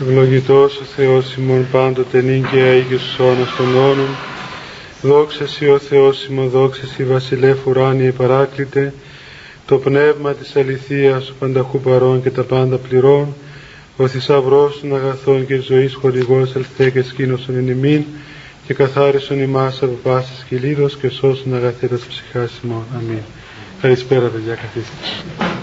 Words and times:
Ευλογητός 0.00 0.80
ο 0.80 0.84
Θεός 0.84 1.34
ημών 1.34 1.66
πάντοτε 1.72 2.20
νυν 2.22 2.48
και 2.50 2.58
Αίγιος 2.58 3.16
αιώνας 3.18 3.56
των 3.56 3.74
αιώνων. 3.74 4.08
Δόξα 5.02 5.46
Σοι 5.46 5.68
ο 5.68 5.78
Θεός 5.78 6.26
ημών, 6.26 6.48
δόξα 6.48 6.86
Σοι 6.86 7.04
βασιλεύ 7.04 7.56
ουράνιε 7.64 8.10
παράκλητε, 8.12 8.94
το 9.66 9.78
πνεύμα 9.78 10.32
της 10.32 10.56
αληθείας 10.56 11.28
ο 11.28 11.34
πανταχού 11.38 11.80
παρών 11.80 12.22
και 12.22 12.30
τα 12.30 12.42
πάντα 12.42 12.76
πληρών, 12.76 13.34
ο 13.96 14.06
θησαυρός 14.06 14.80
των 14.80 14.94
αγαθών 14.94 15.46
και 15.46 15.56
ζωής 15.56 15.94
χορηγός 15.94 16.54
ελθέ 16.54 16.90
και 16.90 17.02
σκήνωσον 17.02 17.56
εν 17.56 17.68
ημίν, 17.68 18.04
και 18.66 18.74
καθάρισον 18.74 19.40
ημάς 19.40 19.82
από 19.82 19.98
πάσης 20.02 20.44
κυλίδος 20.48 20.96
και 20.96 21.08
σώσον 21.08 21.54
αγαθέτας 21.54 22.00
ψυχάς 22.00 22.60
ημών. 22.64 22.84
Αμήν. 22.96 23.22
Καλησπέρα 23.80 24.26
παιδιά, 24.28 24.54
καθίστε. 24.54 25.59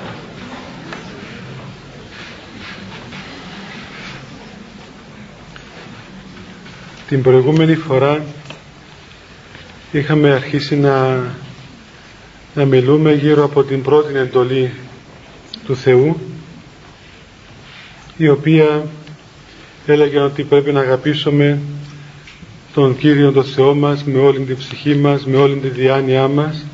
Την 7.07 7.21
προηγούμενη 7.21 7.75
φορά 7.75 8.25
είχαμε 9.91 10.29
αρχίσει 10.31 10.75
να, 10.75 11.23
να 12.53 12.65
μιλούμε 12.65 13.13
γύρω 13.13 13.43
από 13.43 13.63
την 13.63 13.81
πρώτη 13.81 14.17
εντολή 14.17 14.71
του 15.65 15.75
Θεού 15.75 16.17
η 18.17 18.29
οποία 18.29 18.85
έλεγε 19.85 20.19
ότι 20.19 20.43
πρέπει 20.43 20.71
να 20.71 20.79
αγαπήσουμε 20.79 21.59
τον 22.73 22.97
Κύριο 22.97 23.31
τον 23.31 23.45
Θεό 23.45 23.75
μας 23.75 24.03
με 24.03 24.19
όλη 24.19 24.39
την 24.39 24.57
ψυχή 24.57 24.95
μας, 24.95 25.25
με 25.25 25.37
όλη 25.37 25.55
τη 25.55 25.67
διάνοιά 25.67 26.27
μας 26.27 26.65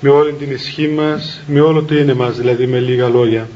με 0.00 0.10
όλη 0.10 0.32
την 0.32 0.50
ισχύ 0.50 0.88
μας, 0.88 1.40
με 1.46 1.60
όλο 1.60 1.82
το 1.82 1.96
είναι 1.96 2.14
μας, 2.14 2.36
δηλαδή 2.36 2.66
με 2.66 2.78
λίγα 2.78 3.08
λόγια. 3.08 3.48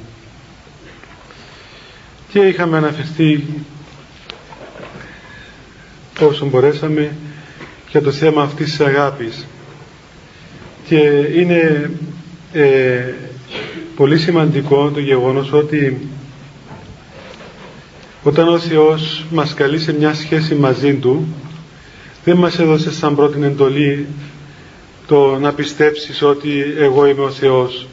Και 2.32 2.38
είχαμε 2.38 2.76
αναφερθεί 2.76 3.44
όσο 6.20 6.46
μπορέσαμε 6.46 7.16
για 7.90 8.02
το 8.02 8.10
θέμα 8.12 8.42
αυτής 8.42 8.70
της 8.70 8.80
αγάπης. 8.80 9.46
Και 10.86 10.98
είναι 11.36 11.90
ε, 12.52 13.12
πολύ 13.96 14.18
σημαντικό 14.18 14.90
το 14.90 15.00
γεγονός 15.00 15.52
ότι 15.52 16.08
όταν 18.22 18.48
ο 18.48 18.58
Θεός 18.58 19.24
μας 19.30 19.54
καλεί 19.54 19.78
σε 19.78 19.92
μια 19.92 20.14
σχέση 20.14 20.54
μαζί 20.54 20.94
Του 20.94 21.26
δεν 22.24 22.36
μας 22.36 22.58
έδωσε 22.58 22.92
σαν 22.92 23.14
πρώτη 23.16 23.44
εντολή 23.44 24.06
το 25.06 25.38
να 25.38 25.52
πιστέψεις 25.52 26.22
ότι 26.22 26.64
εγώ 26.78 27.06
είμαι 27.06 27.22
ο 27.22 27.30
Θεός 27.30 27.86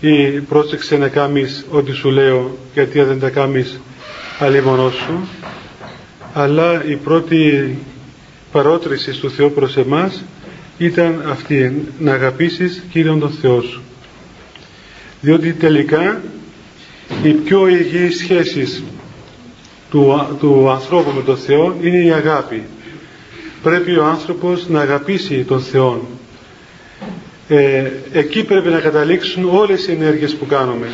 ή 0.00 0.28
πρόσεξε 0.30 0.96
να 0.96 1.08
κάνεις 1.08 1.66
ό,τι 1.70 1.92
σου 1.92 2.10
λέω 2.10 2.58
γιατί 2.74 3.02
δεν 3.02 3.20
τα 3.20 3.30
κάνεις 3.30 3.80
αλλήμωνό 4.38 4.90
σου 4.90 5.28
αλλά 6.36 6.84
η 6.84 6.96
πρώτη 6.96 7.78
παρότριση 8.52 9.10
του 9.10 9.30
Θεού 9.30 9.52
προς 9.52 9.76
εμάς 9.76 10.24
ήταν 10.78 11.24
αυτή 11.28 11.86
να 11.98 12.12
αγαπήσεις 12.12 12.84
Κύριον 12.90 13.20
τον 13.20 13.30
Θεό 13.30 13.60
σου 13.60 13.82
διότι 15.20 15.52
τελικά 15.52 16.20
οι 17.22 17.30
πιο 17.30 17.68
υγιείς 17.68 18.16
σχέσεις 18.16 18.82
του, 19.90 20.36
του 20.40 20.70
ανθρώπου 20.70 21.10
με 21.10 21.22
τον 21.22 21.36
Θεό 21.36 21.76
είναι 21.82 21.96
η 21.96 22.12
αγάπη. 22.12 22.62
Πρέπει 23.62 23.96
ο 23.96 24.04
άνθρωπος 24.04 24.68
να 24.68 24.80
αγαπήσει 24.80 25.44
τον 25.44 25.60
Θεό. 25.60 26.08
Ε, 27.48 27.90
εκεί 28.12 28.44
πρέπει 28.44 28.68
να 28.68 28.78
καταλήξουν 28.78 29.44
όλες 29.44 29.86
οι 29.86 29.92
ενέργειες 29.92 30.34
που 30.34 30.46
κάνουμε 30.46 30.86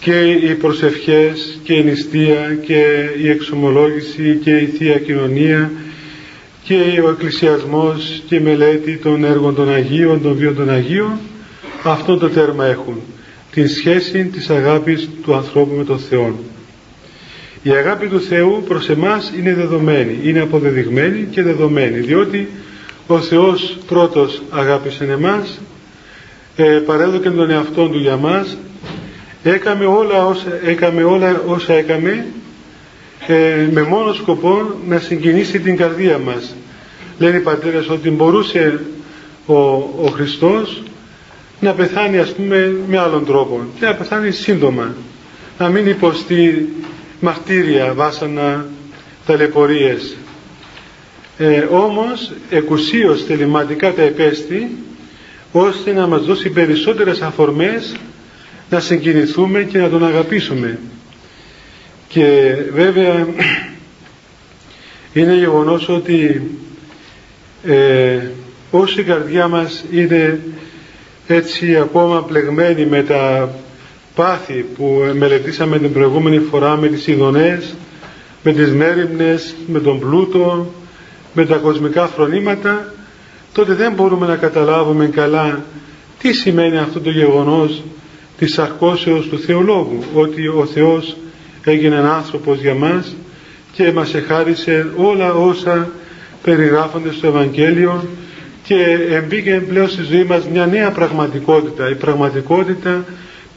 και 0.00 0.20
οι 0.30 0.54
προσευχές 0.54 1.58
και 1.62 1.72
η 1.72 1.82
νηστεία 1.82 2.58
και 2.62 3.08
η 3.22 3.28
εξομολόγηση 3.28 4.38
και 4.42 4.56
η 4.56 4.66
Θεία 4.66 4.98
Κοινωνία 4.98 5.70
και 6.62 7.00
ο 7.04 7.10
εκκλησιασμός 7.10 8.22
και 8.26 8.34
η 8.34 8.40
μελέτη 8.40 8.96
των 8.96 9.24
έργων 9.24 9.54
των 9.54 9.72
Αγίων, 9.72 10.22
των 10.22 10.34
βίων 10.34 10.54
των 10.54 10.70
Αγίων 10.70 11.18
αυτό 11.82 12.16
το 12.16 12.28
τέρμα 12.28 12.66
έχουν. 12.66 13.00
Την 13.50 13.68
σχέση 13.68 14.24
της 14.24 14.50
αγάπης 14.50 15.08
του 15.22 15.34
ανθρώπου 15.34 15.74
με 15.74 15.84
τον 15.84 15.98
Θεό. 15.98 16.38
Η 17.62 17.70
αγάπη 17.70 18.06
του 18.06 18.20
Θεού 18.20 18.64
προς 18.68 18.88
εμάς 18.88 19.32
είναι 19.38 19.54
δεδομένη 19.54 20.18
είναι 20.22 20.40
αποδεδειγμένη 20.40 21.28
και 21.30 21.42
δεδομένη 21.42 21.98
διότι 21.98 22.48
ο 23.06 23.20
Θεός 23.20 23.78
πρώτος 23.86 24.42
αγάπησε 24.50 25.04
εμάς 25.04 25.60
ε, 26.56 26.64
παρέδωκε 26.64 27.30
τον 27.30 27.50
εαυτό 27.50 27.88
του 27.88 27.98
για 27.98 28.16
μας 28.16 28.56
έκαμε 29.42 29.84
όλα 29.84 30.26
όσα 30.26 30.58
έκαμε, 30.64 31.02
όλα 31.02 31.42
όσα 31.46 31.72
έκαμε 31.74 32.26
ε, 33.26 33.68
με 33.70 33.82
μόνο 33.82 34.12
σκοπό 34.12 34.74
να 34.86 34.98
συγκινήσει 34.98 35.60
την 35.60 35.76
καρδία 35.76 36.18
μας. 36.18 36.54
Λένε 37.18 37.36
οι 37.36 37.40
πατέρες 37.40 37.88
ότι 37.88 38.10
μπορούσε 38.10 38.80
ο, 39.46 39.54
ο 40.02 40.10
Χριστός 40.12 40.82
να 41.60 41.72
πεθάνει 41.72 42.18
ας 42.18 42.32
πούμε 42.32 42.76
με 42.88 42.98
άλλον 42.98 43.24
τρόπο. 43.24 43.60
Και 43.78 43.84
να 43.86 43.94
πεθάνει 43.94 44.30
σύντομα. 44.30 44.94
Να 45.58 45.68
μην 45.68 45.86
υποστεί 45.86 46.68
μαρτύρια, 47.20 47.92
βάσανα, 47.94 48.66
ταλαιπωρίες. 49.26 50.16
Ε, 51.38 51.66
όμως 51.70 52.32
εκουσίως 52.50 53.22
θεληματικά 53.24 53.92
τα 53.92 54.02
επέστη 54.02 54.70
ώστε 55.52 55.92
να 55.92 56.06
μας 56.06 56.24
δώσει 56.24 56.50
περισσότερες 56.50 57.20
αφορμές 57.22 57.94
να 58.70 58.80
συγκινηθούμε 58.80 59.62
και 59.62 59.78
να 59.78 59.88
τον 59.88 60.04
αγαπήσουμε. 60.04 60.78
Και 62.08 62.54
βέβαια 62.72 63.26
είναι 65.12 65.34
γεγονός 65.34 65.88
ότι 65.88 66.42
ε, 67.64 68.18
όσο 68.70 69.00
η 69.00 69.04
καρδιά 69.04 69.48
μας 69.48 69.84
είναι 69.90 70.40
έτσι 71.26 71.76
ακόμα 71.76 72.22
πλεγμένη 72.24 72.86
με 72.86 73.02
τα 73.02 73.50
πάθη 74.14 74.64
που 74.76 75.12
μελετήσαμε 75.16 75.78
την 75.78 75.92
προηγούμενη 75.92 76.38
φορά 76.38 76.76
με 76.76 76.88
τις 76.88 77.06
ειδονές, 77.06 77.74
με 78.42 78.52
τις 78.52 78.70
μέρημνες, 78.72 79.54
με 79.66 79.80
τον 79.80 79.98
πλούτο, 80.00 80.74
με 81.34 81.46
τα 81.46 81.56
κοσμικά 81.56 82.06
φρονήματα 82.06 82.94
τότε 83.52 83.74
δεν 83.74 83.92
μπορούμε 83.92 84.26
να 84.26 84.36
καταλάβουμε 84.36 85.06
καλά 85.06 85.64
τι 86.18 86.32
σημαίνει 86.32 86.78
αυτό 86.78 87.00
το 87.00 87.10
γεγονός 87.10 87.82
της 88.40 88.58
αρκώσεως 88.58 89.28
του 89.28 89.38
Θεολόγου 89.38 90.04
ότι 90.14 90.46
ο 90.46 90.66
Θεός 90.74 91.16
έγινε 91.64 91.96
άνθρωπος 91.96 92.60
για 92.60 92.74
μας 92.74 93.16
και 93.72 93.92
μας 93.92 94.14
εχάρισε 94.14 94.86
όλα 94.96 95.34
όσα 95.34 95.90
περιγράφονται 96.42 97.12
στο 97.12 97.26
Ευαγγέλιο 97.26 98.08
και 98.62 98.98
εμπήκε 99.10 99.62
πλέον 99.68 99.88
στη 99.88 100.02
ζωή 100.02 100.24
μας 100.24 100.48
μια 100.52 100.66
νέα 100.66 100.90
πραγματικότητα 100.90 101.90
η 101.90 101.94
πραγματικότητα 101.94 103.04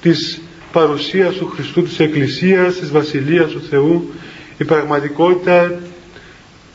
της 0.01 0.41
παρουσίας 0.71 1.35
του 1.35 1.47
Χριστού 1.55 1.83
της 1.83 1.99
Εκκλησίας 1.99 2.75
της 2.75 2.91
Βασιλείας 2.91 3.51
του 3.51 3.61
Θεού 3.69 4.11
η 4.57 4.63
πραγματικότητα 4.63 5.79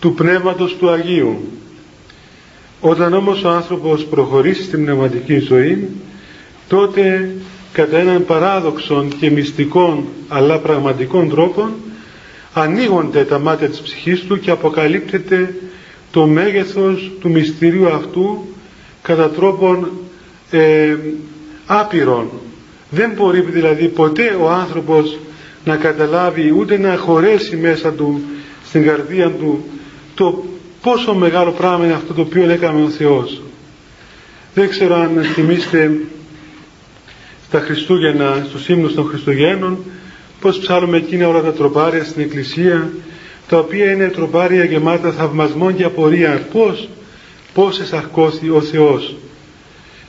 του 0.01 0.15
Πνεύματος 0.15 0.77
του 0.77 0.91
Αγίου. 0.91 1.41
Όταν 2.81 3.15
όμως 3.15 3.45
ο 3.45 3.49
άνθρωπος 3.49 4.05
προχωρήσει 4.05 4.63
στην 4.63 4.85
πνευματική 4.85 5.39
ζωή, 5.39 5.89
τότε 6.69 7.31
κατά 7.73 7.99
έναν 7.99 8.25
παράδοξο 8.25 9.07
και 9.21 9.31
μυστικό 9.31 10.05
αλλά 10.29 10.59
πραγματικών 10.59 11.29
τρόπο 11.29 11.69
ανοίγονται 12.53 13.25
τα 13.25 13.39
μάτια 13.39 13.69
της 13.69 13.81
ψυχής 13.81 14.21
του 14.21 14.41
και 14.41 14.51
αποκαλύπτεται 14.51 15.55
το 16.11 16.27
μέγεθος 16.27 17.11
του 17.21 17.31
μυστηρίου 17.31 17.89
αυτού 17.89 18.47
κατά 19.03 19.31
τρόπον 19.31 19.91
ε, 20.51 20.97
άπειρον. 21.67 22.31
Δεν 22.91 23.11
μπορεί 23.17 23.41
δηλαδή 23.41 23.89
ποτέ 23.89 24.37
ο 24.41 24.51
άνθρωπος 24.51 25.19
να 25.65 25.77
καταλάβει 25.77 26.55
ούτε 26.59 26.79
να 26.79 26.97
χωρέσει 26.97 27.57
μέσα 27.57 27.93
του 27.93 28.21
στην 28.65 28.85
καρδία 28.85 29.31
του 29.31 29.65
το 30.15 30.45
πόσο 30.83 31.15
μεγάλο 31.15 31.51
πράγμα 31.51 31.85
είναι 31.85 31.95
αυτό 31.95 32.15
το 32.15 32.21
οποίο 32.21 32.51
έκαμε 32.51 32.83
ο 32.83 32.89
Θεός. 32.89 33.43
Δεν 34.55 34.69
ξέρω 34.69 34.95
αν 34.95 35.23
θυμίστε 35.35 36.01
στα 37.49 37.61
Χριστούγεννα, 37.61 38.45
στους 38.49 38.69
ύμνους 38.69 38.95
των 38.95 39.05
Χριστουγέννων, 39.05 39.79
πώς 40.41 40.59
ψάλουμε 40.59 40.97
εκείνα 40.97 41.29
όλα 41.29 41.43
τα 41.43 41.53
τροπάρια 41.53 42.05
στην 42.05 42.23
Εκκλησία, 42.23 42.91
τα 43.49 43.59
οποία 43.59 43.93
είναι 43.93 44.09
τροπάρια 44.09 44.65
γεμάτα 44.65 45.13
θαυμασμών 45.13 45.77
και 45.77 45.85
απορίας. 45.85 46.41
Πώς, 46.53 46.89
πώς 47.55 47.81
εσαρκώθη 47.81 48.51
ο 48.51 48.61
Θεός. 48.61 49.17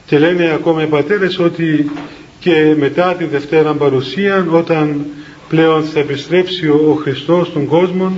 Και 0.05 0.19
λένε 0.19 0.51
ακόμα 0.53 0.83
οι 0.83 0.87
πατέρες 0.87 1.39
ότι 1.39 1.91
και 2.39 2.75
μετά 2.77 3.15
τη 3.15 3.25
Δευτέρα 3.25 3.73
Παρουσία, 3.73 4.47
όταν 4.51 5.05
πλέον 5.49 5.83
θα 5.83 5.99
επιστρέψει 5.99 6.67
ο 6.67 6.99
Χριστός 7.01 7.47
στον 7.47 7.65
κόσμο, 7.65 8.17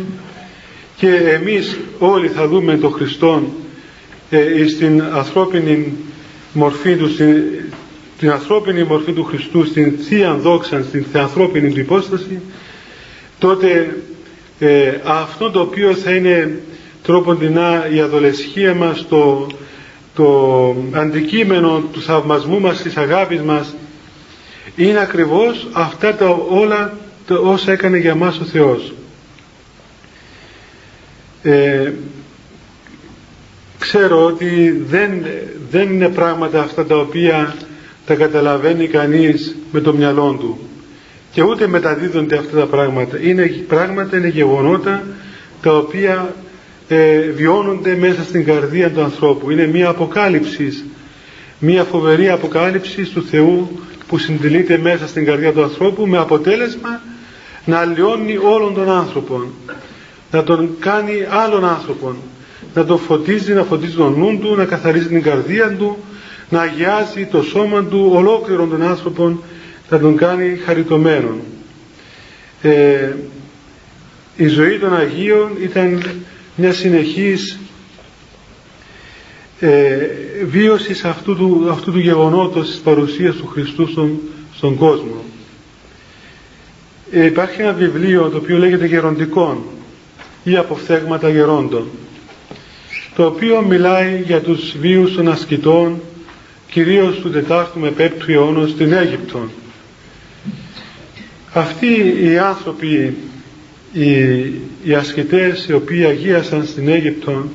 και 0.96 1.16
εμείς 1.16 1.78
όλοι 2.00 2.28
θα 2.28 2.48
δούμε 2.48 2.78
τον 2.78 2.92
Χριστό 2.92 3.44
ε, 4.30 4.68
στην 4.68 5.02
ανθρώπινη 5.02 5.94
μορφή 6.54 6.96
του, 6.96 7.10
στην, 7.10 7.44
την 8.22 8.32
ανθρώπινη 8.32 8.84
μορφή 8.84 9.12
του 9.12 9.24
Χριστού, 9.24 9.66
στην 9.66 9.98
Θεία 10.08 10.34
Δόξα, 10.34 10.84
στην 10.84 11.06
θεανθρώπινη 11.12 11.72
του 11.72 11.80
υπόσταση, 11.80 12.42
τότε 13.40 13.98
ε, 14.60 14.94
αυτό 15.04 15.52
το 15.52 15.60
οποίο 15.60 15.94
θα 15.94 16.12
είναι 16.12 16.60
τρόποντινά 17.04 17.90
η 17.94 18.00
αδολεσχία 18.00 18.74
μας 18.74 19.08
το, 19.10 19.48
το 20.16 20.76
αντικείμενο 20.92 21.84
του 21.92 22.02
θαυμασμού 22.02 22.60
μας 22.60 22.82
της 22.82 22.98
αγάπης 22.98 23.42
μας 23.42 23.76
είναι 24.76 25.00
ακριβώς 25.00 25.68
αυτά 25.72 26.16
τα 26.16 26.30
όλα 26.50 26.98
τα 27.28 27.36
όσα 27.36 27.72
έκανε 27.72 27.98
για 27.98 28.16
μας 28.16 28.40
ο 28.40 28.44
Θεός. 28.44 28.94
Ε, 31.44 31.92
ξέρω 33.80 34.26
ότι 34.26 34.84
δεν, 34.88 35.26
δεν 35.72 35.94
είναι 35.94 36.10
πράγματα 36.10 36.62
αυτά 36.62 36.86
τα 36.86 36.98
οποία 36.98 37.56
τα 38.12 38.18
καταλαβαίνει 38.18 38.88
κανείς 38.88 39.56
με 39.72 39.80
το 39.80 39.94
μυαλό 39.94 40.38
του. 40.40 40.60
Και 41.32 41.42
ούτε 41.44 41.68
μεταδίδονται 41.68 42.38
αυτά 42.38 42.58
τα 42.58 42.66
πράγματα. 42.66 43.20
Είναι 43.22 43.46
πράγματα, 43.68 44.18
είναι 44.18 44.28
γεγονότα 44.28 45.04
τα 45.62 45.78
οποία 45.78 46.36
ε, 46.88 47.20
βιώνονται 47.20 47.96
μέσα 47.96 48.24
στην 48.24 48.46
καρδία 48.46 48.92
του 48.92 49.02
ανθρώπου. 49.02 49.52
Είναι 49.52 49.68
μια 49.68 49.90
αποκάλυψη 49.90 50.84
μια 51.60 51.84
φοβερή 51.84 52.30
αποκάλυψη 52.30 53.04
του 53.04 53.24
Θεού 53.24 53.80
που 54.08 54.18
συντελείται 54.18 54.78
μέσα 54.78 55.08
στην 55.08 55.26
καρδιά 55.26 55.52
του 55.52 55.64
ανθρώπου 55.64 56.08
με 56.08 56.18
αποτέλεσμα 56.18 57.02
να 57.66 57.78
αλλοιώνει 57.78 58.38
όλων 58.38 58.74
των 58.74 58.90
άνθρωπων 58.90 59.48
να 60.32 60.44
τον 60.44 60.70
κάνει 60.80 61.26
άλλον 61.30 61.66
άνθρωπον 61.66 62.16
να 62.74 62.86
τον 62.86 63.00
φωτίζει, 63.00 63.54
να 63.54 63.64
φωτίζει 63.64 63.96
τον 63.96 64.14
νου 64.18 64.40
του 64.40 64.56
να 64.56 64.66
καθαρίζει 64.66 65.08
την 65.08 65.22
καρδία 65.22 65.76
του 65.78 65.98
να 66.52 66.62
αγιάζει 66.62 67.26
το 67.26 67.42
σώμα 67.44 67.84
του 67.84 68.12
ολόκληρον 68.14 68.70
των 68.70 68.82
άνθρωπων 68.84 69.44
να 69.90 70.00
τον 70.00 70.16
κάνει 70.18 70.58
χαριτωμένον. 70.66 71.40
Ε, 72.62 73.14
η 74.36 74.48
ζωή 74.48 74.80
των 74.80 74.96
Αγίων 74.96 75.50
ήταν 75.62 76.04
μια 76.56 76.74
συνεχής 76.74 77.60
ε, 79.60 79.98
βίωση 80.46 81.02
αυτού 81.06 81.36
του, 81.36 81.68
αυτού 81.72 81.92
του 81.92 82.00
γεγονότος 82.00 82.68
της 82.70 82.80
παρουσίας 82.80 83.36
του 83.36 83.48
Χριστού 83.48 83.88
στον, 83.88 84.20
στον 84.56 84.76
κόσμο. 84.76 85.24
Ε, 87.12 87.26
υπάρχει 87.26 87.62
ένα 87.62 87.74
βιβλίο 87.74 88.30
το 88.30 88.38
οποίο 88.38 88.58
λέγεται 88.58 88.86
Γεροντικών 88.86 89.58
ή 90.44 90.56
αποφθέγματα 90.58 91.30
γερόντων 91.30 91.88
το 93.16 93.26
οποίο 93.26 93.62
μιλάει 93.62 94.22
για 94.26 94.42
τους 94.42 94.76
βίους 94.80 95.16
των 95.16 95.28
ασκητών 95.28 96.02
κυρίως 96.72 97.20
του 97.20 97.32
4ου 97.50 97.66
με 97.74 97.94
5ου 97.98 98.28
αιώνα 98.28 98.68
στην 98.68 98.94
Αίγυπτο. 98.94 99.50
Αυτοί 101.54 102.16
οι 102.22 102.38
άνθρωποι 102.38 103.18
οι, 103.94 104.12
οι 104.84 104.94
ασκητές 104.94 105.66
οι 105.68 105.74
οποίοι 105.74 106.06
αγίασαν 106.06 106.66
στην 106.66 106.88
Αίγυπτο 106.88 107.46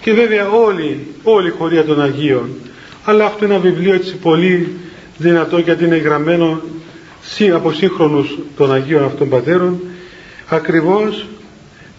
και 0.00 0.12
βέβαια 0.12 0.48
όλοι, 0.50 1.06
όλη 1.22 1.48
η 1.48 1.50
χωρία 1.50 1.84
των 1.84 2.02
Αγίων 2.02 2.48
αλλά 3.04 3.24
αυτό 3.24 3.44
είναι 3.44 3.54
ένα 3.54 3.62
βιβλίο 3.62 3.94
έτσι 3.94 4.14
πολύ 4.16 4.68
δυνατό 5.18 5.58
γιατί 5.58 5.84
είναι 5.84 5.96
γραμμένο 5.96 6.60
από 7.54 7.72
σύγχρονους 7.72 8.38
των 8.56 8.72
Αγίων 8.72 9.04
αυτών 9.04 9.28
πατέρων 9.28 9.80
ακριβώς 10.48 11.26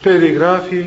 περιγράφει 0.01 0.85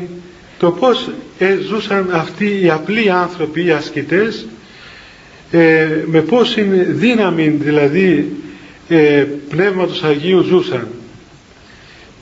το 0.59 0.71
πως 0.71 1.09
ε, 1.37 1.57
ζούσαν 1.67 2.09
αυτοί 2.11 2.61
οι 2.61 2.69
απλοί 2.69 3.11
άνθρωποι, 3.11 3.65
οι 3.65 3.71
ασκητές 3.71 4.45
ε, 5.51 5.87
με 6.05 6.21
πόση 6.21 6.61
δύναμη 6.89 7.47
δηλαδή 7.47 8.31
ε, 8.87 9.25
πνεύματος 9.49 10.03
Αγίου 10.03 10.41
ζούσαν. 10.41 10.87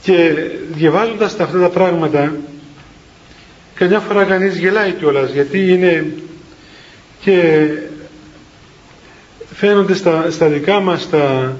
Και 0.02 0.32
διαβάζοντας 0.72 1.36
τα 1.36 1.44
αυτά 1.44 1.58
τα 1.58 1.68
πράγματα 1.68 2.36
καμιά 3.74 3.98
φορά 4.00 4.24
κανείς 4.24 4.56
γελάει 4.58 4.92
κιόλας 4.92 5.32
γιατί 5.32 5.68
είναι 5.72 6.06
και 7.20 7.68
φαίνονται 9.54 9.94
στα, 9.94 10.30
στα 10.30 10.46
δικά 10.46 10.80
μας 10.80 11.08
τα, 11.10 11.56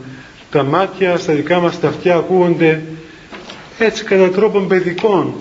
τα 0.50 0.62
μάτια, 0.62 1.16
στα 1.16 1.32
δικά 1.32 1.60
μας 1.60 1.80
τα 1.80 1.88
αυτιά 1.88 2.14
ακούγονται 2.14 2.82
έτσι 3.78 4.04
κατά 4.04 4.30
τρόπον 4.30 4.68
παιδικών. 4.68 5.34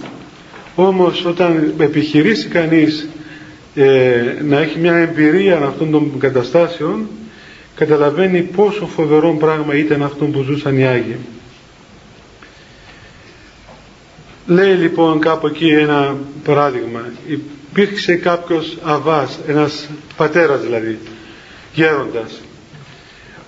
Όμως 0.76 1.26
όταν 1.26 1.74
επιχειρήσει 1.80 2.48
κανείς 2.48 3.08
ε, 3.80 4.38
να 4.44 4.58
έχει 4.60 4.80
μια 4.80 4.94
εμπειρία 4.96 5.58
αυτών 5.58 5.92
των 5.92 6.20
καταστάσεων 6.20 7.08
καταλαβαίνει 7.76 8.42
πόσο 8.42 8.86
φοβερό 8.86 9.36
πράγμα 9.40 9.76
ήταν 9.76 10.04
αυτό 10.04 10.26
που 10.26 10.42
ζούσαν 10.42 10.78
οι 10.78 10.88
Άγιοι. 10.88 11.18
Λέει 14.48 14.74
λοιπόν 14.74 15.20
κάπου 15.20 15.48
εκεί 15.48 15.68
ένα 15.68 16.16
παράδειγμα. 16.44 17.02
Υπήρξε 17.28 18.16
κάποιος 18.16 18.78
αβάς, 18.84 19.40
ένας 19.48 19.90
πατέρας 20.18 20.62
δηλαδή, 20.62 20.98
γέροντας, 21.74 22.42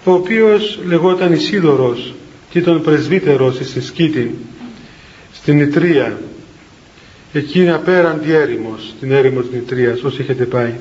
ο 0.04 0.12
οποίος 0.12 0.80
λεγόταν 0.86 1.34
Ισίδωρος 1.34 2.14
και 2.50 2.60
ήταν 2.60 2.82
πρεσβύτερος 2.82 3.56
στη 3.56 3.82
Σκήτη, 3.82 4.36
στην 5.34 5.60
Ιτρία, 5.60 6.18
εκεί 7.34 7.70
απέραντη 7.70 8.32
έρημος, 8.34 8.94
την 9.00 9.12
έρημος 9.12 9.50
της 9.50 9.58
Ιτρίας, 9.60 10.04
όσοι 10.04 10.22
έχετε 10.22 10.46
πάει. 10.46 10.74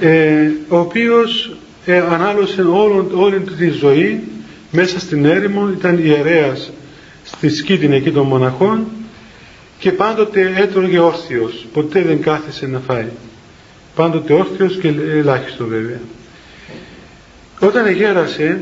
Ε, 0.00 0.50
ο 0.68 0.78
οποίος 0.78 1.56
ε, 1.84 1.98
ανάλωσε 1.98 2.62
όλη 3.14 3.40
τη 3.58 3.68
ζωή 3.68 4.20
μέσα 4.70 5.00
στην 5.00 5.24
έρημο, 5.24 5.68
ήταν 5.78 5.98
ιερέας 6.04 6.70
στη 7.24 7.48
σκήτην 7.48 7.92
εκεί 7.92 8.10
των 8.10 8.26
μοναχών 8.26 8.86
και 9.78 9.92
πάντοτε 9.92 10.52
έτρωγε 10.56 10.98
όρθιος, 10.98 11.66
ποτέ 11.72 12.02
δεν 12.02 12.20
κάθεσε 12.20 12.66
να 12.66 12.78
φάει. 12.78 13.08
Πάντοτε 13.94 14.32
όρθιος 14.32 14.76
και 14.76 14.88
ελάχιστο 14.88 15.66
βέβαια. 15.66 16.00
Όταν 17.60 17.92
γέρασε 17.92 18.60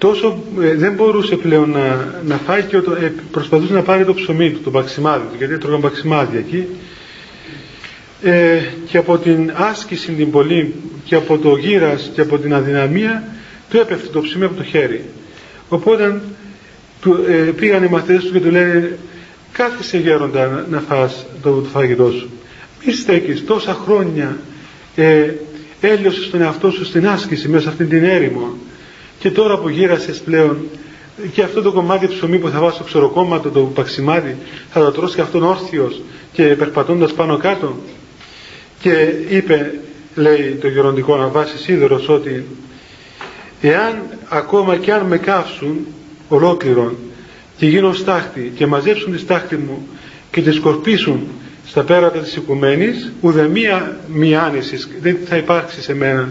τόσο 0.00 0.42
ε, 0.60 0.74
δεν 0.74 0.92
μπορούσε 0.92 1.36
πλέον 1.36 1.70
να, 1.70 2.14
να 2.26 2.36
φάει 2.36 2.62
και 2.62 2.76
ε, 2.76 3.12
προσπαθούσε 3.30 3.72
να 3.72 3.82
πάρει 3.82 4.04
το 4.04 4.14
ψωμί 4.14 4.50
του, 4.50 4.60
το 4.60 4.70
παξιμάδι 4.70 5.24
του, 5.30 5.34
γιατί 5.38 5.52
έτρωγαν 5.52 5.80
παξιμάδι 5.80 6.36
εκεί 6.36 6.66
ε, 8.22 8.60
και 8.86 8.98
από 8.98 9.18
την 9.18 9.52
άσκηση 9.54 10.12
την 10.12 10.30
πολύ 10.30 10.74
και 11.04 11.14
από 11.14 11.38
το 11.38 11.56
γύρας 11.56 12.10
και 12.14 12.20
από 12.20 12.38
την 12.38 12.54
αδυναμία 12.54 13.24
του 13.70 13.76
έπεφτε 13.76 14.08
το 14.12 14.20
ψωμί 14.20 14.44
από 14.44 14.54
το 14.54 14.62
χέρι. 14.64 15.04
Οπότε 15.68 16.20
του, 17.00 17.24
ε, 17.28 17.32
πήγαν 17.34 17.84
οι 17.84 17.88
μαθητές 17.88 18.24
του 18.24 18.32
και 18.32 18.40
του 18.40 18.50
λένε 18.50 18.98
κάθισε 19.52 19.98
γέροντα 19.98 20.46
να, 20.46 20.66
να 20.70 20.80
φας 20.80 21.26
το, 21.42 21.50
το 21.50 21.68
φαγητό 21.68 22.10
σου. 22.10 22.30
Μη 22.84 22.92
στέκεις 22.92 23.44
τόσα 23.44 23.74
χρόνια 23.84 24.36
ε, 24.96 25.30
έλειωσες 25.80 26.30
τον 26.30 26.40
εαυτό 26.40 26.70
σου 26.70 26.84
στην 26.84 27.08
άσκηση 27.08 27.48
μέσα 27.48 27.62
σε 27.62 27.68
αυτήν 27.68 27.88
την 27.88 28.04
έρημο 28.04 28.54
και 29.20 29.30
τώρα 29.30 29.58
που 29.58 29.68
γύρασες 29.68 30.20
πλέον 30.20 30.58
και 31.32 31.42
αυτό 31.42 31.62
το 31.62 31.72
κομμάτι 31.72 32.06
ψωμί 32.06 32.38
που 32.38 32.48
θα 32.48 32.60
βάζω 32.60 32.74
στο 32.74 32.84
ξεροκόμματο, 32.84 33.50
το 33.50 33.60
παξιμάδι, 33.60 34.36
θα 34.70 34.80
το 34.80 34.90
τρώσει 34.90 35.14
και 35.14 35.20
αυτόν 35.20 35.42
όρθιος 35.42 36.02
και 36.32 36.42
περπατώντας 36.44 37.12
πάνω 37.12 37.36
κάτω. 37.36 37.76
Και 38.80 39.12
είπε, 39.28 39.74
λέει 40.14 40.58
το 40.60 40.68
γεροντικό 40.68 41.16
να 41.16 41.26
βάσει 41.26 41.58
σίδερος, 41.58 42.08
ότι 42.08 42.44
εάν 43.60 44.02
ακόμα 44.28 44.76
και 44.76 44.92
αν 44.92 45.06
με 45.06 45.18
καύσουν 45.18 45.86
ολόκληρον 46.28 46.96
και 47.56 47.66
γίνω 47.66 47.92
στάχτη 47.92 48.52
και 48.54 48.66
μαζέψουν 48.66 49.12
τη 49.12 49.18
στάχτη 49.18 49.56
μου 49.56 49.88
και 50.30 50.40
τη 50.42 50.52
σκορπίσουν 50.52 51.26
στα 51.66 51.82
πέρατα 51.82 52.18
της 52.18 52.36
οικουμένης 52.36 53.12
ουδεμία 53.20 53.98
μη 54.12 54.36
άνεση 54.36 54.76
δεν 55.00 55.16
θα 55.24 55.36
υπάρξει 55.36 55.82
σε 55.82 55.94
μένα 55.94 56.28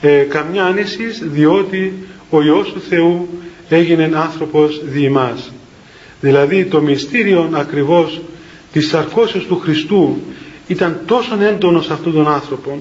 ε, 0.00 0.22
καμιά 0.28 0.64
άνεση 0.64 1.04
διότι 1.22 1.92
ο 2.30 2.42
Υιός 2.42 2.72
του 2.72 2.80
Θεού 2.80 3.28
έγινε 3.68 4.10
άνθρωπος 4.14 4.80
διημάς 4.84 5.50
δηλαδή 6.20 6.64
το 6.64 6.80
μυστήριο 6.80 7.50
ακριβώς 7.52 8.20
της 8.72 8.88
σαρκώσεως 8.88 9.46
του 9.46 9.58
Χριστού 9.58 10.22
ήταν 10.66 11.00
τόσο 11.06 11.38
έντονος 11.40 11.90
αυτόν 11.90 12.12
τον 12.12 12.28
άνθρωπο 12.28 12.78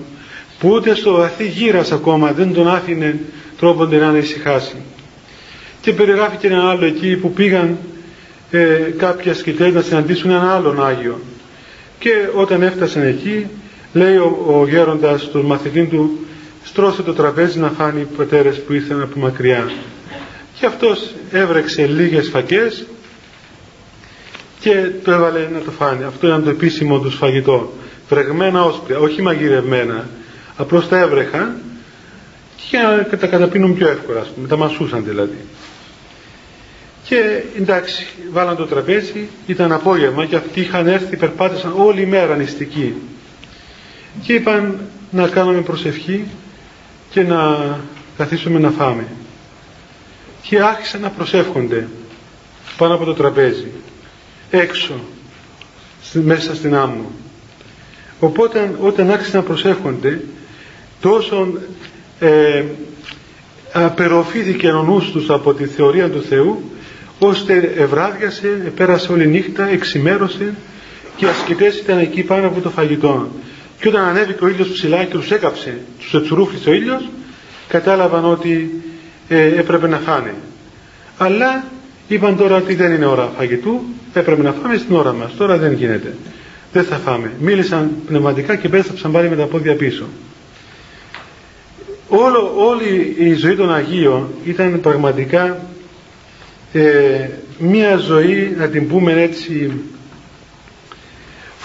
που 0.59 0.69
ούτε 0.69 0.95
στο 0.95 1.11
βαθύ 1.11 1.47
γύρας 1.47 1.91
ακόμα 1.91 2.31
δεν 2.31 2.53
τον 2.53 2.69
άφηνε 2.69 3.19
τρόπον 3.59 3.95
να 3.95 4.17
ησυχάσει. 4.17 4.75
Και 5.81 5.93
περιγράφει 5.93 6.37
και 6.37 6.47
ένα 6.47 6.69
άλλο 6.69 6.85
εκεί 6.85 7.15
που 7.15 7.33
πήγαν 7.33 7.77
ε, 8.51 8.57
κάποιοι 8.97 9.31
ασκητές 9.31 9.73
να 9.73 9.81
συναντήσουν 9.81 10.29
έναν 10.29 10.49
άλλον 10.49 10.85
Άγιο. 10.85 11.19
Και 11.99 12.11
όταν 12.35 12.61
έφτασαν 12.61 13.03
εκεί 13.03 13.47
λέει 13.93 14.15
ο, 14.15 14.45
ο 14.47 14.67
γέροντας 14.67 15.21
στον 15.21 15.45
μαθητή 15.45 15.85
του 15.85 16.19
στρώσε 16.63 17.01
το 17.01 17.13
τραπέζι 17.13 17.59
να 17.59 17.69
φάνει 17.69 18.01
οι 18.01 18.07
πατέρες 18.17 18.61
που 18.61 18.73
ήρθαν 18.73 19.01
από 19.01 19.19
μακριά. 19.19 19.71
Και 20.59 20.65
αυτός 20.65 21.13
έβρεξε 21.31 21.85
λίγες 21.85 22.29
φακές 22.29 22.85
και 24.59 24.89
το 25.03 25.11
έβαλε 25.11 25.47
να 25.53 25.59
το 25.59 25.71
φάνει 25.71 26.03
αυτό 26.03 26.27
ήταν 26.27 26.43
το 26.43 26.49
επίσημο 26.49 26.99
του 26.99 27.09
φαγητό 27.09 27.73
βρεγμένα 28.09 28.63
όσπρια, 28.63 28.99
όχι 28.99 29.21
μαγειρευμένα 29.21 30.09
απλώς 30.57 30.87
τα 30.87 30.97
έβρεχαν 30.99 31.55
και 33.09 33.17
τα 33.17 33.27
καταπίνουν 33.27 33.75
πιο 33.75 33.87
εύκολα, 33.87 34.19
ας 34.19 34.27
πούμε, 34.27 34.47
τα 34.47 34.57
μασούσαν 34.57 35.03
δηλαδή. 35.03 35.37
και 37.03 37.43
εντάξει 37.57 38.05
βάλαν 38.31 38.55
το 38.55 38.65
τραπέζι 38.65 39.27
ήταν 39.47 39.71
απόγευμα 39.71 40.25
και 40.25 40.35
αυτοί 40.35 40.59
είχαν 40.59 40.87
έρθει 40.87 41.17
περπάτησαν 41.17 41.73
όλη 41.77 42.01
η 42.01 42.05
μέρα 42.05 42.35
νηστικοί. 42.35 42.93
Και 44.23 44.33
είπαν 44.33 44.79
να 45.11 45.27
κάνουμε 45.27 45.61
προσευχή 45.61 46.25
και 47.09 47.21
να 47.23 47.57
καθίσουμε 48.17 48.59
να 48.59 48.69
φάμε. 48.69 49.07
Και 50.41 50.59
άρχισαν 50.59 51.01
να 51.01 51.09
προσεύχονται 51.09 51.87
πάνω 52.77 52.93
από 52.93 53.05
το 53.05 53.13
τραπέζι 53.13 53.67
έξω 54.49 54.93
μέσα 56.13 56.55
στην 56.55 56.75
άμμο. 56.75 57.11
Οπότε 58.19 58.75
όταν 58.81 59.11
άρχισαν 59.11 59.39
να 59.41 59.45
προσεύχονται 59.47 60.21
τόσο 61.01 61.47
ε, 62.19 62.63
απεροφήθηκε 63.71 64.67
ο 64.71 64.83
νους 64.83 65.11
τους 65.11 65.29
από 65.29 65.53
τη 65.53 65.65
θεωρία 65.65 66.09
του 66.09 66.21
Θεού 66.21 66.71
ώστε 67.19 67.73
ευράδιασε, 67.77 68.47
πέρασε 68.75 69.11
όλη 69.11 69.27
νύχτα, 69.27 69.67
εξημέρωσε 69.67 70.53
και 71.15 71.25
οι 71.25 71.27
ασκητές 71.27 71.77
ήταν 71.79 71.97
εκεί 71.97 72.23
πάνω 72.23 72.47
από 72.47 72.59
το 72.61 72.69
φαγητό 72.69 73.27
και 73.79 73.87
όταν 73.87 74.03
ανέβηκε 74.03 74.43
ο 74.43 74.47
ήλιος 74.47 74.67
ψηλά 74.69 75.03
και 75.03 75.11
τους 75.11 75.31
έκαψε, 75.31 75.77
τους 75.99 76.13
ετσουρούφλησε 76.13 76.69
ο 76.69 76.73
ήλιος 76.73 77.09
κατάλαβαν 77.67 78.25
ότι 78.25 78.81
ε, 79.27 79.45
έπρεπε 79.45 79.87
να 79.87 79.97
φάνε. 79.97 80.33
Αλλά 81.17 81.63
είπαν 82.07 82.37
τώρα 82.37 82.55
ότι 82.55 82.75
δεν 82.75 82.91
είναι 82.91 83.05
ώρα 83.05 83.31
φαγητού 83.37 83.81
έπρεπε 84.13 84.41
να 84.41 84.51
φάμε 84.51 84.77
στην 84.77 84.95
ώρα 84.95 85.13
μας. 85.13 85.35
Τώρα 85.37 85.57
δεν 85.57 85.71
γίνεται. 85.73 86.15
Δεν 86.73 86.83
θα 86.83 86.95
φάμε. 86.95 87.31
Μίλησαν 87.39 87.91
πνευματικά 88.07 88.55
και 88.55 88.69
πέσταψαν 88.69 89.11
πάλι 89.11 89.29
με 89.29 89.35
τα 89.35 89.45
πόδια 89.45 89.75
πίσω. 89.75 90.05
Όλο, 92.09 92.53
όλη 92.55 93.15
η 93.19 93.33
ζωή 93.33 93.55
των 93.55 93.73
Αγίων 93.73 94.27
ήταν 94.45 94.79
πραγματικά 94.81 95.59
ε, 96.73 97.29
μία 97.57 97.97
ζωή 97.97 98.55
να 98.57 98.67
την 98.67 98.87
πούμε 98.87 99.21
έτσι 99.21 99.71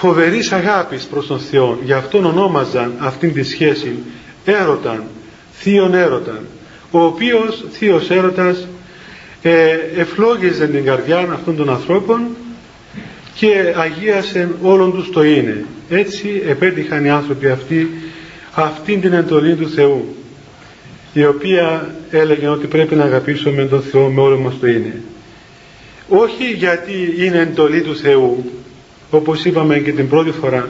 φοβερής 0.05 0.53
αγάπης 0.53 1.05
προς 1.05 1.27
τον 1.27 1.39
Θεό. 1.39 1.79
Γι' 1.85 1.93
αυτόν 1.93 2.25
ονόμαζαν 2.25 2.93
αυτήν 2.99 3.33
τη 3.33 3.43
σχέση 3.43 3.99
έρωταν, 4.45 5.03
θείον 5.53 5.95
έρωταν 5.95 6.41
ο 6.91 7.05
οποίος 7.05 7.65
θείος 7.71 8.11
έρωτας 8.11 8.69
ε, 9.43 9.77
ευλόγιζε 9.97 10.67
την 10.67 10.85
καρδιά 10.85 11.19
αυτών 11.19 11.57
των 11.57 11.71
ανθρώπων 11.71 12.21
και 13.35 13.75
αγίασε 13.77 14.49
όλων 14.63 14.93
τους 14.93 15.11
το 15.11 15.25
είναι. 15.25 15.65
Έτσι 15.89 16.43
επέτυχαν 16.49 17.05
οι 17.05 17.11
άνθρωποι 17.11 17.49
αυτοί 17.49 17.91
αυτήν 18.55 19.01
την 19.01 19.13
εντολή 19.13 19.55
του 19.55 19.69
Θεού 19.71 20.17
η 21.13 21.25
οποία 21.25 21.95
έλεγε 22.11 22.49
ότι 22.49 22.67
πρέπει 22.67 22.95
να 22.95 23.05
αγαπήσουμε 23.05 23.65
τον 23.65 23.83
Θεό 23.83 24.09
με 24.09 24.21
όλο 24.21 24.39
μας 24.39 24.55
το 24.61 24.67
είναι. 24.67 25.01
Όχι 26.09 26.45
γιατί 26.45 27.15
είναι 27.19 27.39
εντολή 27.39 27.81
του 27.81 27.97
Θεού 27.97 28.45
όπως 29.11 29.45
είπαμε 29.45 29.79
και 29.79 29.93
την 29.93 30.09
πρώτη 30.09 30.31
φορά 30.31 30.69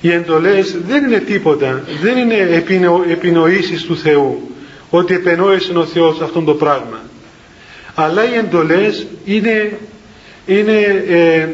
οι 0.00 0.12
εντολές 0.12 0.76
δεν 0.86 1.04
είναι 1.04 1.18
τίποτα 1.18 1.84
δεν 2.02 2.18
είναι 2.18 2.34
επινο, 2.34 3.04
επινοήσεις 3.08 3.82
του 3.82 3.96
Θεού 3.96 4.50
ότι 4.90 5.14
επενόησε 5.14 5.78
ο 5.78 5.84
Θεός 5.84 6.20
αυτόν 6.20 6.44
το 6.44 6.54
πράγμα. 6.54 7.00
Αλλά 7.94 8.30
οι 8.32 8.34
εντολές 8.34 9.06
είναι, 9.24 9.78
είναι 10.46 11.04
ε, 11.08 11.48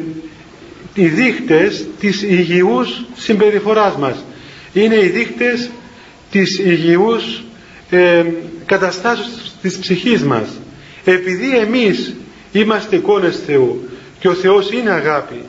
οι 0.94 1.06
δείχτες 1.06 1.86
της 2.00 2.22
υγιούς 2.22 3.04
συμπεριφοράς 3.16 3.96
μας. 3.96 4.24
Είναι 4.72 4.94
οι 4.94 5.08
δείχτες 5.08 5.70
της 6.30 6.58
υγιούς 6.58 7.42
ε, 7.90 8.24
καταστάσεις 8.66 9.56
της 9.62 9.78
ψυχής 9.78 10.22
μας. 10.22 10.48
Επειδή 11.04 11.58
εμείς 11.58 12.14
είμαστε 12.52 12.96
εικόνες 12.96 13.40
Θεού 13.46 13.88
και 14.18 14.28
ο 14.28 14.34
Θεός 14.34 14.72
είναι 14.72 14.90
αγάπη 14.90 15.42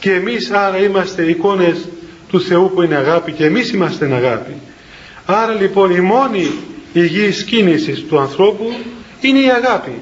και 0.00 0.12
εμείς 0.12 0.50
άρα 0.50 0.78
είμαστε 0.78 1.22
εικόνες 1.22 1.88
του 2.28 2.40
Θεού 2.40 2.70
που 2.74 2.82
είναι 2.82 2.96
αγάπη 2.96 3.32
και 3.32 3.44
εμείς 3.44 3.72
είμαστε 3.72 4.14
αγάπη. 4.14 4.52
Άρα 5.26 5.52
λοιπόν 5.52 5.90
η 5.90 6.00
μόνη 6.00 6.50
υγιής 6.92 7.44
κίνηση 7.44 7.92
του 7.92 8.18
ανθρώπου 8.18 8.72
είναι 9.20 9.38
η 9.38 9.50
αγάπη. 9.50 9.92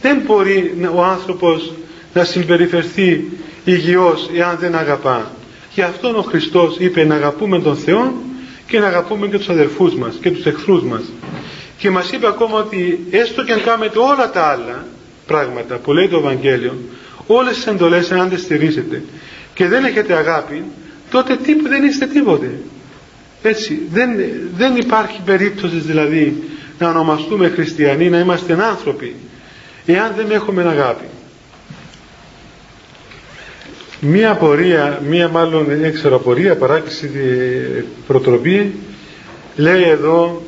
Δεν 0.00 0.22
μπορεί 0.26 0.88
ο 0.94 1.02
άνθρωπος 1.02 1.72
να 2.14 2.24
συμπεριφερθεί 2.24 3.24
υγιώς 3.64 4.30
εάν 4.34 4.56
δεν 4.60 4.74
αγαπά. 4.74 5.30
Γι' 5.74 5.82
αυτόν 5.82 6.16
ο 6.16 6.22
Χριστός 6.22 6.76
είπε 6.78 7.04
να 7.04 7.14
αγαπούμε 7.14 7.60
τον 7.60 7.76
Θεό 7.76 8.12
και 8.66 8.78
να 8.78 8.86
αγαπούμε 8.86 9.26
και 9.26 9.38
τους 9.38 9.48
αδερφούς 9.48 9.94
μας 9.94 10.18
και 10.20 10.30
τους 10.30 10.46
εχθρούς 10.46 10.82
μας. 10.82 11.02
Και 11.78 11.90
μας 11.90 12.12
είπε 12.12 12.26
ακόμα 12.26 12.58
ότι 12.58 13.06
έστω 13.10 13.44
και 13.44 13.52
αν 13.52 13.62
κάνετε 13.62 13.98
όλα 13.98 14.30
τα 14.30 14.42
άλλα 14.42 14.86
πράγματα 15.26 15.76
που 15.76 15.92
λέει 15.92 16.08
το 16.08 16.16
Ευαγγέλιο 16.16 16.74
όλες 17.26 17.54
τις 17.54 17.66
εντολές 17.66 18.10
αν 18.12 18.28
δεν 18.28 18.38
στηρίζετε 18.38 19.02
και 19.54 19.66
δεν 19.68 19.84
έχετε 19.84 20.14
αγάπη 20.14 20.64
τότε 21.10 21.36
τίποτε 21.36 21.68
δεν 21.68 21.84
είστε 21.84 22.06
τίποτε. 22.06 22.50
Έτσι 23.42 23.82
δεν, 23.92 24.10
δεν 24.56 24.76
υπάρχει 24.76 25.20
περίπτωση 25.24 25.76
δηλαδή 25.76 26.42
να 26.78 26.88
ονομαστούμε 26.88 27.48
χριστιανοί 27.48 28.10
να 28.10 28.18
είμαστε 28.18 28.52
άνθρωποι 28.70 29.14
εάν 29.86 30.12
δεν 30.16 30.30
έχουμε 30.30 30.62
αγάπη. 30.62 31.04
Μία 34.00 34.30
απορία, 34.30 35.00
μία 35.08 35.28
μάλλον 35.28 35.64
δεν 35.68 35.92
ξέρω 35.92 36.16
απορία, 36.16 36.56
παράκληση 36.56 37.10
προτροπή 38.06 38.74
λέει 39.56 39.82
εδώ 39.82 40.42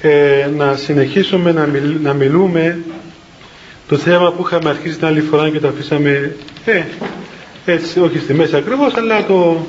ε, 0.00 0.48
να 0.56 0.76
συνεχίσουμε 0.76 1.52
να, 1.52 1.68
να 2.02 2.12
μιλούμε 2.12 2.78
το 3.88 3.96
θέμα 3.96 4.32
που 4.32 4.42
είχαμε 4.46 4.68
αρχίσει 4.70 4.96
την 4.96 5.06
άλλη 5.06 5.20
φορά 5.20 5.50
και 5.50 5.60
το 5.60 5.68
αφήσαμε 5.68 6.36
ε, 6.64 6.82
έτσι 7.64 8.00
όχι 8.00 8.18
στη 8.18 8.34
μέση 8.34 8.56
ακριβώς 8.56 8.94
αλλά 8.96 9.26
το, 9.26 9.66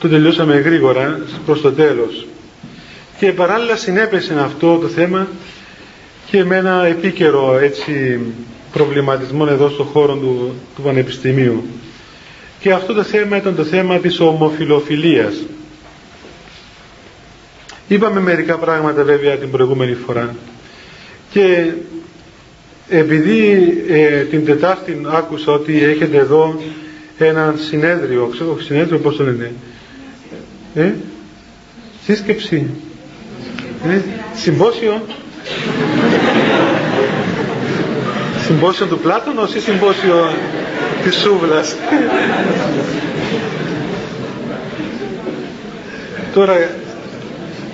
το 0.00 0.08
τελειώσαμε 0.08 0.54
γρήγορα 0.58 1.20
προς 1.46 1.60
το 1.60 1.72
τέλος. 1.72 2.26
Και 3.18 3.32
παράλληλα 3.32 3.76
συνέπεσε 3.76 4.40
αυτό 4.40 4.76
το 4.78 4.88
θέμα 4.88 5.28
και 6.30 6.44
με 6.44 6.56
ένα 6.56 6.84
επίκαιρο 6.86 7.58
έτσι 7.58 8.20
προβληματισμό 8.72 9.46
εδώ 9.48 9.68
στο 9.68 9.82
χώρο 9.84 10.14
του, 10.14 10.54
του 10.76 10.82
Πανεπιστημίου. 10.82 11.64
Και 12.60 12.72
αυτό 12.72 12.92
το 12.92 13.02
θέμα 13.02 13.36
ήταν 13.36 13.56
το 13.56 13.64
θέμα 13.64 13.98
της 13.98 14.20
ομοφιλοφιλίας. 14.20 15.34
Είπαμε 17.88 18.20
μερικά 18.20 18.56
πράγματα 18.58 19.02
βέβαια 19.02 19.36
την 19.36 19.50
προηγούμενη 19.50 19.94
φορά. 19.94 20.34
Και 21.32 21.72
επειδή 22.90 23.68
ε, 23.88 24.20
την 24.22 24.44
Τετάρτη 24.44 25.00
άκουσα 25.06 25.52
ότι 25.52 25.84
έχετε 25.84 26.16
εδώ 26.16 26.60
ένα 27.18 27.54
συνέδριο, 27.68 28.26
ξέρω 28.32 28.58
συνέδριο 28.60 28.98
πώς 28.98 29.16
το 29.16 29.24
λένε, 29.24 29.52
ε, 30.74 30.90
σύσκεψη, 32.04 32.66
ε, 33.88 33.98
συμπόσιο, 34.34 35.02
συμπόσιο 38.46 38.86
του 38.86 38.98
Πλάτωνος 38.98 39.54
ή 39.54 39.60
συμπόσιο 39.60 40.30
της 41.04 41.14
Σούβλας; 41.16 41.74
Τώρα 46.34 46.54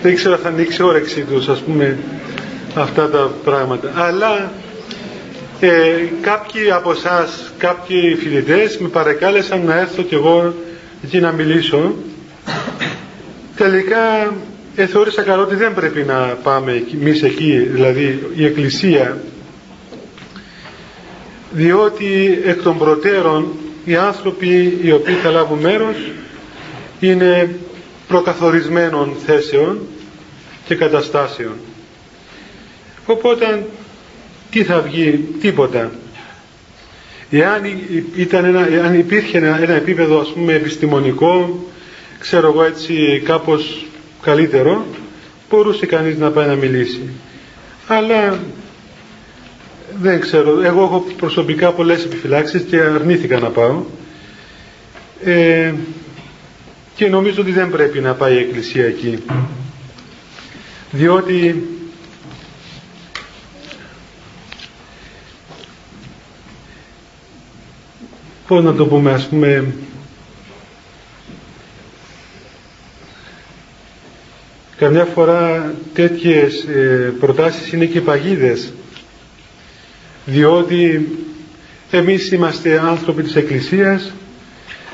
δεν 0.02 0.14
ξέρω 0.14 0.36
θα 0.36 0.48
ανοίξει 0.48 0.82
όρεξη 0.82 1.20
τους 1.20 1.48
ας 1.48 1.58
πούμε 1.58 1.98
αυτά 2.74 3.08
τα 3.10 3.30
πράγματα. 3.44 3.92
Αλλά 3.94 4.50
ε, 5.60 5.68
κάποιοι 6.20 6.70
από 6.70 6.90
εσάς, 6.90 7.52
κάποιοι 7.58 8.14
φοιτητές 8.14 8.78
με 8.78 8.88
παρακάλεσαν 8.88 9.64
να 9.64 9.78
έρθω 9.78 10.02
κι 10.02 10.14
εγώ 10.14 10.54
εκεί 11.04 11.20
να 11.20 11.32
μιλήσω. 11.32 11.94
Τελικά 13.56 14.34
ε, 14.76 14.86
θεώρησα 14.86 15.22
καλό 15.22 15.42
ότι 15.42 15.54
δεν 15.54 15.74
πρέπει 15.74 16.02
να 16.02 16.16
πάμε 16.42 16.82
εμείς 17.00 17.22
εκεί, 17.22 17.58
δηλαδή 17.58 18.30
η 18.36 18.44
Εκκλησία 18.44 19.16
διότι 21.50 22.42
εκ 22.44 22.62
των 22.62 22.78
προτέρων 22.78 23.52
οι 23.84 23.96
άνθρωποι 23.96 24.78
οι 24.82 24.92
οποίοι 24.92 25.14
θα 25.14 25.30
λάβουν 25.30 25.58
μέρος 25.58 25.96
είναι 27.00 27.56
προκαθορισμένων 28.08 29.16
θέσεων 29.26 29.78
και 30.66 30.74
καταστάσεων. 30.74 31.54
Οπότε 33.06 33.66
τι 34.56 34.64
θα 34.64 34.80
βγει, 34.80 35.24
τίποτα. 35.40 35.90
Εάν, 37.30 37.62
ήταν 38.16 38.44
ένα, 38.44 38.68
εάν 38.72 38.98
υπήρχε 38.98 39.38
ένα, 39.38 39.60
ένα 39.62 39.72
επίπεδο 39.72 40.20
ας 40.20 40.32
πούμε 40.32 40.52
επιστημονικό, 40.52 41.64
ξέρω 42.18 42.48
εγώ 42.48 42.64
έτσι 42.64 43.22
κάπως 43.24 43.86
καλύτερο, 44.22 44.86
μπορούσε 45.50 45.86
κανείς 45.86 46.16
να 46.18 46.30
πάει 46.30 46.46
να 46.46 46.54
μιλήσει. 46.54 47.00
Αλλά 47.86 48.38
δεν 50.00 50.20
ξέρω, 50.20 50.60
εγώ 50.62 50.82
έχω 50.82 51.04
προσωπικά 51.16 51.70
πολλές 51.72 52.04
επιφυλάξεις 52.04 52.62
και 52.62 52.80
αρνήθηκα 52.80 53.38
να 53.38 53.48
πάω. 53.48 53.82
Ε, 55.24 55.72
και 56.94 57.06
νομίζω 57.08 57.40
ότι 57.40 57.52
δεν 57.52 57.70
πρέπει 57.70 58.00
να 58.00 58.12
πάει 58.14 58.34
η 58.34 58.38
Εκκλησία 58.38 58.84
εκεί. 58.86 59.18
Διότι 60.90 61.62
πώς 68.46 68.64
να 68.64 68.74
το 68.74 68.86
πούμε 68.86 69.12
ας 69.12 69.26
πούμε 69.26 69.74
καμιά 74.76 75.04
φορά 75.04 75.74
τέτοιες 75.94 76.62
ε, 76.64 77.14
προτάσεις 77.20 77.72
είναι 77.72 77.84
και 77.84 78.00
παγίδες 78.00 78.72
διότι 80.26 81.08
εμείς 81.90 82.30
είμαστε 82.32 82.80
άνθρωποι 82.80 83.22
της 83.22 83.36
Εκκλησίας 83.36 84.12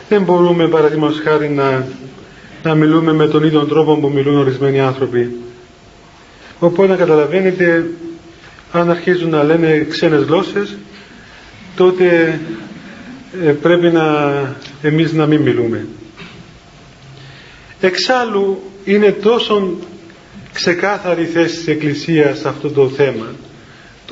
δεν 0.09 0.23
μπορούμε 0.23 0.69
παραδείγματος 0.69 1.21
χάρη 1.21 1.49
να, 1.49 1.87
να 2.63 2.75
μιλούμε 2.75 3.13
με 3.13 3.27
τον 3.27 3.45
ίδιο 3.45 3.65
τρόπο 3.65 3.97
που 3.97 4.11
μιλούν 4.11 4.37
ορισμένοι 4.39 4.81
άνθρωποι. 4.81 5.37
Οπότε 6.59 6.89
να 6.89 6.97
καταλαβαίνετε 6.97 7.87
αν 8.73 8.91
αρχίζουν 8.91 9.31
να 9.31 9.43
λένε 9.43 9.87
ξένες 9.91 10.23
γλώσσες 10.23 10.77
τότε 11.77 12.07
ε, 12.17 12.39
πρέπει 13.63 13.89
να 13.89 14.07
εμείς 14.83 15.13
να 15.13 15.27
μην 15.27 15.41
μιλούμε. 15.41 15.87
Εξάλλου 17.81 18.63
είναι 18.85 19.13
τόσο 19.13 19.77
ξεκάθαρη 20.53 21.25
θέση 21.25 21.57
της 21.57 21.67
Εκκλησίας 21.67 22.39
σε 22.39 22.49
αυτό 22.49 22.71
το 22.71 22.89
θέμα 22.89 23.27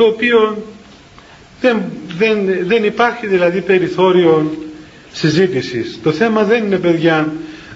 το 0.00 0.06
οποίο 0.06 0.64
δεν, 1.60 1.82
δεν, 2.18 2.38
δεν 2.66 2.84
υπάρχει 2.84 3.26
δηλαδή 3.26 3.60
περιθώριο 3.60 4.52
συζήτησης. 5.12 5.98
Το 6.02 6.12
θέμα 6.12 6.44
δεν 6.44 6.64
είναι 6.64 6.78
παιδιά 6.78 7.32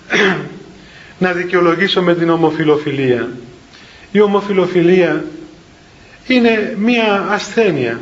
να 1.18 1.32
δικαιολογήσω 1.32 2.02
με 2.02 2.14
την 2.14 2.30
ομοφιλοφιλία. 2.30 3.28
Η 4.12 4.20
ομοφιλοφιλία 4.20 5.24
είναι 6.26 6.76
μία 6.78 7.26
ασθένεια 7.30 8.00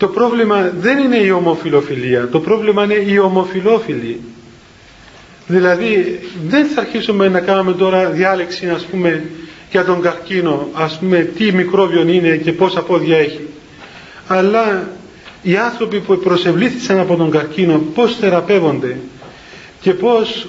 το 0.00 0.08
πρόβλημα 0.08 0.72
δεν 0.80 0.98
είναι 0.98 1.16
η 1.16 1.30
ομοφιλοφιλία 1.30 2.28
το 2.28 2.40
πρόβλημα 2.40 2.84
είναι 2.84 2.94
η 2.94 3.18
ομοφιλόφιλη. 3.18 4.20
Δηλαδή 5.46 6.20
δεν 6.48 6.66
θα 6.66 6.80
αρχίσουμε 6.80 7.28
να 7.28 7.40
κάνουμε 7.40 7.72
τώρα 7.72 8.10
διάλεξη 8.10 8.68
ας 8.68 8.84
πούμε 8.84 9.24
για 9.70 9.84
τον 9.84 10.00
καρκίνο 10.00 10.68
ας 10.72 10.98
πούμε 10.98 11.18
τι 11.18 11.52
μικρόβιον 11.52 12.08
είναι 12.08 12.36
και 12.36 12.52
πόσα 12.52 12.82
πόδια 12.82 13.18
έχει. 13.18 13.48
Αλλά 14.26 14.88
οι 15.42 15.56
άνθρωποι 15.56 16.00
που 16.00 16.18
προσευλήθησαν 16.18 16.98
από 16.98 17.16
τον 17.16 17.30
καρκίνο 17.30 17.82
πώς 17.94 18.16
θεραπεύονται 18.16 18.96
και 19.80 19.92
πώς, 19.92 20.48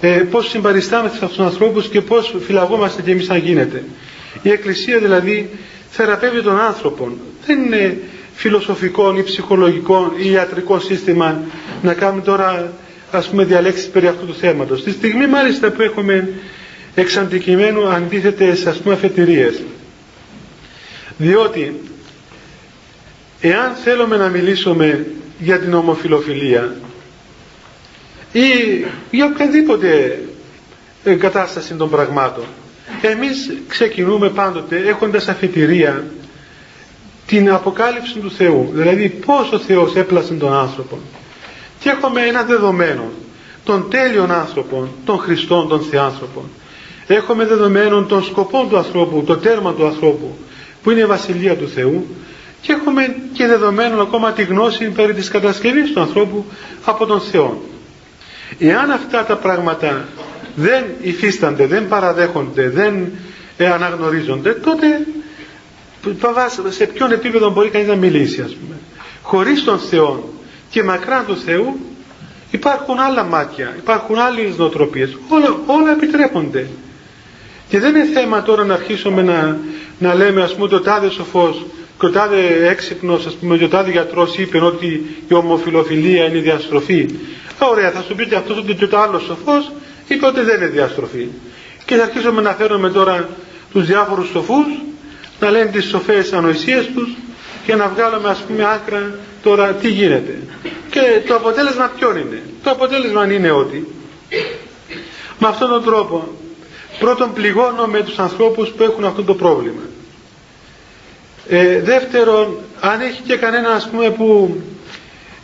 ε, 0.00 0.08
πώς 0.08 0.48
συμπαριστάμεθα 0.48 1.16
σε 1.16 1.24
αυτούς 1.24 1.36
τους 1.38 1.46
ανθρώπους 1.46 1.88
και 1.88 2.00
πώς 2.00 2.34
φυλαγόμαστε 2.46 3.02
και 3.02 3.10
εμείς 3.10 3.28
να 3.28 3.36
γίνεται. 3.36 3.84
Η 4.42 4.50
Εκκλησία 4.50 4.98
δηλαδή 4.98 5.50
θεραπεύει 5.90 6.42
τον 6.42 6.60
άνθρωπο. 6.60 7.12
Δεν 7.46 7.62
είναι 7.64 7.98
φιλοσοφικό 8.40 9.16
ή 9.16 9.22
ψυχολογικό 9.22 10.12
ή 10.16 10.30
ιατρικό 10.30 10.80
σύστημα 10.80 11.40
να 11.82 11.94
κάνουμε 11.94 12.22
τώρα 12.22 12.72
ας 13.10 13.28
πούμε 13.28 13.44
διαλέξεις 13.44 13.88
περί 13.88 14.06
αυτού 14.06 14.26
του 14.26 14.34
θέματος. 14.34 14.80
Στη 14.80 14.90
στιγμή 14.90 15.26
μάλιστα 15.26 15.70
που 15.70 15.82
έχουμε 15.82 16.28
εξ 16.94 17.16
αντικειμένου 17.16 17.88
αντίθετες 17.88 18.66
ας 18.66 18.78
πούμε 18.78 18.94
αφετηρίες. 18.94 19.62
Διότι 21.16 21.80
εάν 23.40 23.74
θέλουμε 23.84 24.16
να 24.16 24.28
μιλήσουμε 24.28 25.06
για 25.38 25.58
την 25.58 25.74
ομοφιλοφιλία 25.74 26.74
ή 28.32 28.40
για 29.10 29.24
οποιαδήποτε 29.26 30.18
κατάσταση 31.18 31.74
των 31.74 31.90
πραγμάτων 31.90 32.44
εμείς 33.02 33.52
ξεκινούμε 33.68 34.28
πάντοτε 34.28 34.76
έχοντας 34.76 35.28
αφετηρία 35.28 36.04
την 37.30 37.50
αποκάλυψη 37.50 38.18
του 38.18 38.30
Θεού 38.30 38.70
δηλαδή 38.72 39.08
πώς 39.08 39.52
ο 39.52 39.58
Θεός 39.58 39.96
έπλασε 39.96 40.34
τον 40.34 40.52
άνθρωπο 40.52 40.98
και 41.78 41.88
έχουμε 41.88 42.20
ένα 42.26 42.42
δεδομένο 42.42 43.10
των 43.64 43.90
τέλειων 43.90 44.32
άνθρωπων, 44.32 44.90
των 45.04 45.18
Χριστών, 45.18 45.68
των 45.68 45.80
Θεάνθρωπων. 45.80 46.42
Έχουμε 47.06 47.46
δεδομένο 47.46 48.02
των 48.02 48.24
σκοπών 48.24 48.68
του 48.68 48.76
ανθρώπου, 48.76 49.24
το 49.26 49.36
τέρμα 49.36 49.72
του 49.72 49.86
ανθρώπου, 49.86 50.36
που 50.82 50.90
είναι 50.90 51.00
η 51.00 51.04
Βασιλεία 51.04 51.56
του 51.56 51.68
Θεού 51.68 52.06
και 52.60 52.72
έχουμε 52.72 53.16
και 53.32 53.46
δεδομένο 53.46 54.02
ακόμα 54.02 54.32
τη 54.32 54.42
γνώση 54.42 54.84
περί 54.84 55.14
της 55.14 55.28
κατασκευής 55.28 55.92
του 55.92 56.00
ανθρώπου 56.00 56.44
από 56.84 57.06
τον 57.06 57.20
Θεό. 57.20 57.62
Εάν 58.58 58.90
αυτά 58.90 59.24
τα 59.24 59.36
πράγματα 59.36 60.08
δεν 60.54 60.84
υφίστανται, 61.00 61.66
δεν 61.66 61.88
παραδέχονται, 61.88 62.68
δεν 62.68 63.12
αναγνωρίζονται, 63.74 64.50
τότε 64.52 64.86
σε 66.68 66.84
ποιον 66.86 67.12
επίπεδο 67.12 67.50
μπορεί 67.50 67.68
κανείς 67.68 67.88
να 67.88 67.96
μιλήσει 67.96 68.40
ας 68.40 68.54
πούμε. 68.54 68.74
Χωρίς 69.22 69.64
τον 69.64 69.78
Θεό 69.78 70.28
και 70.70 70.82
μακράν 70.82 71.26
του 71.26 71.36
Θεού 71.36 71.80
υπάρχουν 72.50 72.98
άλλα 72.98 73.24
μάτια, 73.24 73.74
υπάρχουν 73.78 74.18
άλλες 74.18 74.56
νοοτροπίες, 74.56 75.16
όλα, 75.28 75.56
όλα 75.66 75.90
επιτρέπονται. 75.90 76.66
Και 77.68 77.78
δεν 77.78 77.94
είναι 77.94 78.04
θέμα 78.04 78.42
τώρα 78.42 78.64
να 78.64 78.74
αρχίσουμε 78.74 79.22
να, 79.22 79.58
να 79.98 80.14
λέμε 80.14 80.42
ας 80.42 80.54
πούμε 80.54 80.68
το 80.68 80.80
τάδε 80.80 81.10
σοφός 81.10 81.64
και 81.98 82.06
ο 82.06 82.10
τάδε 82.10 82.68
έξυπνος 82.68 83.26
ας 83.26 83.34
πούμε, 83.34 83.64
ο 83.64 83.68
τάδε 83.68 83.90
γιατρός 83.90 84.38
είπε 84.38 84.64
ότι 84.64 85.16
η 85.28 85.34
ομοφιλοφιλία 85.34 86.24
είναι 86.24 86.38
διαστροφή. 86.38 87.08
Ωραία, 87.58 87.90
θα 87.90 88.02
σου 88.02 88.14
πει 88.14 88.26
και 88.26 88.34
αυτός 88.34 88.58
ότι 88.58 88.74
και 88.74 88.94
ο 88.94 89.00
άλλος 89.00 89.22
σοφός 89.22 89.72
είπε 90.08 90.26
ότι 90.26 90.40
δεν 90.40 90.56
είναι 90.56 90.66
διαστροφή. 90.66 91.28
Και 91.84 91.96
θα 91.96 92.02
αρχίσουμε 92.02 92.42
να 92.42 92.52
φέρουμε 92.52 92.90
τώρα 92.90 93.28
τους 93.72 93.86
διάφορους 93.86 94.28
σοφούς 94.28 94.66
να 95.40 95.50
λένε 95.50 95.70
τις 95.70 95.84
σοφές 95.84 96.32
ανοησίες 96.32 96.86
τους 96.94 97.16
και 97.64 97.74
να 97.74 97.88
βγάλουμε 97.88 98.28
ας 98.28 98.38
πούμε 98.38 98.64
άκρα 98.64 99.14
τώρα 99.42 99.72
τι 99.72 99.88
γίνεται. 99.88 100.38
Και 100.90 101.00
το 101.26 101.34
αποτέλεσμα 101.34 101.92
ποιο 101.98 102.16
είναι; 102.16 102.42
Το 102.62 102.70
αποτέλεσμα 102.70 103.32
είναι 103.32 103.50
ότι 103.50 103.86
με 105.38 105.48
αυτόν 105.48 105.68
τον 105.68 105.84
τρόπο 105.84 106.28
πρώτον 106.98 107.32
πληγώνουμε 107.32 108.02
τους 108.02 108.18
ανθρώπους 108.18 108.68
που 108.68 108.82
έχουν 108.82 109.04
αυτό 109.04 109.22
το 109.22 109.34
πρόβλημα. 109.34 109.82
Ε, 111.48 111.80
δεύτερον, 111.80 112.58
αν 112.80 113.00
έχει 113.00 113.22
και 113.22 113.36
κανένα 113.36 113.68
ας 113.70 113.88
πούμε 113.90 114.10
που 114.10 114.56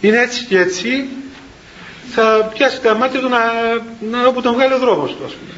είναι 0.00 0.20
έτσι 0.20 0.44
και 0.44 0.58
έτσι 0.58 1.06
θα 2.10 2.50
πιάσει 2.54 2.80
τα 2.80 2.94
μάτια 2.94 3.20
του 3.20 3.28
να, 3.28 3.38
να 4.10 4.26
όπου 4.26 4.40
τον 4.42 4.52
βγάλει 4.54 4.72
ο 4.72 4.78
δρόμος 4.78 5.10
του 5.10 5.24
ας 5.24 5.32
πούμε. 5.32 5.50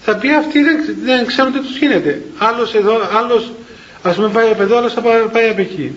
Θα 0.00 0.16
πει 0.16 0.32
αυτοί 0.34 0.62
δεν, 0.62 0.76
δεν 1.04 1.26
ξέρουν 1.26 1.52
τι 1.52 1.58
τους 1.60 1.76
γίνεται. 1.78 2.22
Άλλος 2.38 2.74
εδώ, 2.74 3.00
άλλος 3.18 3.52
ας 4.02 4.14
πούμε 4.16 4.28
πάει 4.28 4.50
από 4.50 4.62
εδώ, 4.62 4.76
άλλος 4.76 4.92
θα 4.92 5.00
πάει 5.00 5.48
από 5.50 5.60
εκεί. 5.60 5.92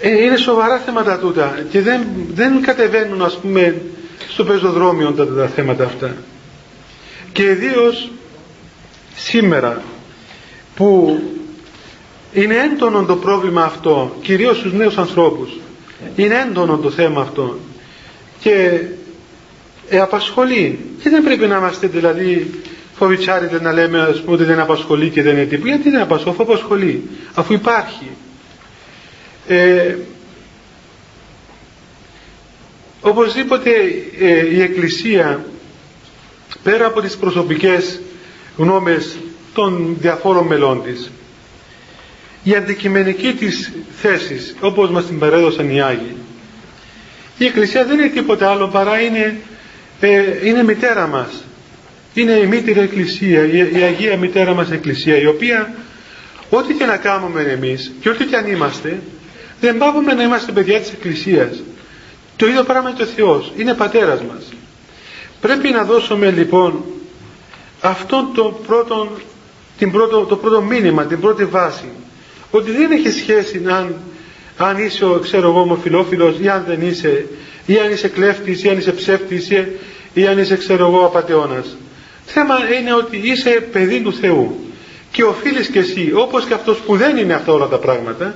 Ε, 0.00 0.22
είναι 0.24 0.36
σοβαρά 0.36 0.78
θέματα 0.78 1.18
τούτα 1.18 1.64
και 1.70 1.80
δεν, 1.80 2.06
δεν 2.34 2.62
κατεβαίνουν 2.62 3.22
ας 3.22 3.36
πούμε 3.38 3.82
στο 4.28 4.44
πεζοδρόμιο 4.44 5.12
τα, 5.12 5.26
τα 5.26 5.46
θέματα 5.46 5.84
αυτά. 5.84 6.16
Και 7.32 7.42
ιδίως 7.42 8.10
σήμερα 9.16 9.82
που 10.74 11.20
είναι 12.32 12.54
έντονο 12.56 13.04
το 13.04 13.16
πρόβλημα 13.16 13.62
αυτό, 13.64 14.16
κυρίως 14.22 14.56
στους 14.58 14.72
νέους 14.72 14.98
ανθρώπους. 14.98 15.50
Είναι 16.16 16.34
έντονο 16.48 16.76
το 16.76 16.90
θέμα 16.90 17.20
αυτό 17.20 17.58
και 18.40 18.80
ε, 19.88 19.98
απασχολεί. 20.00 20.78
Και 21.02 21.10
δεν 21.10 21.22
πρέπει 21.22 21.46
να 21.46 21.56
είμαστε 21.56 21.86
δηλαδή 21.86 22.50
φοβητσάριδε 23.02 23.60
να 23.60 23.72
λέμε 23.72 24.00
ας 24.00 24.20
πούμε 24.20 24.34
ότι 24.34 24.44
δεν 24.44 24.60
απασχολεί 24.60 25.10
και 25.10 25.22
δεν 25.22 25.36
είναι 25.36 25.44
τίποτα. 25.44 25.68
Γιατί 25.68 25.90
δεν 25.90 26.00
απασχολεί, 26.00 26.30
αφού 26.34 26.42
απασχολεί, 26.42 27.10
αφού 27.34 27.52
υπάρχει. 27.52 28.10
Ε, 29.48 29.96
οπωσδήποτε 33.00 33.70
ε, 34.20 34.54
η 34.54 34.60
Εκκλησία 34.60 35.44
πέρα 36.62 36.86
από 36.86 37.00
τις 37.00 37.16
προσωπικές 37.16 38.00
γνώμες 38.56 39.16
των 39.54 39.96
διαφόρων 40.00 40.46
μελών 40.46 40.82
της 40.82 41.10
η 42.42 42.54
αντικειμενική 42.54 43.32
της 43.32 43.72
θέσης 44.00 44.54
όπως 44.60 44.90
μας 44.90 45.06
την 45.06 45.18
παρέδωσαν 45.18 45.70
οι 45.70 45.82
Άγιοι 45.82 46.16
η 47.38 47.44
Εκκλησία 47.44 47.84
δεν 47.84 47.98
είναι 47.98 48.08
τίποτα 48.08 48.50
άλλο 48.50 48.68
παρά 48.68 49.00
είναι, 49.00 49.36
ε, 50.00 50.46
είναι 50.48 50.62
μητέρα 50.62 51.06
μας 51.06 51.44
είναι 52.14 52.32
η 52.32 52.46
μήτηρη 52.46 52.80
Εκκλησία 52.80 53.44
η, 53.44 53.58
η 53.78 53.82
Αγία 53.82 54.16
μητέρα 54.16 54.54
μας 54.54 54.70
Εκκλησία 54.70 55.16
η 55.16 55.26
οποία 55.26 55.74
ό,τι 56.50 56.74
και 56.74 56.84
να 56.84 56.96
κάνουμε 56.96 57.42
εμείς 57.42 57.92
και 58.00 58.08
ό,τι 58.08 58.24
και 58.24 58.36
αν 58.36 58.46
είμαστε 58.46 59.00
δεν 59.60 59.78
πάβουμε 59.78 60.12
να 60.12 60.22
είμαστε 60.22 60.52
παιδιά 60.52 60.80
της 60.80 60.90
Εκκλησίας. 60.90 61.62
Το 62.36 62.46
ίδιο 62.46 62.62
πράγμα 62.62 62.90
είναι 62.90 63.02
ο 63.02 63.06
Θεός. 63.06 63.52
Είναι 63.56 63.74
πατέρας 63.74 64.22
μας. 64.22 64.52
Πρέπει 65.40 65.68
να 65.68 65.84
δώσουμε 65.84 66.30
λοιπόν 66.30 66.84
αυτό 67.80 68.30
το 68.34 68.60
πρώτο, 68.66 69.10
την 69.78 69.90
πρώτο, 69.92 70.24
το 70.24 70.36
πρώτο 70.36 70.62
μήνυμα, 70.62 71.04
την 71.04 71.20
πρώτη 71.20 71.44
βάση. 71.44 71.88
Ότι 72.50 72.70
δεν 72.70 72.90
έχει 72.90 73.10
σχέση 73.10 73.62
αν, 73.68 73.94
αν 74.56 74.76
είσαι, 74.78 75.06
ξέρω 75.22 75.48
εγώ, 75.48 75.60
ομοφιλόφιλος 75.60 76.36
ή 76.42 76.48
αν 76.48 76.64
δεν 76.66 76.80
είσαι, 76.80 77.26
ή 77.66 77.78
αν 77.78 77.92
είσαι 77.92 78.08
κλέφτης 78.08 78.64
ή 78.64 78.68
αν 78.68 78.78
είσαι 78.78 78.92
ψεύτης 78.92 79.50
ή, 79.50 79.66
ή 80.12 80.26
αν 80.26 80.38
είσαι, 80.38 80.56
ξέρω 80.56 80.86
εγώ, 80.86 81.04
απατεώνας. 81.04 81.76
Θέμα 82.32 82.54
είναι 82.78 82.94
ότι 82.94 83.16
είσαι 83.16 83.50
παιδί 83.50 84.00
του 84.00 84.12
Θεού 84.12 84.72
και 85.10 85.24
οφείλεις 85.24 85.68
και 85.68 85.78
εσύ, 85.78 86.12
όπως 86.14 86.44
και 86.44 86.54
αυτός 86.54 86.78
που 86.78 86.96
δεν 86.96 87.16
είναι 87.16 87.34
αυτά 87.34 87.52
όλα 87.52 87.66
τα 87.66 87.78
πράγματα, 87.78 88.34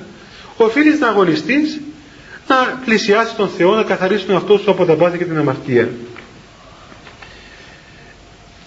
οφείλεις 0.56 0.98
να 0.98 1.08
αγωνιστείς 1.08 1.80
να 2.48 2.80
πλησιάσεις 2.84 3.34
τον 3.34 3.48
Θεό, 3.48 3.74
να 3.74 3.82
καθαρίσει 3.82 4.24
τον 4.24 4.36
αυτό 4.36 4.58
σου 4.58 4.70
από 4.70 4.84
τα 4.84 4.94
πάθη 4.94 5.18
και 5.18 5.24
την 5.24 5.38
αμαρτία. 5.38 5.88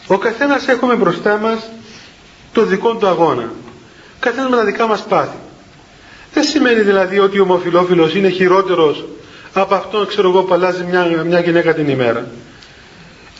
Ο 0.07 0.17
καθένας 0.17 0.67
έχουμε 0.67 0.95
μπροστά 0.95 1.37
μας 1.37 1.69
το 2.53 2.63
δικό 2.65 2.95
του 2.95 3.07
αγώνα. 3.07 3.51
Καθένας 4.19 4.49
με 4.49 4.55
τα 4.55 4.63
δικά 4.63 4.87
μας 4.87 5.03
πάθη. 5.03 5.37
Δεν 6.33 6.43
σημαίνει 6.43 6.81
δηλαδή 6.81 7.19
ότι 7.19 7.39
ο 7.39 7.43
ομοφιλόφιλος 7.43 8.15
είναι 8.15 8.29
χειρότερος 8.29 9.05
από 9.53 9.75
αυτόν 9.75 10.07
ξέρω 10.07 10.29
εγώ 10.29 10.43
που 10.43 10.53
αλλάζει 10.53 10.83
μια, 10.83 11.23
μια 11.25 11.39
γυναίκα 11.39 11.73
την 11.73 11.89
ημέρα. 11.89 12.27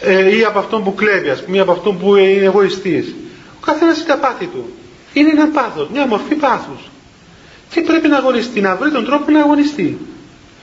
Ε, 0.02 0.38
ή 0.38 0.44
από 0.44 0.60
αυτόν 0.60 0.84
που 0.84 0.96
κλέβει 0.96 1.30
ας 1.30 1.44
πούμε, 1.44 1.58
ή 1.58 1.60
από 1.60 1.72
αυτόν 1.72 2.00
που 2.00 2.16
είναι 2.16 2.46
εγωιστής. 2.46 3.16
Ο 3.56 3.66
καθένας 3.66 3.98
έχει 3.98 4.06
τα 4.08 4.18
πάθη 4.18 4.46
του. 4.46 4.74
Είναι 5.14 5.30
ένα 5.30 5.48
πάθος, 5.48 5.90
μια 5.94 6.08
μορφή 6.08 6.36
πάθους. 6.36 6.90
Και 7.70 7.82
πρέπει 7.82 8.08
να 8.08 8.18
αγωνιστεί, 8.18 8.62
να 8.62 8.76
βρει 8.76 8.92
τον 8.92 9.06
τρόπο 9.06 9.32
να 9.32 9.40
αγωνιστεί. 9.40 9.98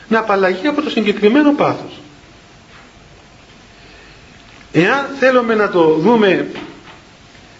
Να 0.08 0.18
απαλλαγεί 0.18 0.66
από 0.66 0.82
το 0.82 0.90
συγκεκριμένο 0.90 1.52
πάθος. 1.52 2.00
Εάν 4.72 5.06
θέλουμε 5.18 5.54
να 5.54 5.68
το 5.68 5.94
δούμε, 5.94 6.48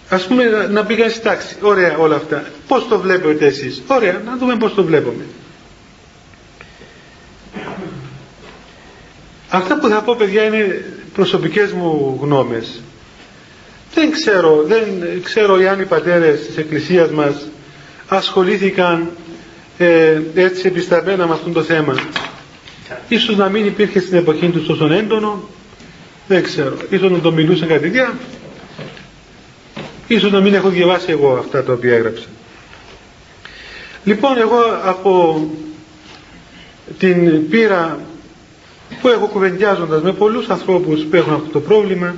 ας 0.09 0.27
πούμε 0.27 0.45
να 0.71 0.85
πήγα 0.85 1.11
στη 1.11 1.21
τάξη, 1.21 1.57
ωραία 1.61 1.97
όλα 1.97 2.17
αυτά. 2.17 2.45
Πώς 2.69 2.89
το 2.89 2.99
βλέπετε 2.99 3.47
εσείς, 3.47 3.83
ωραία, 3.87 4.23
να 4.25 4.37
δούμε 4.37 4.57
πώς 4.57 4.75
το 4.75 4.85
βλέπουμε. 4.85 5.25
Αυτά 9.51 9.79
που 9.79 9.89
θα 9.89 10.03
πω 10.03 10.15
παιδιά 10.15 10.45
είναι 10.45 10.85
προσωπικές 11.17 11.73
μου 11.73 12.19
γνώμες. 12.23 12.81
Δεν 13.95 14.11
ξέρω, 14.11 14.63
δεν 14.67 14.85
ξέρω 15.23 15.55
αν 15.55 15.81
οι 15.81 15.85
πατέρες 15.85 16.47
της 16.47 16.57
Εκκλησίας 16.57 17.11
μας 17.11 17.35
ασχολήθηκαν 18.09 19.11
ε, 19.79 20.21
έτσι 20.35 20.67
επισταμένα 20.67 21.27
με 21.27 21.33
αυτό 21.33 21.51
το 21.51 21.63
θέμα. 21.63 21.95
Ίσως 23.09 23.37
να 23.37 23.49
μην 23.49 23.67
υπήρχε 23.67 24.01
στην 24.01 24.17
εποχή 24.17 24.49
τους 24.49 24.67
τόσο 24.67 24.93
έντονο, 24.93 25.49
δεν 26.29 26.43
ξέρω. 26.43 26.77
Ίσως 26.91 27.11
να 27.11 27.19
το 27.19 27.33
μιλούσαν 27.33 27.69
κατηδιά, 27.69 28.19
ίσως 30.07 30.33
να 30.33 30.41
μην 30.41 30.55
έχω 30.55 30.69
διαβάσει 30.69 31.11
εγώ 31.11 31.37
αυτά 31.37 31.63
τα 31.65 31.73
οποία 31.73 31.95
έγραψα. 31.95 32.27
Λοιπόν, 34.05 34.39
εγώ 34.39 34.59
από 34.85 35.41
την 36.99 37.49
πείρα 37.49 37.99
που 39.01 39.09
έχω 39.09 39.27
κουβεντιάζοντας 39.27 40.03
με 40.03 40.13
πολλούς 40.13 40.49
ανθρώπους 40.49 41.05
που 41.05 41.17
έχουν 41.17 41.33
αυτό 41.33 41.49
το 41.49 41.61
πρόβλημα 41.61 42.15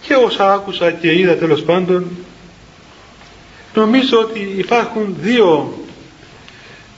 και 0.00 0.14
όσα 0.14 0.52
άκουσα 0.52 0.90
και 0.90 1.18
είδα 1.18 1.36
τέλος 1.36 1.62
πάντων 1.62 2.06
νομίζω 3.74 4.18
ότι 4.20 4.54
υπάρχουν 4.56 5.16
δύο 5.20 5.72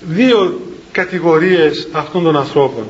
δύο 0.01 0.61
κατηγορίες 0.93 1.89
αυτών 1.93 2.23
των 2.23 2.37
ανθρώπων. 2.37 2.87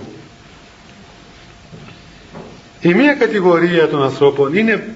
Η 2.80 2.94
μία 2.94 3.14
κατηγορία 3.14 3.88
των 3.88 4.02
ανθρώπων 4.02 4.54
είναι 4.56 4.94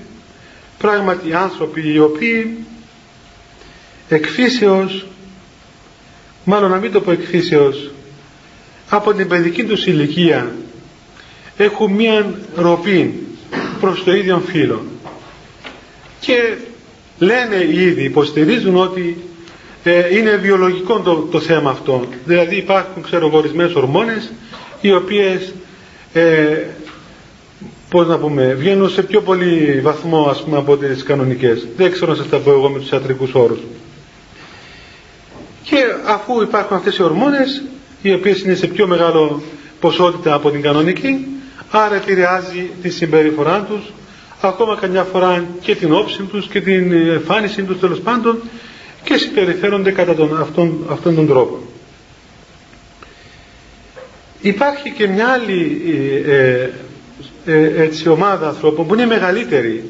πράγματι 0.79 1.35
άνθρωποι 1.35 1.93
οι 1.93 1.99
οποίοι 1.99 2.57
εκφύσεως 4.09 5.07
μάλλον 6.45 6.71
να 6.71 6.77
μην 6.77 6.93
το 6.93 7.01
πω 7.01 7.11
εκφύσεως 7.11 7.91
από 8.89 9.13
την 9.15 9.29
παιδική 9.29 9.65
τους 9.65 9.87
ηλικία 9.87 10.53
έχουν 11.57 11.93
μία 11.93 12.35
ροπή 12.55 13.27
προς 13.81 14.05
το 14.05 14.15
ίδιο 14.15 14.43
φύλλο. 14.47 14.83
Και 16.21 16.55
λένε 17.19 17.67
ήδη, 17.73 18.03
υποστηρίζουν 18.05 18.77
ότι 18.77 19.25
ε, 19.85 20.17
είναι 20.17 20.37
βιολογικό 20.37 20.99
το, 21.01 21.15
το 21.31 21.41
θέμα 21.41 21.71
αυτό. 21.71 22.05
Δηλαδή 22.25 22.57
υπάρχουν 22.57 23.03
ξέρω 23.03 23.31
ορισμένες 23.33 23.75
ορμόνες 23.75 24.33
οι 24.81 24.93
οποίες 24.93 25.55
ε, 26.13 26.57
πώς 27.89 28.07
να 28.07 28.19
πούμε 28.19 28.55
βγαίνουν 28.55 28.91
σε 28.91 29.03
πιο 29.03 29.21
πολύ 29.21 29.81
βαθμό 29.83 30.27
ας 30.31 30.43
πούμε 30.43 30.59
από 30.59 30.77
τις 30.77 31.03
κανονικές. 31.03 31.67
Δεν 31.77 31.93
ξέρω 31.93 32.11
να 32.11 32.17
σας 32.17 32.29
τα 32.29 32.37
πω 32.39 32.51
εγώ 32.51 32.69
με 32.69 32.79
τους 32.79 32.91
ιατρικούς 32.91 33.35
όρους. 33.35 33.59
Και 35.63 35.77
αφού 36.07 36.43
υπάρχουν 36.43 36.77
αυτές 36.77 36.97
οι 36.97 37.03
ορμόνες 37.03 37.63
οι 38.09 38.13
οποίες 38.15 38.41
είναι 38.43 38.55
σε 38.55 38.67
πιο 38.67 38.87
μεγάλο 38.87 39.43
ποσότητα 39.81 40.35
από 40.35 40.51
την 40.51 40.63
κανονική 40.63 41.27
άρα 41.71 41.95
επηρεάζει 41.95 42.71
τη 42.83 42.91
συμπεριφορά 42.91 43.61
τους 43.61 43.93
ακόμα 44.41 44.77
καμιά 44.81 45.03
φορά 45.03 45.45
και 45.61 45.75
την 45.75 45.93
όψη 45.93 46.23
τους 46.23 46.47
και 46.49 46.61
την 46.61 46.93
εμφάνιση 46.93 47.63
τους 47.63 47.79
τέλος 47.81 48.01
πάντων 48.01 48.39
και 49.05 49.17
συμπεριφέρονται 49.17 49.91
κατά 49.91 50.15
τον, 50.15 50.41
αυτόν, 50.41 50.87
αυτόν 50.91 51.15
τον 51.15 51.27
τρόπο. 51.27 51.63
Υπάρχει 54.41 54.91
και 54.91 55.07
μια 55.09 55.29
άλλη 55.29 55.83
ε, 56.27 56.69
ε, 57.47 57.83
έτσι, 57.83 58.09
ομάδα 58.09 58.49
ανθρώπων 58.49 58.87
που 58.87 58.95
είναι 58.95 59.07
μεγαλύτερη, 59.07 59.85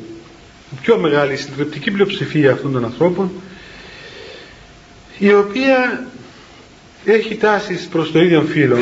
πιο 0.83 0.99
μεγάλη, 0.99 1.37
συντριπτική 1.37 1.91
πλειοψηφία 1.91 2.53
αυτών 2.53 2.73
των 2.73 2.85
ανθρώπων 2.85 3.31
η 5.19 5.33
οποία 5.35 6.07
έχει 7.05 7.35
τάσεις 7.35 7.87
προς 7.91 8.13
το 8.13 8.19
ίδιο 8.21 8.41
φύλλο 8.43 8.79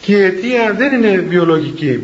και 0.00 0.12
η 0.16 0.22
αιτία 0.22 0.74
δεν 0.78 0.92
είναι 1.02 1.16
βιολογική. 1.18 2.00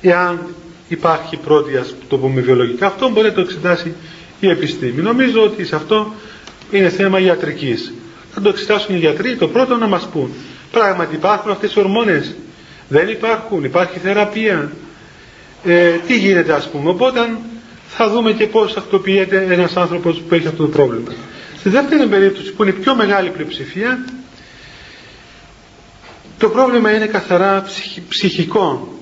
Εάν 0.00 0.54
υπάρχει 0.88 1.36
πρώτη 1.36 1.76
ας 1.76 1.94
το 2.08 2.18
πούμε 2.18 2.40
βιολογικά 2.40 2.86
αυτό 2.86 3.08
μπορεί 3.10 3.26
να 3.26 3.32
το 3.32 3.40
εξετάσει 3.40 3.92
η 4.40 4.48
επιστήμη. 4.48 5.02
Νομίζω 5.02 5.42
ότι 5.42 5.64
σε 5.64 5.76
αυτό 5.76 6.14
είναι 6.70 6.88
θέμα 6.88 7.20
ιατρικής. 7.20 7.92
Θα 8.34 8.40
το 8.40 8.48
εξετάσουν 8.48 8.94
οι 8.94 8.98
γιατροί 8.98 9.36
το 9.36 9.48
πρώτο 9.48 9.76
να 9.76 9.86
μας 9.86 10.08
πούν. 10.12 10.30
Πράγματι 10.72 11.14
υπάρχουν 11.14 11.50
αυτές 11.50 11.74
οι 11.74 11.78
ορμόνες. 11.78 12.34
Δεν 12.88 13.08
υπάρχουν, 13.08 13.64
υπάρχει 13.64 13.98
θεραπεία. 13.98 14.72
Ε, 15.64 15.90
τι 16.06 16.18
γίνεται 16.18 16.52
ας 16.52 16.68
πούμε. 16.70 16.90
Οπότε 16.90 17.20
θα 17.88 18.08
δούμε 18.10 18.32
και 18.32 18.46
πώς 18.46 18.76
αυτοποιείται 18.76 19.46
ένας 19.50 19.76
άνθρωπος 19.76 20.20
που 20.28 20.34
έχει 20.34 20.46
αυτό 20.46 20.62
το 20.62 20.68
πρόβλημα 20.68 21.10
στη 21.60 21.68
δεύτερη 21.68 22.06
περίπτωση 22.06 22.52
που 22.52 22.62
είναι 22.62 22.72
η 22.72 22.80
πιο 22.80 22.94
μεγάλη 22.94 23.30
πλειοψηφία 23.30 24.04
το 26.38 26.48
πρόβλημα 26.48 26.92
είναι 26.94 27.06
καθαρά 27.06 27.66
ψυχικό 28.08 28.98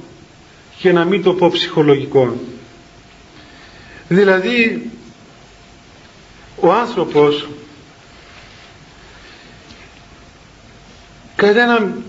και 0.79 0.93
να 0.93 1.05
μην 1.05 1.23
το 1.23 1.33
πω 1.35 1.51
ψυχολογικό. 1.51 2.41
Δηλαδή 4.09 4.91
ο 6.61 6.73
άνθρωπος 6.73 7.49
κατά 11.37 11.61
έναν 11.63 12.03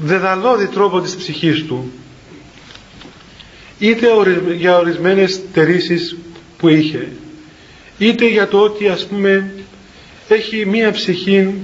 δεδαλώδη 0.00 0.66
τρόπο 0.66 1.00
της 1.00 1.16
ψυχής 1.16 1.64
του 1.64 1.92
είτε 3.78 4.06
για 4.56 4.76
ορισμένες 4.76 5.40
τερίσεις 5.52 6.16
που 6.58 6.68
είχε 6.68 7.08
είτε 7.98 8.28
για 8.28 8.48
το 8.48 8.58
ότι 8.58 8.88
ας 8.88 9.06
πούμε 9.06 9.52
έχει 10.28 10.66
μία 10.66 10.90
ψυχή 10.90 11.54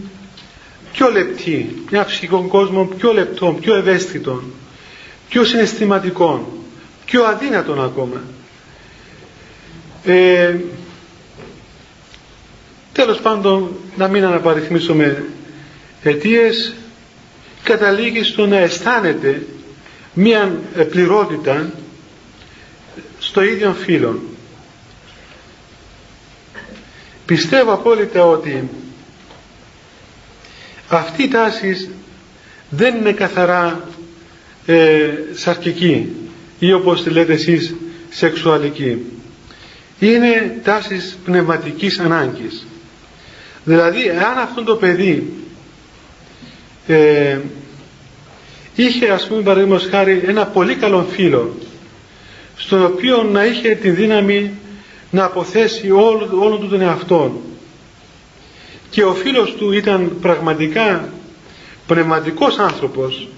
πιο 0.93 1.11
λεπτή, 1.11 1.83
μια 1.91 2.05
ψυχικό 2.05 2.47
κόσμο 2.49 2.85
πιο 2.85 3.13
λεπτό, 3.13 3.57
πιο 3.61 3.75
ευαίσθητο, 3.77 4.43
πιο 5.29 5.45
συναισθηματικό, 5.45 6.63
πιο 7.05 7.25
αδύνατον 7.25 7.83
ακόμα. 7.85 8.23
Ε, 10.05 10.57
τέλος 12.93 13.21
πάντων 13.21 13.77
να 13.97 14.09
μην 14.09 14.25
αναπαριθμίσουμε 14.25 15.25
αιτίες 16.03 16.75
καταλήγει 17.63 18.23
στο 18.23 18.47
να 18.47 18.57
αισθάνεται 18.59 19.47
μία 20.15 20.61
πληρότητα 20.91 21.73
στο 23.19 23.43
ίδιο 23.43 23.73
φύλλο 23.73 24.23
Πιστεύω 27.29 27.73
απόλυτα 27.73 28.25
ότι 28.27 28.69
αυτή 30.89 31.23
η 31.23 31.29
τάση 31.29 31.91
δεν 32.71 32.97
είναι 32.97 33.13
καθαρά 33.13 33.89
ε, 34.67 35.11
σαρκική 35.35 36.13
ή 36.59 36.73
όπως 36.73 37.03
τη 37.03 37.11
λέτε 37.11 37.33
εσείς 37.33 37.75
σεξουαλική. 38.11 39.05
Είναι 39.99 40.61
τάσεις 40.63 41.19
πνευματικής 41.25 41.99
ανάγκης. 41.99 42.67
Δηλαδή, 43.65 44.09
αν 44.09 44.39
αυτό 44.39 44.63
το 44.65 44.77
παιδί 44.77 45.33
ε, 46.87 47.39
είχε 48.75 49.09
ας 49.11 49.27
πούμε 49.27 49.43
παραδείγματος 49.43 49.89
χάρη 49.91 50.23
ένα 50.27 50.47
πολύ 50.47 50.75
καλό 50.75 51.07
φίλο 51.11 51.59
στον 52.57 52.85
οποίο 52.85 53.23
να 53.23 53.45
είχε 53.47 53.75
τη 53.75 53.91
δύναμη 53.91 54.51
να 55.11 55.25
αποθέσει 55.25 55.91
όλο, 55.91 56.29
όλο 56.41 56.57
του 56.57 56.69
τον 56.69 56.81
εαυτό 56.81 57.41
και 58.91 59.05
ο 59.05 59.15
φίλος 59.15 59.55
του 59.55 59.73
ήταν 59.73 60.17
πραγματικά 60.21 61.13
πνευματικός 61.87 62.59
άνθρωπος 62.59 63.29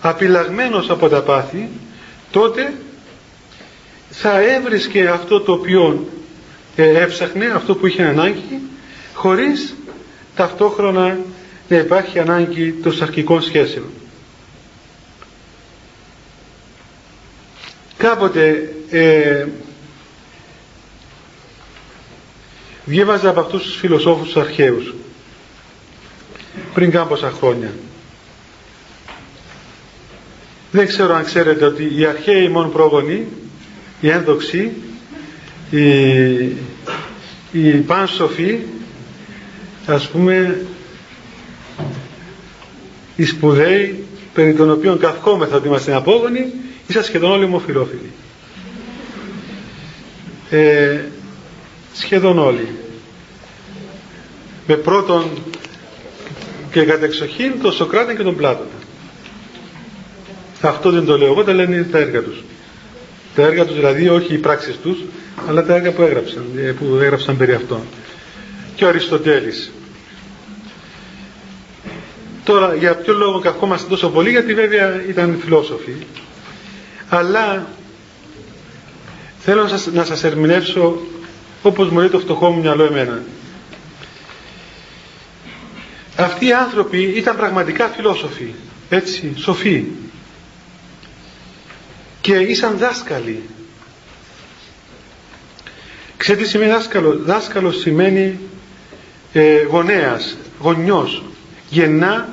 απειλαγμένος 0.00 0.90
από 0.90 1.08
τα 1.08 1.22
πάθη 1.22 1.68
τότε 2.30 2.74
θα 4.10 4.40
έβρισκε 4.40 5.08
αυτό 5.08 5.40
το 5.40 5.52
οποίο 5.52 6.06
ε, 6.76 7.02
έψαχνε 7.02 7.46
αυτό 7.46 7.74
που 7.74 7.86
είχε 7.86 8.02
ανάγκη 8.02 8.60
χωρίς 9.14 9.74
ταυτόχρονα 10.36 11.18
να 11.68 11.76
υπάρχει 11.76 12.18
ανάγκη 12.18 12.72
των 12.72 12.92
σαρκικών 12.92 13.42
σχέσεων. 13.42 13.86
Κάποτε 17.96 18.72
ε, 18.90 19.46
διέβαζα 22.86 23.28
από 23.28 23.40
αυτούς 23.40 23.62
τους 23.62 23.76
φιλοσόφους 23.76 24.26
τους 24.26 24.36
αρχαίους 24.36 24.94
πριν 26.74 26.90
κάμποσα 26.90 27.30
χρόνια. 27.30 27.72
Δεν 30.70 30.86
ξέρω 30.86 31.14
αν 31.14 31.24
ξέρετε 31.24 31.64
ότι 31.64 31.92
οι 31.98 32.04
αρχαίοι 32.04 32.48
μόνο 32.48 32.68
πρόγονοι, 32.68 33.26
οι 34.00 34.08
ένδοξοι, 34.10 34.72
οι, 35.70 35.88
οι 37.52 37.70
πάνσοφοι, 37.86 38.58
ας 39.86 40.08
πούμε, 40.08 40.60
οι 43.16 43.24
σπουδαίοι, 43.24 44.04
περί 44.34 44.54
των 44.54 44.70
οποίων 44.70 44.98
καθόμεθα 44.98 45.56
ότι 45.56 45.66
είμαστε 45.66 45.94
απόγονοι, 45.94 46.52
είσαστε 46.86 47.08
σχεδόν 47.08 47.30
όλοι 47.30 47.44
ομοφιλόφιλοι. 47.44 48.10
Ε, 50.50 51.00
σχεδόν 51.98 52.38
όλοι. 52.38 52.68
Με 54.66 54.74
πρώτον 54.74 55.30
και 56.72 56.84
κατεξοχήν 56.84 57.60
τον 57.62 57.72
Σοκράτη 57.72 58.16
και 58.16 58.22
τον 58.22 58.36
Πλάτωνα. 58.36 58.68
Αυτό 60.60 60.90
δεν 60.90 61.04
το 61.04 61.18
λέω 61.18 61.26
εγώ, 61.26 61.44
τα 61.44 61.52
λένε 61.52 61.82
τα 61.82 61.98
έργα 61.98 62.22
τους. 62.22 62.44
Τα 63.34 63.42
έργα 63.42 63.64
τους 63.66 63.74
δηλαδή 63.74 64.08
όχι 64.08 64.34
οι 64.34 64.38
πράξεις 64.38 64.76
τους, 64.82 64.98
αλλά 65.48 65.64
τα 65.64 65.74
έργα 65.74 65.92
που 65.92 66.02
έγραψαν, 66.02 66.44
ε, 66.56 66.60
που 66.60 66.98
έγραψαν 67.02 67.36
περί 67.36 67.52
αυτών. 67.52 67.80
Και 68.74 68.84
ο 68.84 68.88
Αριστοτέλης. 68.88 69.70
Τώρα 72.44 72.74
για 72.74 72.94
ποιο 72.94 73.14
λόγο 73.14 73.38
καθόμαστε 73.38 73.88
τόσο 73.88 74.08
πολύ, 74.10 74.30
γιατί 74.30 74.54
βέβαια 74.54 75.02
ήταν 75.08 75.38
φιλόσοφοι. 75.42 75.92
Αλλά 77.08 77.66
θέλω 79.38 79.62
να 79.62 79.68
σας, 79.68 79.86
να 79.92 80.04
σας 80.04 80.24
ερμηνεύσω 80.24 81.00
όπως 81.66 81.90
μου 81.90 81.98
λέει 81.98 82.08
το 82.08 82.18
φτωχό 82.18 82.50
μου 82.50 82.60
μυαλό 82.60 82.84
εμένα. 82.84 83.22
Αυτοί 86.16 86.46
οι 86.46 86.52
άνθρωποι 86.52 87.02
ήταν 87.02 87.36
πραγματικά 87.36 87.88
φιλόσοφοι, 87.88 88.54
έτσι, 88.88 89.32
σοφοί. 89.36 89.84
Και 92.20 92.34
ήσαν 92.34 92.76
δάσκαλοι. 92.78 93.42
Ξέρετε 96.16 96.44
τι 96.44 96.48
σημαίνει 96.50 96.70
δάσκαλο; 96.70 97.18
Δάσκαλο 97.24 97.72
σημαίνει 97.72 98.38
ε, 99.32 99.62
γονέας, 99.62 100.36
γονιός. 100.60 101.22
Γεννά 101.68 102.28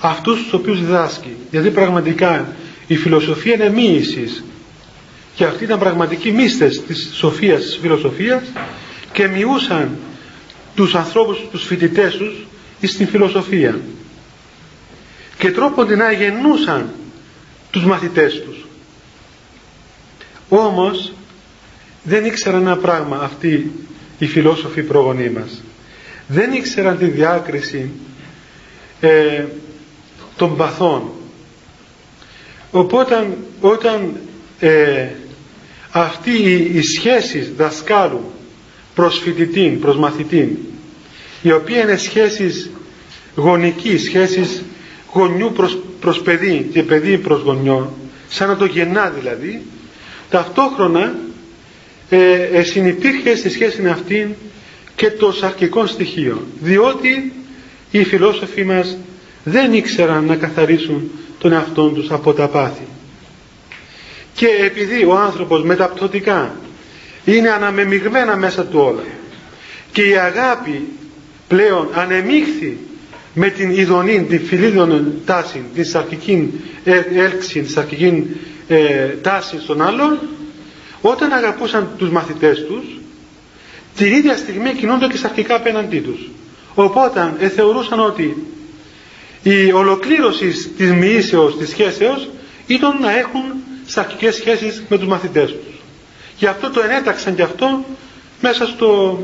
αυτούς 0.00 0.42
τους 0.42 0.52
οποίους 0.52 0.80
διδάσκει. 0.80 1.36
Γιατί 1.50 1.70
πραγματικά 1.70 2.56
η 2.86 2.96
φιλοσοφία 2.96 3.54
είναι 3.54 3.70
μοίησης. 3.70 4.44
Και 5.38 5.44
αυτοί 5.44 5.64
ήταν 5.64 5.78
πραγματικοί 5.78 6.32
μύστες 6.32 6.82
της 6.86 7.10
σοφίας, 7.14 7.62
της 7.62 7.78
φιλοσοφίας 7.80 8.42
και 9.12 9.26
μειούσαν 9.28 9.96
τους 10.74 10.94
ανθρώπους, 10.94 11.38
τους 11.50 11.64
φοιτητές 11.66 12.16
τους 12.16 12.46
στην 12.82 13.08
φιλοσοφία. 13.08 13.80
Και 15.38 15.50
τρόπον 15.50 15.96
να 15.96 16.12
γεννούσαν 16.12 16.90
τους 17.70 17.84
μαθητές 17.84 18.42
τους. 18.42 18.66
Όμως 20.48 21.12
δεν 22.02 22.24
ήξεραν 22.24 22.60
ένα 22.60 22.76
πράγμα 22.76 23.16
αυτοί 23.22 23.72
οι 24.18 24.26
φιλόσοφοι 24.26 24.82
προγονείς 24.82 25.30
μας. 25.30 25.62
Δεν 26.28 26.52
ήξεραν 26.52 26.98
τη 26.98 27.04
διάκριση 27.04 27.90
ε, 29.00 29.44
των 30.36 30.56
παθών. 30.56 31.02
Οπότε 32.70 33.36
όταν 33.60 34.16
ε, 34.60 35.06
αυτή 35.90 36.30
η, 36.74 36.82
σχέση 36.82 37.52
δασκάλου 37.56 38.32
προς 38.94 39.18
φοιτητή, 39.18 39.78
προς 39.80 39.96
μαθητή 39.96 40.58
η 41.42 41.52
οποία 41.52 41.80
είναι 41.82 41.96
σχέσεις 41.96 42.70
γονική, 43.36 43.98
σχέσεις 43.98 44.62
γονιού 45.12 45.52
προς, 45.52 45.78
προς 46.00 46.20
παιδί 46.20 46.68
και 46.72 46.82
παιδί 46.82 47.18
προς 47.18 47.40
γονιό, 47.42 47.96
σαν 48.28 48.48
να 48.48 48.56
το 48.56 48.64
γεννά 48.64 49.10
δηλαδή, 49.10 49.62
ταυτόχρονα 50.30 51.18
ε, 52.08 52.32
ε, 52.32 52.62
συνυπήρχε 52.62 53.36
στη 53.36 53.50
σχέση 53.50 53.86
αυτή 53.88 54.36
και 54.94 55.10
το 55.10 55.32
σαρκικό 55.32 55.86
στοιχείο, 55.86 56.46
διότι 56.60 57.32
οι 57.90 58.04
φιλόσοφοι 58.04 58.64
μας 58.64 58.96
δεν 59.44 59.72
ήξεραν 59.72 60.24
να 60.24 60.36
καθαρίσουν 60.36 61.10
τον 61.38 61.52
εαυτό 61.52 61.88
τους 61.88 62.10
από 62.10 62.32
τα 62.32 62.48
πάθη. 62.48 62.87
Και 64.38 64.46
επειδή 64.64 65.04
ο 65.04 65.14
άνθρωπος 65.18 65.62
μεταπτωτικά 65.62 66.54
είναι 67.24 67.48
αναμεμειγμένα 67.50 68.36
μέσα 68.36 68.64
του 68.64 68.80
όλα 68.80 69.02
και 69.92 70.02
η 70.02 70.16
αγάπη 70.16 70.88
πλέον 71.48 71.88
ανεμίχθη 71.94 72.76
με 73.34 73.48
την 73.48 73.70
ειδονή, 73.70 74.22
την 74.28 74.40
φιλίδωνη 74.46 75.02
τάση, 75.24 75.62
την 75.74 75.84
σαρκική 75.84 76.60
έλξη, 77.14 77.60
την 77.60 77.68
σαρκική 77.68 78.36
ε, 78.68 79.06
τάση 79.22 79.56
των 79.66 79.82
άλλων, 79.82 80.18
όταν 81.00 81.32
αγαπούσαν 81.32 81.88
τους 81.98 82.10
μαθητές 82.10 82.64
τους, 82.66 82.84
την 83.96 84.12
ίδια 84.12 84.36
στιγμή 84.36 84.72
κινούνται 84.74 85.06
και 85.06 85.16
σαρκικά 85.16 85.54
απέναντί 85.54 85.98
τους. 86.00 86.28
Οπότε 86.74 87.34
ε, 87.38 87.48
θεωρούσαν 87.48 88.00
ότι 88.00 88.46
η 89.42 89.72
ολοκλήρωση 89.72 90.46
της 90.76 90.92
μοιήσεως, 90.92 91.56
της 91.58 91.68
σχέσεως, 91.68 92.28
ήταν 92.66 92.96
να 93.00 93.18
έχουν 93.18 93.42
σαρκικές 93.88 94.34
σχέσεις 94.34 94.82
με 94.88 94.98
τους 94.98 95.06
μαθητές 95.06 95.50
τους. 95.50 95.80
Γι' 96.38 96.46
αυτό 96.46 96.70
το 96.70 96.80
ενέταξαν 96.80 97.34
και 97.34 97.42
αυτό 97.42 97.84
μέσα 98.40 98.66
στο, 98.66 99.22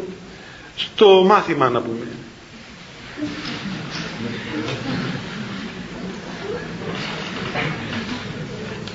στο 0.76 1.24
μάθημα 1.26 1.68
να 1.68 1.80
πούμε. 1.80 2.06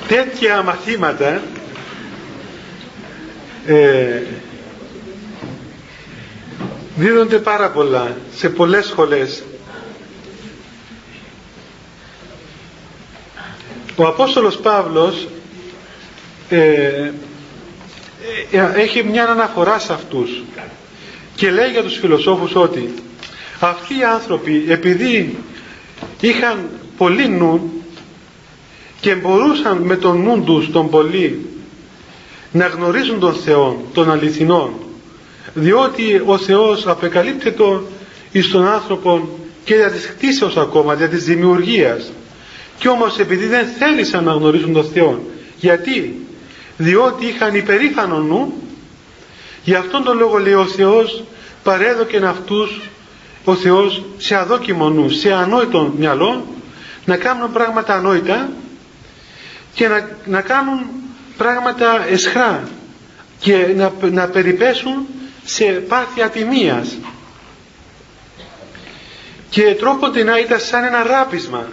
Τέτοια 0.07 0.61
μαθήματα 0.63 1.41
ε, 3.65 4.21
δίδονται 6.95 7.37
πάρα 7.39 7.69
πολλά 7.69 8.17
σε 8.35 8.49
πολλές 8.49 8.85
σχολές. 8.85 9.43
Ο 13.95 14.05
Απόστολος 14.07 14.57
Παύλος 14.57 15.27
ε, 16.49 17.11
ε, 18.51 18.71
έχει 18.75 19.03
μια 19.03 19.25
αναφορά 19.25 19.79
σε 19.79 19.93
αυτούς 19.93 20.43
και 21.35 21.51
λέει 21.51 21.71
για 21.71 21.83
τους 21.83 21.97
φιλοσόφους 21.97 22.55
ότι 22.55 22.93
αυτοί 23.59 23.93
οι 23.93 24.03
άνθρωποι 24.03 24.65
επειδή 24.67 25.37
είχαν 26.19 26.69
πολύ 26.97 27.29
νου 27.29 27.73
και 28.99 29.15
μπορούσαν 29.15 29.77
με 29.77 29.95
τον 29.95 30.21
νου 30.21 30.43
τους 30.43 30.71
τον 30.71 30.89
πολύ 30.89 31.45
να 32.51 32.67
γνωρίζουν 32.67 33.19
τον 33.19 33.33
Θεό, 33.33 33.85
τον 33.93 34.11
αληθινό 34.11 34.73
διότι 35.53 36.21
ο 36.25 36.37
Θεός 36.37 36.87
απεκαλύπτεται 36.87 37.63
εις 38.31 38.49
τον 38.49 38.67
άνθρωπο 38.67 39.29
και 39.63 39.75
για 39.75 39.91
της 39.91 40.05
χτίσεως 40.05 40.57
ακόμα, 40.57 40.93
για 40.93 41.09
της 41.09 41.23
δημιουργίας. 41.23 42.11
Και 42.77 42.87
όμως 42.87 43.19
επειδή 43.19 43.45
δεν 43.45 43.67
θέλησαν 43.79 44.23
να 44.23 44.31
γνωρίζουν 44.31 44.73
τον 44.73 44.85
Θεό 44.85 45.23
γιατί 45.59 46.27
διότι 46.81 47.25
είχαν 47.25 47.55
υπερήφανο 47.55 48.17
νου. 48.17 48.53
Γι' 49.63 49.75
αυτόν 49.75 50.03
τον 50.03 50.17
λόγο 50.17 50.37
λέει 50.37 50.53
ο 50.53 50.65
Θεός 50.65 51.23
παρέδοκεν 51.63 52.25
αυτούς 52.25 52.81
ο 53.43 53.55
Θεός 53.55 54.03
σε 54.17 54.35
αδόκιμο 54.35 54.89
νου, 54.89 55.09
σε 55.09 55.33
ανόητο 55.33 55.93
μυαλό 55.97 56.45
να 57.05 57.17
κάνουν 57.17 57.51
πράγματα 57.51 57.95
ανόητα 57.95 58.49
και 59.73 59.87
να, 59.87 60.09
να 60.25 60.41
κάνουν 60.41 60.79
πράγματα 61.37 62.05
εσχρά 62.09 62.69
και 63.39 63.73
να, 63.75 63.91
να 64.11 64.27
περιπέσουν 64.27 65.05
σε 65.45 65.63
πάθη 65.63 66.21
ατιμίας 66.21 66.97
και 69.49 69.75
τρόπονται 69.79 70.23
να 70.23 70.39
ήταν 70.39 70.59
σαν 70.59 70.83
ένα 70.83 71.03
ράπισμα 71.03 71.67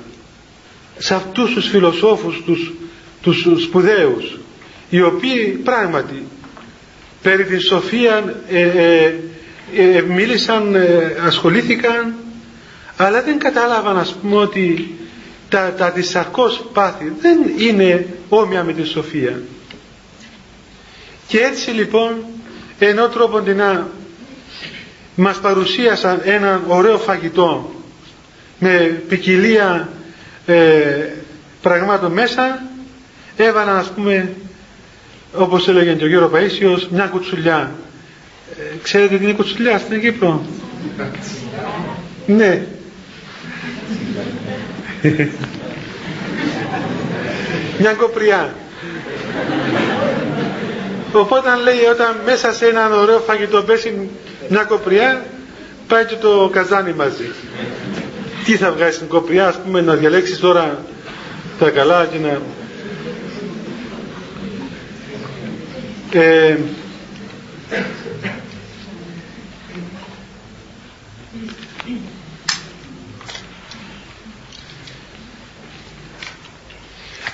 σε 0.99 1.15
αυτούς 1.15 1.53
τους 1.53 1.69
φιλοσόφους 1.69 2.43
τους, 2.45 2.73
τους 3.23 3.63
σπουδαίους 3.63 4.39
οι 4.89 5.03
οποίοι 5.03 5.45
πράγματι 5.65 6.25
περί 7.23 7.45
την 7.45 7.61
σοφίας 7.61 8.23
ε, 8.49 8.61
ε, 8.61 9.15
ε, 9.77 10.01
μίλησαν, 10.09 10.75
ε, 10.75 11.17
ασχολήθηκαν 11.27 12.15
αλλά 12.97 13.23
δεν 13.23 13.39
κατάλαβαν 13.39 13.99
ας 13.99 14.15
πούμε 14.15 14.37
ότι 14.37 14.95
τα, 15.49 15.73
τα 15.79 15.91
δυσαρκώς 15.91 16.69
πάθη 16.73 17.13
δεν 17.21 17.39
είναι 17.59 18.07
όμοια 18.29 18.65
με 18.65 18.73
τη 18.73 18.85
σοφία. 18.85 19.41
Και 21.27 21.39
έτσι 21.39 21.71
λοιπόν 21.71 22.15
ενώ 22.79 23.09
τρόπον 23.09 23.57
να 23.57 23.89
μας 25.15 25.37
παρουσίασαν 25.41 26.21
ένα 26.25 26.63
ωραίο 26.67 26.99
φαγητό 26.99 27.75
με 28.59 29.03
ποικιλία 29.09 29.89
ε, 30.47 31.07
πραγμάτων 31.63 32.13
μέσα 32.13 32.63
έβαλαν 33.37 33.77
ας 33.77 33.87
πούμε 33.91 34.33
όπως 35.37 35.69
έλεγε 35.69 35.93
και 35.93 36.05
ο 36.05 36.09
Γιώργος 36.09 36.41
Παΐσιος 36.41 36.89
μια 36.91 37.07
κουτσουλιά. 37.07 37.71
Ε, 38.59 38.63
ξέρετε 38.83 39.17
τι 39.17 39.25
είναι 39.25 39.33
κουτσουλιά 39.33 39.79
στην 39.79 40.01
Κύπρο; 40.01 40.45
Ναι. 42.27 42.67
Μια 47.79 47.93
κοπριά. 47.93 48.55
Οπότε 51.13 51.49
λέει 51.63 51.85
όταν 51.93 52.17
μέσα 52.25 52.53
σε 52.53 52.67
έναν 52.67 52.93
ωραίο 52.93 53.19
φαγητό 53.19 53.63
πέσει 53.63 54.09
μια 54.49 54.63
κοπριά 54.63 55.25
πάει 55.89 56.05
και 56.05 56.15
το 56.15 56.51
καζάνι 56.53 56.93
μαζί. 56.93 57.31
Τι 58.45 58.57
θα 58.57 58.73
βγάλεις 58.73 58.95
στην 58.95 59.09
κοπριά 59.09 59.47
ας 59.47 59.59
πούμε 59.65 59.81
να 59.81 59.95
διαλέξεις 59.95 60.39
τώρα 60.39 60.85
τα 61.59 61.71
καλά 61.71 62.07
και 62.13 62.19
να 62.19 62.41
ε, 66.13 66.57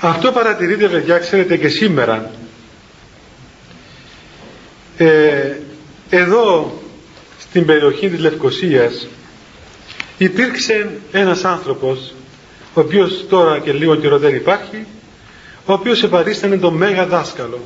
αυτό 0.00 0.32
παρατηρείτε 0.32 0.88
παιδιά 0.88 1.18
ξέρετε 1.18 1.56
και 1.56 1.68
σήμερα. 1.68 2.30
Ε, 4.96 5.56
εδώ 6.10 6.78
στην 7.38 7.66
περιοχή 7.66 8.08
της 8.08 8.18
Λευκοσίας 8.20 9.06
υπήρξε 10.18 10.90
ένας 11.12 11.44
άνθρωπος 11.44 12.14
ο 12.74 12.80
οποίος 12.80 13.26
τώρα 13.28 13.58
και 13.58 13.72
λίγο 13.72 13.96
καιρό 13.96 14.18
δεν 14.18 14.34
υπάρχει 14.34 14.86
ο 15.66 15.72
οποίος 15.72 16.02
επαρίστανε 16.02 16.56
τον 16.58 16.74
Μέγα 16.74 17.06
Δάσκαλο 17.06 17.60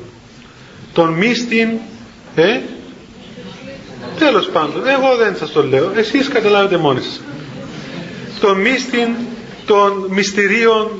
τον 0.97 1.13
Μίστην 1.13 1.69
ε, 2.35 2.59
τέλος 4.19 4.49
πάντων 4.49 4.87
εγώ 4.87 5.15
δεν 5.17 5.35
σας 5.35 5.51
το 5.51 5.63
λέω. 5.63 5.91
Εσείς 5.95 6.27
καταλάβετε 6.27 6.77
μόνοι 6.77 7.01
σας. 7.01 7.21
Τον 8.39 8.61
Μίστην 8.61 9.15
των 9.65 10.05
μυστηρίων 10.09 10.91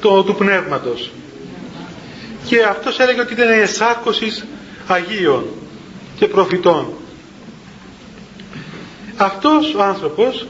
το, 0.00 0.22
του 0.22 0.34
Πνεύματος. 0.34 1.10
Και 2.46 2.62
αυτός 2.62 2.98
έλεγε 2.98 3.20
ότι 3.20 3.32
ήταν 3.32 3.48
εσάρκωσης 3.48 4.44
Αγίων 4.86 5.44
και 6.18 6.26
προφητών. 6.26 6.86
Αυτός 9.16 9.74
ο 9.74 9.82
άνθρωπος 9.82 10.46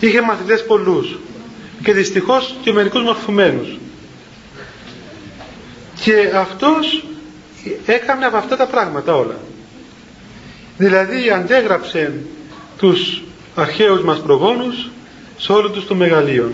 είχε 0.00 0.20
μαθητές 0.20 0.64
πολλούς 0.66 1.18
και 1.82 1.92
δυστυχώς 1.92 2.54
και 2.62 2.72
μερικούς 2.72 3.02
μορφωμένους 3.02 3.68
και 6.02 6.30
αυτός 6.34 7.04
έκανε 7.86 8.24
από 8.26 8.36
αυτά 8.36 8.56
τα 8.56 8.66
πράγματα 8.66 9.16
όλα. 9.16 9.36
Δηλαδή 10.78 11.30
αντέγραψε 11.30 12.12
τους 12.78 13.22
αρχαίους 13.54 14.02
μας 14.02 14.18
προγόνους 14.20 14.90
σε 15.38 15.52
όλο 15.52 15.70
τους 15.70 15.86
το 15.86 15.94
μεγαλείο. 15.94 16.52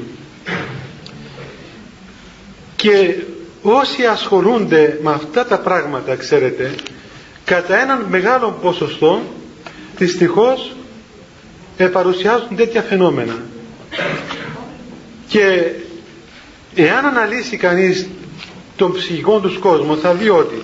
Και 2.77 3.15
όσοι 3.63 4.05
ασχολούνται 4.07 4.99
με 5.03 5.11
αυτά 5.11 5.47
τα 5.47 5.59
πράγματα 5.59 6.17
ξέρετε 6.17 6.75
κατά 7.45 7.81
έναν 7.81 8.07
μεγάλο 8.11 8.59
ποσοστό 8.63 9.23
δυστυχώς 9.97 10.75
παρουσιάζουν 11.93 12.57
τέτοια 12.57 12.83
φαινόμενα. 12.83 13.39
Και 15.29 15.71
εάν 16.75 17.05
αναλύσει 17.07 17.57
κανείς 17.57 18.09
τον 18.81 18.93
ψυχικό 18.93 19.41
τους 19.41 19.59
κόσμο 19.59 19.97
θα 19.97 20.15
δει 20.15 20.29
ότι 20.29 20.63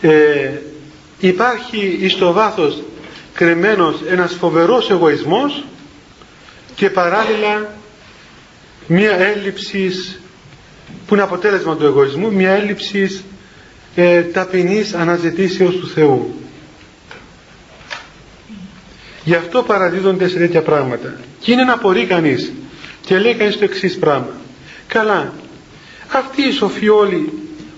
ε, 0.00 0.50
υπάρχει 1.18 2.08
στο 2.08 2.32
βάθος 2.32 2.82
κρεμμένος 3.34 4.00
ένας 4.08 4.32
φοβερός 4.34 4.90
εγωισμός 4.90 5.64
και 6.74 6.90
παράλληλα 6.90 7.74
μία 8.86 9.18
έλλειψης 9.18 10.20
που 11.06 11.14
είναι 11.14 11.22
αποτέλεσμα 11.22 11.76
του 11.76 11.84
εγωισμού 11.84 12.32
μία 12.32 12.50
έλλειψης 12.50 13.24
ε, 13.94 14.22
ταπεινής 14.22 14.94
αναζητήσεως 14.94 15.74
του 15.76 15.88
Θεού 15.88 16.34
Γι' 19.24 19.34
αυτό 19.34 19.62
παραδίδονται 19.62 20.28
σε 20.28 20.38
τέτοια 20.38 20.62
πράγματα. 20.62 21.14
Και 21.38 21.52
είναι 21.52 21.64
να 21.64 21.72
απορεί 21.72 22.06
κανείς 22.06 22.52
και 23.00 23.18
λέει 23.18 23.34
κανείς 23.34 23.58
το 23.58 23.64
εξής 23.64 23.98
πράγμα. 23.98 24.40
Καλά, 24.92 25.32
αυτοί 26.12 26.42
οι 26.42 26.50
σοφοί 26.52 26.88
όλοι 26.88 27.32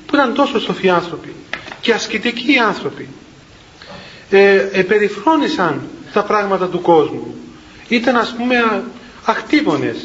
που 0.06 0.14
ήταν 0.14 0.34
τόσο 0.34 0.60
σοφοί 0.60 0.88
άνθρωποι 0.90 1.34
και 1.80 1.92
ασκητικοί 1.92 2.58
άνθρωποι 2.58 3.08
ε, 4.30 4.68
επεριφρόνησαν 4.72 5.80
τα 6.12 6.22
πράγματα 6.24 6.66
του 6.68 6.80
κόσμου. 6.80 7.34
Ήταν 7.88 8.16
ας 8.16 8.34
πούμε 8.38 8.82
ακτίβονες, 9.24 9.96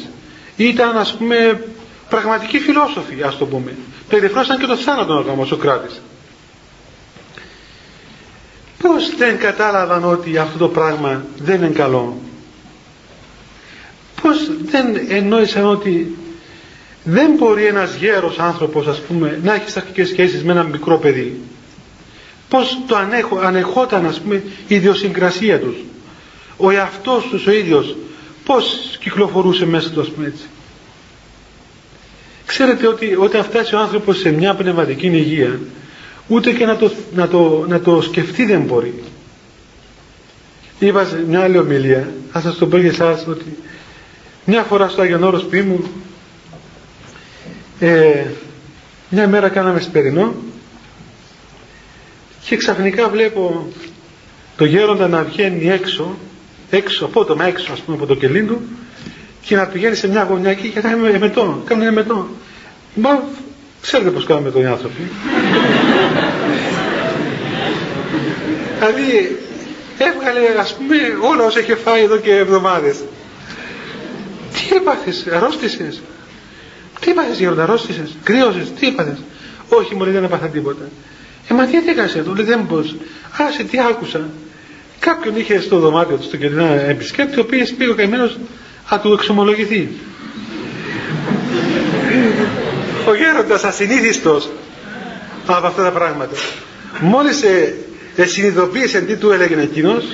ήταν 0.56 0.96
ας 0.96 1.14
πούμε 1.16 1.64
πραγματικοί 2.08 2.58
φιλόσοφοι 2.58 3.22
ας 3.22 3.36
το 3.38 3.46
πούμε. 3.46 3.74
Περιφρόνησαν 4.08 4.58
και 4.58 4.66
το 4.66 4.76
θάνατο 4.76 5.36
ο 5.38 5.44
Σοκράτης 5.44 6.00
πως 8.82 9.16
δεν 9.16 9.38
κατάλαβαν 9.38 10.04
ότι 10.04 10.38
αυτό 10.38 10.58
το 10.58 10.68
πράγμα 10.68 11.24
δεν 11.38 11.56
είναι 11.62 11.68
καλό; 11.74 12.16
Πως 14.22 14.50
δεν 14.64 14.86
εννοήσαν 15.08 15.64
ότι 15.66 16.18
δεν 17.04 17.30
μπορεί 17.38 17.66
ένας 17.66 17.94
γέρος 17.94 18.38
άνθρωπος 18.38 18.86
ας 18.86 19.00
πούμε 19.00 19.40
να 19.42 19.54
έχει 19.54 19.70
σαρκικές 19.70 20.08
σχέσεις 20.08 20.44
με 20.44 20.52
ένα 20.52 20.62
μικρό 20.62 20.98
παιδί. 20.98 21.40
Πως 22.48 22.78
το 22.86 22.96
ανέχω, 22.96 23.38
ανεχόταν 23.38 24.06
ας 24.06 24.20
πούμε 24.20 24.42
η 24.66 24.74
ιδιοσυγκρασία 24.74 25.60
τους. 25.60 25.74
Ο 26.56 26.70
εαυτός 26.70 27.26
τους 27.30 27.46
ο 27.46 27.50
ίδιος 27.52 27.96
πως 28.44 28.96
κυκλοφορούσε 29.00 29.66
μέσα 29.66 29.90
του 29.90 30.00
ας 30.00 30.08
πούμε 30.08 30.26
έτσι. 30.26 30.44
Ξέρετε 32.46 32.86
ότι 32.86 33.16
όταν 33.18 33.44
φτάσει 33.44 33.74
ο 33.74 33.78
άνθρωπος 33.78 34.18
σε 34.18 34.30
μια 34.30 34.54
πνευματική 34.54 35.06
υγεία 35.06 35.60
ούτε 36.28 36.52
και 36.52 36.66
να 36.66 36.76
το, 36.76 36.90
να 37.14 37.28
το, 37.28 37.64
να 37.68 37.80
το 37.80 38.00
σκεφτεί 38.00 38.44
δεν 38.44 38.60
μπορεί. 38.60 39.02
Είπα 40.78 41.04
σε 41.04 41.24
μια 41.28 41.40
άλλη 41.40 41.58
ομιλία 41.58 42.12
θα 42.32 42.40
σας 42.40 42.56
το 42.58 42.66
πω 42.66 42.76
για 42.76 42.90
εσάς 42.90 43.26
ότι 43.28 43.56
μια 44.44 44.62
φορά 44.62 44.88
στο 44.88 45.02
Άγιον 45.02 45.22
Όρος 45.22 45.44
μου 45.44 45.84
ε, 47.80 48.24
μια 49.08 49.28
μέρα 49.28 49.48
κάναμε 49.48 49.80
σπερινό 49.80 50.34
και 52.44 52.56
ξαφνικά 52.56 53.08
βλέπω 53.08 53.68
το 54.56 54.64
γέροντα 54.64 55.08
να 55.08 55.22
βγαίνει 55.22 55.68
έξω 55.68 56.16
έξω, 56.70 57.04
απότομα 57.04 57.44
έξω 57.44 57.72
ας 57.72 57.80
πούμε 57.80 57.96
από 57.96 58.06
το 58.06 58.14
κελί 58.14 58.42
του 58.42 58.60
και 59.42 59.56
να 59.56 59.66
πηγαίνει 59.66 59.94
σε 59.94 60.08
μια 60.08 60.22
γωνιά 60.22 60.50
εκεί 60.50 60.68
και 60.68 60.80
κάνει 60.80 61.08
εμετό, 61.08 61.62
κάνει 61.64 61.84
εμετό. 61.84 62.28
Μα 62.94 63.22
ξέρετε 63.80 64.10
πως 64.10 64.24
κάνουμε 64.24 64.50
τον 64.50 64.66
άνθρωποι. 64.66 65.02
δηλαδή 68.78 69.38
έβγαλε 69.98 70.40
ας 70.60 70.74
πούμε 70.74 70.96
όλα 71.32 71.44
όσα 71.44 71.60
είχε 71.60 71.74
φάει 71.74 72.02
εδώ 72.02 72.16
και 72.16 72.34
εβδομάδες. 72.34 72.96
Τι 74.52 74.76
έπαθες, 74.76 75.26
αρρώστησες. 75.32 76.00
Τι 77.00 77.10
έπαθες 77.10 77.38
γέροντα, 77.38 77.62
αρρώστησες, 77.62 78.16
κρύωσες, 78.22 78.72
τι 78.80 78.86
έπαθες. 78.86 79.16
Όχι 79.68 79.94
μωρέ 79.94 80.10
δεν 80.10 80.24
έπαθα 80.24 80.46
τίποτα. 80.46 80.84
Ε 81.48 81.54
μα 81.54 81.66
τι 81.66 81.76
έκανες 81.90 82.14
εδώ, 82.14 82.34
λέει 82.34 82.44
δεν 82.44 82.60
μπορούσα. 82.68 82.94
Άσε 83.48 83.62
τι 83.62 83.78
άκουσα. 83.80 84.28
Κάποιον 84.98 85.36
είχε 85.36 85.60
στο 85.60 85.78
δωμάτιο 85.78 86.16
του, 86.16 86.22
στο 86.22 86.36
κεντρικό 86.36 86.64
επισκέπτη, 86.88 87.38
ο 87.38 87.42
οποίος 87.42 87.70
πήγε 87.72 87.90
ο 87.90 87.94
καημένος 87.94 88.38
να 88.90 89.00
του 89.00 89.12
εξομολογηθεί. 89.12 89.88
ο 93.08 93.14
γέροντας 93.14 93.64
ασυνήθιστος 93.64 94.48
από 95.46 95.66
αυτά 95.66 95.82
τα 95.82 95.90
πράγματα. 95.90 96.34
Μόλις 97.00 97.42
ε, 97.42 97.74
ε, 98.16 98.24
συνειδητοποίησε 98.24 99.00
τι 99.00 99.16
του 99.16 99.30
έλεγε 99.30 99.60
εκείνος, 99.60 100.04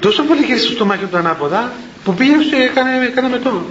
τόσο 0.00 0.22
πολύ 0.22 0.42
γύρισε 0.42 0.64
στο 0.64 0.74
στομάχι 0.74 1.04
του 1.04 1.16
ανάποδα, 1.16 1.72
που 2.04 2.14
πήγε 2.14 2.32
και 2.32 2.56
έκανε, 2.56 2.90
έκανε 3.06 3.28
μετό. 3.28 3.64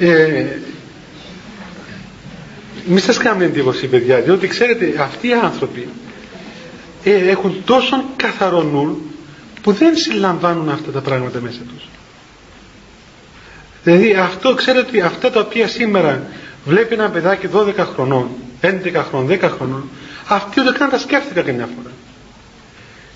Ε, 0.00 0.44
μη 2.86 3.00
σας 3.00 3.16
κάνουμε 3.16 3.44
εντύπωση 3.44 3.86
παιδιά, 3.86 4.20
διότι 4.20 4.46
ξέρετε 4.48 4.94
αυτοί 5.00 5.28
οι 5.28 5.32
άνθρωποι 5.32 5.88
ε, 7.04 7.30
έχουν 7.30 7.62
τόσο 7.64 8.04
καθαρό 8.16 8.62
νου 8.62 9.00
που 9.62 9.72
δεν 9.72 9.96
συλλαμβάνουν 9.96 10.68
αυτά 10.68 10.90
τα 10.90 11.00
πράγματα 11.00 11.40
μέσα 11.40 11.60
τους. 11.74 11.88
Δηλαδή 13.84 14.12
αυτό 14.14 14.54
ξέρετε 14.54 14.88
ότι 14.88 15.00
αυτά 15.00 15.30
τα 15.30 15.40
οποία 15.40 15.68
σήμερα 15.68 16.26
βλέπει 16.64 16.94
ένα 16.94 17.10
παιδάκι 17.10 17.48
12 17.54 17.74
χρονών, 17.76 18.28
11 18.62 18.68
χρονών, 19.08 19.38
10 19.42 19.50
χρονών, 19.56 19.88
αυτοί 20.28 20.60
ούτε 20.60 20.72
καν 20.78 20.90
τα 20.90 20.98
σκέφτηκα 20.98 21.42
καμιά 21.42 21.68
φορά. 21.76 21.90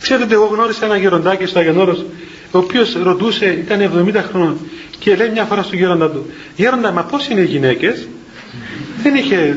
Ξέρετε 0.00 0.24
ότι 0.24 0.34
εγώ 0.34 0.44
γνώρισα 0.44 0.84
ένα 0.84 0.96
γεροντάκι 0.96 1.46
στο 1.46 1.58
Αγιονόρος 1.58 2.04
ο 2.54 2.58
οποίος 2.58 2.96
ρωτούσε, 3.02 3.46
ήταν 3.46 4.06
70 4.14 4.14
χρόνων 4.30 4.58
και 4.98 5.16
λέει 5.16 5.28
μια 5.28 5.44
φορά 5.44 5.62
στον 5.62 5.78
γέροντα 5.78 6.10
του 6.10 6.30
«Γέροντα, 6.56 6.92
μα 6.92 7.02
πώς 7.02 7.28
είναι 7.28 7.40
οι 7.40 7.44
γυναίκες» 7.44 8.08
δεν 9.02 9.14
είχε 9.14 9.56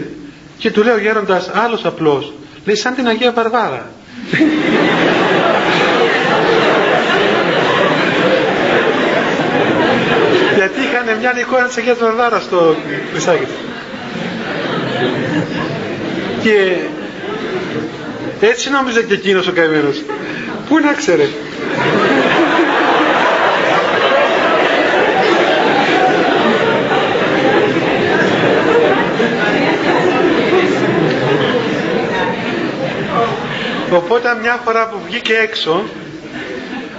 και 0.58 0.72
του 0.72 0.84
λέει 0.84 0.94
ο 0.94 1.00
γέροντας 1.00 1.50
άλλος 1.54 1.86
απλός 1.86 2.34
λέει 2.66 2.76
σαν 2.76 2.96
την 2.96 3.08
Αγία 3.08 3.32
Βαρβάρα 3.32 3.92
γιατί 10.58 10.80
είχαν 10.80 11.20
μια 11.20 11.40
εικόνα 11.40 11.66
της 11.68 11.78
Αγίας 11.78 11.98
Βαρβάρας 11.98 12.44
στο 12.44 12.76
χρυσάκι 13.12 13.46
και 16.44 16.76
έτσι 18.42 18.70
νόμιζε 18.70 19.04
και 19.04 19.14
εκείνος 19.14 19.48
ο 19.48 19.52
καημένος. 19.52 20.04
Πού 20.70 20.80
να 20.80 20.94
ξέρε 20.94 21.24
Οπότε 33.92 34.38
μια 34.42 34.62
φορά 34.64 34.88
που 34.90 34.98
βγήκε 35.06 35.34
έξω 35.34 35.84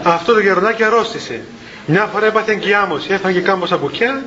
αυτό 0.02 0.32
το 0.32 0.40
γεροντάκι 0.40 0.82
αρρώστησε. 0.82 1.40
Μια 1.86 2.08
φορά 2.12 2.26
έπαθε 2.26 2.52
εγκυάμωση, 2.52 3.12
έφαγε 3.12 3.40
κάμποσα 3.40 3.76
κουκιά 3.76 4.24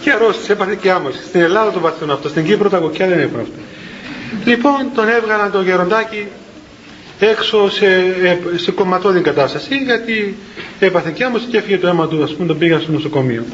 και 0.00 0.10
αρρώστησε, 0.10 0.52
έπαθε 0.52 0.72
εγκυάμωση. 0.72 1.18
Στην 1.22 1.40
Ελλάδα 1.40 1.72
το 1.72 1.78
παθαίνουν 1.80 2.14
αυτό, 2.14 2.28
στην 2.28 2.44
Κύπρο 2.44 2.68
τα 2.68 2.78
κουκιά 2.78 3.06
δεν 3.06 3.18
έχουν 3.18 3.40
αυτό. 3.40 3.54
Λοιπόν 4.44 4.90
τον 4.94 5.08
έβγαλαν 5.08 5.50
το 5.50 5.62
γεροντάκι 5.62 6.26
έξω 7.18 7.70
σε, 7.70 7.86
ε, 7.86 8.38
σε 8.56 8.70
κομματώδη 8.70 9.20
κατάσταση 9.20 9.76
γιατί 9.76 10.36
έπαθε 10.78 11.08
εγκυάμωση 11.08 11.44
και 11.44 11.56
έφυγε 11.56 11.78
το 11.78 11.88
αίμα 11.88 12.08
του, 12.08 12.22
ας 12.22 12.34
πούμε 12.34 12.46
τον 12.46 12.58
πήγαν 12.58 12.80
στο 12.80 12.92
νοσοκομείο. 12.92 13.44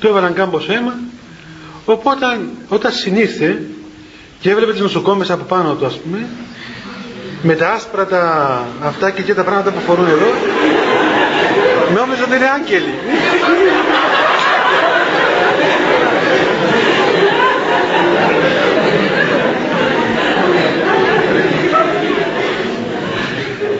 Του 0.00 0.06
έβαλαν 0.06 0.34
κάμποσο 0.34 0.72
αίμα, 0.72 0.98
οπότε 1.84 2.26
όταν 2.68 2.92
συνήθε 2.92 3.62
και 4.40 4.50
έβλεπε 4.50 4.72
τις 4.72 4.80
νοσοκόμες 4.80 5.30
από 5.30 5.44
πάνω 5.44 5.74
του 5.74 5.86
ας 5.86 5.96
πούμε 5.96 6.26
με 7.42 7.54
τα 7.54 7.70
άσπρα 7.70 8.06
τα 8.06 8.64
αυτά 8.82 9.10
και, 9.10 9.22
και 9.22 9.34
τα 9.34 9.44
πράγματα 9.44 9.70
που 9.70 9.80
φορούν 9.86 10.06
εδώ 10.06 10.26
νόμιζα 11.94 12.24
ότι 12.24 12.36
είναι 12.36 12.50
άγγελοι. 12.54 12.94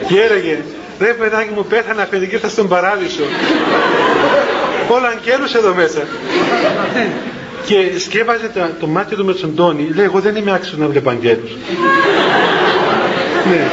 Και 0.07 0.21
έλεγε 0.21 0.63
ρε 0.99 1.13
παιδάκι 1.13 1.53
μου 1.55 1.65
πέθανα 1.65 2.03
παιδί 2.05 2.27
και 2.27 2.35
ήρθα 2.35 2.49
στον 2.49 2.67
παράδεισο 2.67 3.23
όλα 4.87 5.07
αγγέλους 5.07 5.53
εδώ 5.53 5.73
μέσα. 5.73 6.01
Και 7.65 7.99
σκέβαζε 7.99 8.51
το, 8.53 8.59
το 8.79 8.87
μάτι 8.87 9.15
του 9.15 9.25
με 9.25 9.33
τον 9.33 9.55
Τόνι. 9.55 9.89
Λέει 9.95 10.05
εγώ 10.05 10.19
δεν 10.19 10.35
είμαι 10.35 10.51
άξιος 10.51 10.77
να 10.77 10.87
βλέπω 10.87 11.09
αγγέλους 11.09 11.51
ναι. 13.49 13.71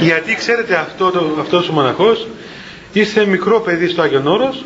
Γιατί 0.00 0.34
ξέρετε 0.34 0.74
αυτό 0.74 1.10
το, 1.10 1.36
αυτός 1.40 1.68
ο 1.68 1.72
μοναχός 1.72 2.28
ήρθε 2.92 3.26
μικρό 3.26 3.60
παιδί 3.60 3.88
στο 3.88 4.02
Άγιον 4.02 4.26
Όρος 4.26 4.64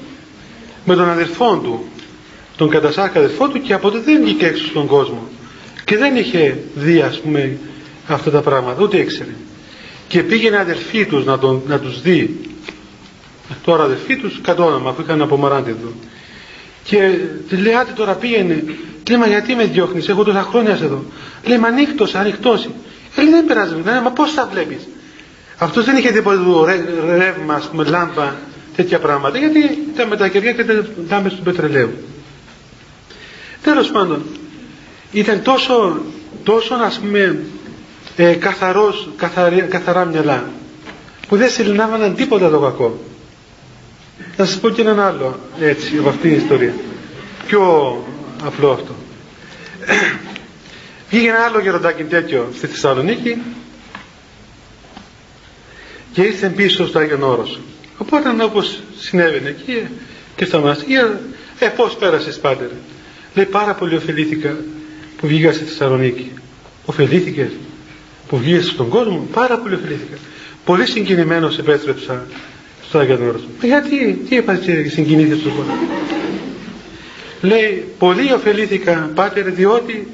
με 0.84 0.94
τον 0.94 1.10
αδερφό 1.10 1.60
του, 1.62 1.84
τον 2.56 2.68
κατασάρκα 2.68 3.18
αδερφό 3.18 3.48
του 3.48 3.62
και 3.62 3.72
από 3.72 3.90
τότε 3.90 4.04
δεν 4.04 4.22
βγήκε 4.22 4.46
έξω 4.46 4.66
στον 4.66 4.86
κόσμο 4.86 5.28
και 5.86 5.96
δεν 5.96 6.16
είχε 6.16 6.58
δει 6.74 7.00
ας 7.00 7.20
πούμε 7.20 7.58
αυτά 8.06 8.30
τα 8.30 8.40
πράγματα, 8.40 8.82
ούτε 8.82 8.96
ήξερε. 8.96 9.34
Και 10.08 10.22
πήγαινε 10.22 10.58
αδερφή 10.58 11.06
τους 11.06 11.24
να, 11.24 11.38
τον, 11.38 11.62
να 11.66 11.78
τους 11.78 12.00
δει. 12.00 12.40
Τώρα 13.64 13.82
αδερφή 13.82 14.16
τους 14.16 14.40
κατ' 14.42 14.60
όνομα 14.60 14.90
αφού 14.90 15.02
είχαν 15.02 15.22
απομαράντη 15.22 15.70
εδώ. 15.70 15.92
Και 16.84 17.18
της 17.48 17.58
λέει 17.58 17.74
άτε 17.74 17.92
τώρα 17.92 18.14
πήγαινε. 18.14 18.64
Λέει 19.08 19.18
μα 19.18 19.26
γιατί 19.26 19.54
με 19.54 19.64
διώχνεις, 19.64 20.08
έχω 20.08 20.24
τόσα 20.24 20.42
χρόνια 20.42 20.72
εδώ. 20.72 21.04
Λέει 21.44 21.58
μα 21.58 21.68
ανοιχτός, 21.68 22.14
ανοιχτός. 22.14 22.68
Λέει 23.16 23.30
δεν 23.30 23.44
πειράζει, 23.46 23.74
λέει, 23.84 24.00
μα 24.02 24.10
πώς 24.10 24.32
θα 24.32 24.48
βλέπεις. 24.52 24.88
Αυτός 25.58 25.84
δεν 25.84 25.96
είχε 25.96 26.10
τίποτα 26.10 26.36
του 26.42 26.64
ρεύμα, 27.16 27.54
ας 27.54 27.68
πούμε, 27.68 27.84
λάμπα, 27.84 28.34
τέτοια 28.76 28.98
πράγματα, 28.98 29.38
γιατί 29.38 29.58
ήταν 29.94 30.08
με 30.08 30.16
τα 30.16 30.28
κεριά 30.28 30.52
και 30.52 30.60
ήταν 30.62 30.88
λάμπες 31.10 31.34
του 31.34 31.42
πετρελαίου. 31.42 31.90
Τέλος 33.62 33.90
πάντων, 33.90 34.22
ήταν 35.12 35.42
τόσο, 35.42 36.00
τόσο 36.44 36.74
ας 36.74 36.98
πούμε, 36.98 37.38
ε, 38.16 38.32
καθαρός, 38.34 39.08
καθαρή, 39.16 39.60
καθαρά 39.62 40.04
μυαλά, 40.04 40.44
που 41.28 41.36
δεν 41.36 41.50
συλληνάβαναν 41.50 42.14
τίποτα 42.14 42.50
το 42.50 42.58
κακό. 42.58 42.98
Να 44.36 44.44
σας 44.44 44.58
πω 44.58 44.68
και 44.68 44.80
έναν 44.80 45.00
άλλο, 45.00 45.38
έτσι, 45.60 45.96
από 45.98 46.08
αυτήν 46.08 46.30
την 46.30 46.38
ιστορία. 46.40 46.74
Πιο 47.46 47.60
απλό 48.44 48.70
αυτό. 48.70 48.94
Πήγε 51.10 51.28
ένα 51.28 51.38
άλλο 51.38 51.60
γεροντάκι 51.60 52.02
τέτοιο 52.04 52.48
στη 52.56 52.66
Θεσσαλονίκη 52.66 53.36
και 56.12 56.22
ήρθε 56.22 56.48
πίσω 56.48 56.86
στο 56.86 56.98
Άγιον 56.98 57.22
Όρος. 57.22 57.60
Οπότε 57.98 58.42
όπως 58.42 58.80
συνέβαινε 58.98 59.48
εκεί 59.48 59.88
και 60.36 60.44
στα 60.44 60.58
μοναστήρια, 60.58 61.20
ε 61.58 61.66
πώς 61.66 61.96
πέρασες 61.96 62.38
πάτερ; 62.38 62.68
Λέει 63.34 63.44
πάρα 63.44 63.74
πολύ 63.74 63.96
ωφελήθηκα 63.96 64.56
που 65.16 65.26
βγήκα 65.26 65.52
στη 65.52 65.64
Θεσσαλονίκη. 65.64 66.30
Ωφελήθηκες 66.84 67.50
που 68.28 68.36
βγήκες 68.38 68.66
στον 68.66 68.88
κόσμο, 68.88 69.26
πάρα 69.32 69.58
πολύ 69.58 69.74
ωφελήθηκα. 69.74 70.16
Πολύ 70.64 70.86
συγκινημένος 70.86 71.58
επέστρεψα 71.58 72.26
στο 72.88 72.98
Άγιον 72.98 73.28
Όρος. 73.28 73.42
Γιατί, 73.62 74.12
τι 74.28 74.36
είπα 74.36 74.54
και 74.56 74.88
συγκινήθηκες 74.88 75.38
στον 75.38 75.54
κόσμο. 75.56 75.74
Λέει, 77.50 77.84
πολύ 77.98 78.32
ωφελήθηκα 78.32 79.10
πάτερ 79.14 79.50
διότι 79.50 80.08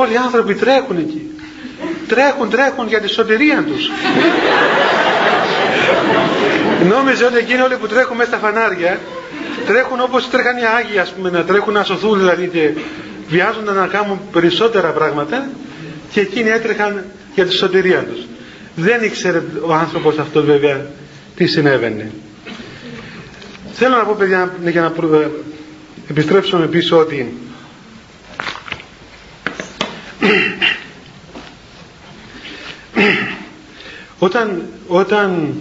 Όλοι 0.00 0.12
οι 0.12 0.16
άνθρωποι 0.16 0.54
τρέχουν 0.54 0.96
εκεί. 0.98 1.30
Τρέχουν, 2.08 2.50
τρέχουν 2.50 2.88
για 2.88 3.00
τη 3.00 3.08
σωτηρία 3.08 3.64
τους. 3.66 3.90
Νόμιζε 6.88 7.24
ότι 7.24 7.36
εκείνοι 7.36 7.60
όλοι 7.60 7.76
που 7.76 7.86
τρέχουν 7.86 8.16
μέσα 8.16 8.28
στα 8.30 8.38
φανάρια 8.38 8.98
τρέχουν 9.66 10.00
όπως 10.00 10.30
τρέχαν 10.30 10.56
οι 10.56 10.60
Άγιοι 10.78 10.98
ας 10.98 11.12
πούμε 11.12 11.30
να 11.30 11.44
τρέχουν 11.44 11.72
να 11.72 11.84
σωθούν 11.84 12.18
δηλαδή 12.18 12.48
και 12.48 12.70
βιάζονταν 13.28 13.74
να 13.74 13.86
κάνουν 13.86 14.20
περισσότερα 14.32 14.88
πράγματα 14.90 15.48
και 16.12 16.20
εκείνοι 16.20 16.48
έτρεχαν 16.50 17.04
για 17.34 17.44
τη 17.46 17.52
σωτηρία 17.52 18.04
τους. 18.04 18.26
Δεν 18.74 19.02
ήξερε 19.02 19.42
ο 19.66 19.72
άνθρωπος 19.74 20.18
αυτός 20.18 20.44
βέβαια 20.44 20.86
τι 21.36 21.46
συνέβαινε. 21.46 22.10
Θέλω 23.72 23.96
να 23.96 24.02
πω 24.04 24.14
παιδιά 24.18 24.54
για 24.66 24.80
να 24.80 24.92
επιστρέψουμε 26.10 26.66
πίσω 26.66 26.98
ότι 26.98 27.45
όταν, 34.18 34.62
όταν 34.86 35.52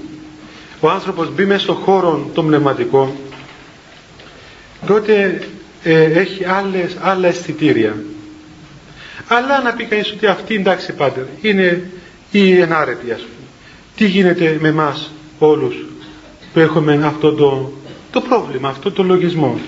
ο 0.79 0.89
άνθρωπος 0.89 1.33
μπει 1.33 1.45
μέσα 1.45 1.59
στον 1.59 1.75
χώρο 1.75 2.29
το 2.33 2.43
πνευματικό 2.43 3.15
τότε 4.85 5.41
ε, 5.83 6.03
έχει 6.03 6.45
άλλες, 6.45 6.97
άλλα 7.01 7.27
αισθητήρια. 7.27 7.95
Αλλά 9.27 9.61
να 9.61 9.73
πει 9.73 9.83
κανείς 9.85 10.11
ότι 10.11 10.25
αυτή 10.25 10.55
εντάξει 10.55 10.93
πάτερ 10.93 11.23
είναι 11.41 11.89
η 12.31 12.59
ενάρετη 12.59 13.11
ας 13.11 13.19
πούμε. 13.19 13.47
Τι 13.95 14.05
γίνεται 14.05 14.57
με 14.61 14.71
μας 14.71 15.11
όλους 15.39 15.75
που 16.53 16.59
έχουμε 16.59 17.01
αυτό 17.05 17.33
το, 17.33 17.71
το 18.11 18.21
πρόβλημα, 18.21 18.69
αυτό 18.69 18.91
το 18.91 19.03
λογισμό. 19.03 19.59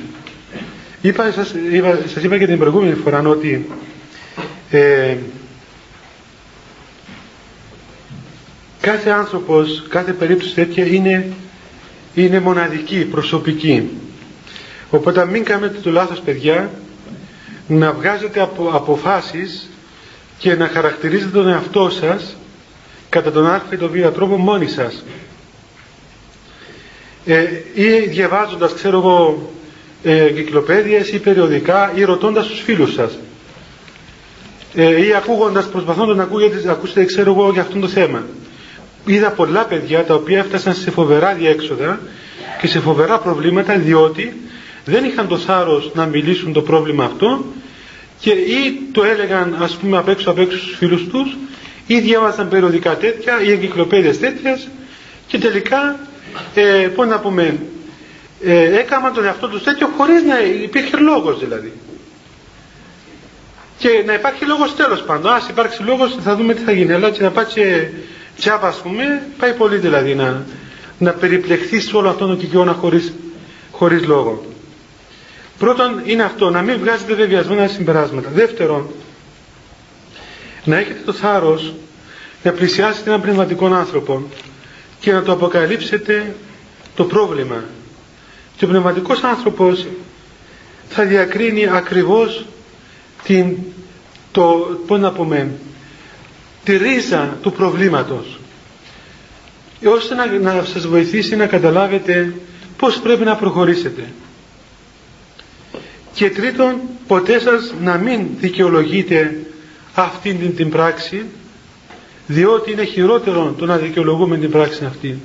Είπα, 1.02 1.32
σας, 1.32 1.54
είπα, 1.72 2.00
σας 2.14 2.24
είπα 2.24 2.38
και 2.38 2.45
την 2.48 2.58
προηγούμενη 2.60 2.93
φορά 2.93 3.20
ότι 3.22 3.70
ε, 4.70 5.18
κάθε 8.82 9.09
άνθρωπος, 9.09 9.84
κάθε 9.89 10.13
περίπτωση 10.13 10.53
τέτοια 10.53 10.86
είναι, 10.86 11.26
είναι 12.13 12.39
μοναδική, 12.39 13.05
προσωπική. 13.05 13.89
Οπότε 14.89 15.26
μην 15.26 15.43
κάνετε 15.43 15.78
το 15.80 15.91
λάθος 15.91 16.20
παιδιά 16.20 16.72
να 17.68 17.91
βγάζετε 17.91 18.41
απο, 18.41 18.70
αποφάσεις 18.74 19.70
και 20.38 20.55
να 20.55 20.68
χαρακτηρίζετε 20.68 21.32
τον 21.32 21.47
εαυτό 21.47 21.89
σας 21.89 22.36
κατά 23.09 23.32
τον 23.32 23.47
α 23.47 23.61
ή 23.72 23.76
τον 23.78 23.89
β 23.91 24.07
τρόπο 24.13 24.38
μόνοι 24.38 24.68
σας. 24.68 25.03
Ε, 27.26 27.45
ή 27.74 27.99
διαβάζοντας, 27.99 28.74
ξέρω 28.74 28.97
εγώ, 28.97 29.51
ε, 30.03 30.32
ή 31.13 31.20
περιοδικά 31.20 31.91
ή 31.95 32.03
ρωτώντας 32.03 32.47
τους 32.47 32.61
φίλους 32.61 32.93
σας 32.93 33.18
ε, 34.80 35.06
ή 35.06 35.14
ακούγοντας, 35.14 35.66
προσπαθώντας 35.70 36.16
να 36.16 36.24
ακούγεται, 36.24 36.70
ακούσετε, 36.70 37.06
ξέρω 37.06 37.32
εγώ, 37.32 37.52
για 37.52 37.62
αυτό 37.62 37.80
το 37.80 37.88
θέμα. 37.88 38.26
Είδα 39.06 39.30
πολλά 39.30 39.66
παιδιά 39.66 40.04
τα 40.04 40.14
οποία 40.14 40.40
έφτασαν 40.40 40.74
σε 40.74 40.92
φοβερά 40.92 41.34
διέξοδα 41.34 42.00
και 42.62 42.68
σε 42.68 42.80
φοβερά 42.80 43.20
προβλήματα 43.20 43.78
διότι 43.78 44.42
δεν 44.86 45.04
είχαν 45.06 45.28
το 45.28 45.38
θάρρος 45.38 45.92
να 45.94 46.06
μιλήσουν 46.06 46.54
το 46.54 46.62
πρόβλημα 46.62 47.04
αυτό 47.04 47.46
και 48.20 48.30
ή 48.30 48.80
το 48.92 49.04
έλεγαν 49.04 49.58
ας 49.60 49.76
πούμε 49.76 49.98
απ' 49.98 50.08
έξω 50.10 50.30
απ' 50.30 50.40
έξω 50.40 50.58
στους 50.58 50.76
φίλους 50.78 51.08
τους 51.08 51.38
ή 51.88 52.00
διάβαζαν 52.00 52.50
περιοδικά 52.50 52.98
τέτοια 52.98 53.42
ή 53.42 53.52
εγκυκλοπαίδειες 53.52 54.20
τέτοιες 54.20 54.68
και 55.28 55.38
τελικά 55.38 56.00
ε, 56.54 56.88
πώς 56.96 57.08
να 57.08 57.20
πούμε 57.20 57.58
ε, 58.44 58.78
έκαναν 58.80 59.14
τον 59.14 59.26
εαυτό 59.26 59.48
τους 59.48 59.64
τέτοιο 59.64 59.90
χωρίς 59.98 60.24
να 60.24 60.40
υπήρχε 60.64 60.98
λόγος 60.98 61.40
δηλαδή 61.40 61.72
και 63.78 64.04
να 64.06 64.14
υπάρχει 64.14 64.46
λόγος 64.46 64.76
τέλος 64.76 65.02
πάντων. 65.04 65.32
Ας 65.34 65.48
υπάρξει 65.50 65.82
λόγος 65.84 66.18
θα 66.24 66.36
δούμε 66.36 66.54
τι 66.54 66.62
θα 66.62 66.72
γίνει. 66.72 66.94
Αλλά 66.94 67.10
και 67.10 67.24
να 67.24 67.32
πάει 67.32 67.46
και 67.46 67.88
τσάπα 68.38 68.68
ας 68.68 68.78
πούμε 68.78 69.24
πάει 69.38 69.54
πολύ 69.54 69.78
δηλαδή 69.78 70.16
να, 70.16 70.44
να 70.98 71.12
περιπλεχθεί 71.12 71.80
σε 71.80 71.96
όλο 71.96 72.10
αυτόν 72.10 72.28
τον 72.28 72.38
κυκλώνα 72.38 72.74
χωρίς, 72.74 73.14
χωρίς 73.72 74.06
λόγο. 74.06 74.46
Πρώτον 75.60 76.02
είναι 76.06 76.24
αυτό 76.24 76.50
να 76.50 76.62
μην 76.62 76.78
βγάζετε 76.80 77.14
βεβαιασμένα 77.14 77.68
συμπεράσματα. 77.68 78.30
Δεύτερον 78.34 78.88
να 80.64 80.78
έχετε 80.78 81.00
το 81.06 81.14
θάρρος 81.14 81.74
να 82.44 82.52
πλησιάσετε 82.52 83.10
έναν 83.10 83.22
πνευματικό 83.22 83.66
άνθρωπο 83.66 84.24
και 85.00 85.12
να 85.12 85.22
το 85.24 85.32
αποκαλύψετε 85.32 86.36
το 86.96 87.04
πρόβλημα. 87.04 87.64
Και 88.58 88.66
ο 88.66 88.68
πνευματικός 88.68 89.24
άνθρωπος 89.24 89.88
θα 90.90 91.04
διακρίνει 91.04 91.68
ακριβώς 91.68 92.46
την, 93.28 93.58
το, 94.32 94.80
πώς 94.88 95.00
να 95.00 95.12
πούμε, 95.12 95.52
τη 96.64 96.78
ρίζα 96.78 97.38
του 97.42 97.52
προβλήματος 97.52 98.40
ώστε 99.86 100.16
να, 100.16 100.26
να 100.26 100.64
σας 100.64 100.88
βοηθήσει 100.88 101.36
να 101.36 101.46
καταλάβετε 101.48 102.34
πώς 102.78 103.00
πρέπει 103.00 103.24
να 103.24 103.36
προχωρήσετε. 103.36 104.12
Και 106.14 106.30
τρίτον, 106.30 106.76
ποτέ 107.08 107.40
σας 107.40 107.74
να 107.82 107.98
μην 107.98 108.28
δικαιολογείτε 108.40 109.46
αυτήν 109.94 110.40
την, 110.40 110.56
την 110.56 110.70
πράξη 110.70 111.26
διότι 112.28 112.72
είναι 112.72 112.84
χειρότερο 112.84 113.54
το 113.58 113.66
να 113.66 113.78
δικαιολογούμε 113.78 114.38
την 114.38 114.52
πράξη 114.52 114.86
αυτή. 114.86 115.20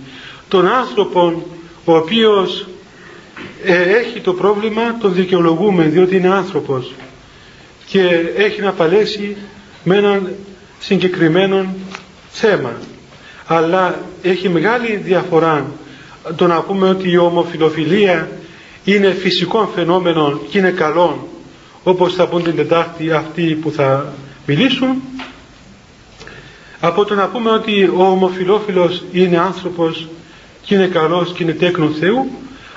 Τον 0.49 0.67
άνθρωπο 0.67 1.47
ο 1.85 1.97
οποίος 1.97 2.67
ε, 3.65 3.83
έχει 3.83 4.21
το 4.21 4.33
πρόβλημα 4.33 4.97
τον 5.01 5.15
δικαιολογούμε 5.15 5.85
διότι 5.85 6.17
είναι 6.17 6.29
άνθρωπος 6.29 6.93
και 7.93 8.33
έχει 8.37 8.61
να 8.61 8.73
παλέσει 8.73 9.37
με 9.85 9.97
έναν 9.97 10.33
συγκεκριμένο 10.79 11.75
θέμα. 12.31 12.73
Αλλά 13.47 13.99
έχει 14.23 14.49
μεγάλη 14.49 14.97
διαφορά 14.97 15.67
το 16.37 16.47
να 16.47 16.61
πούμε 16.63 16.89
ότι 16.89 17.11
η 17.11 17.17
ομοφιλοφιλία 17.17 18.29
είναι 18.85 19.11
φυσικό 19.13 19.71
φαινόμενο 19.75 20.41
και 20.51 20.59
είναι 20.59 20.71
καλό 20.71 21.29
όπως 21.83 22.15
θα 22.15 22.29
πούν 22.29 22.43
την 22.43 22.57
Τετάρτη 22.57 23.11
αυτοί 23.11 23.59
που 23.63 23.71
θα 23.71 24.13
μιλήσουν 24.47 25.03
από 26.81 27.05
το 27.05 27.15
να 27.15 27.27
πούμε 27.27 27.51
ότι 27.51 27.85
ο 27.85 28.03
ομοφιλόφιλος 28.11 29.05
είναι 29.13 29.39
άνθρωπος 29.39 30.09
και 30.63 30.75
είναι 30.75 30.87
καλός 30.87 31.33
και 31.33 31.43
είναι 31.43 31.53
τέκνο 31.53 31.89
Θεού 31.89 32.31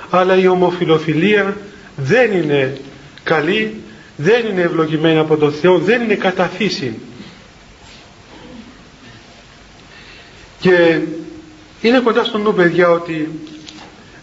αλλά 0.10 0.38
η 0.38 0.48
ομοφιλοφιλία 0.48 1.58
δεν 1.96 2.32
είναι 2.32 2.78
καλή 3.24 3.80
δεν 4.18 4.46
είναι 4.46 4.62
ευλογημένη 4.62 5.18
από 5.18 5.38
τον 5.38 5.52
Θεό 5.52 5.78
δεν 5.78 6.02
είναι 6.02 6.16
κατά 6.16 6.48
φύση 6.48 7.00
και 10.60 11.00
είναι 11.82 12.00
κοντά 12.00 12.24
στον 12.24 12.42
νου 12.42 12.54
παιδιά 12.54 12.90
ότι 12.90 13.30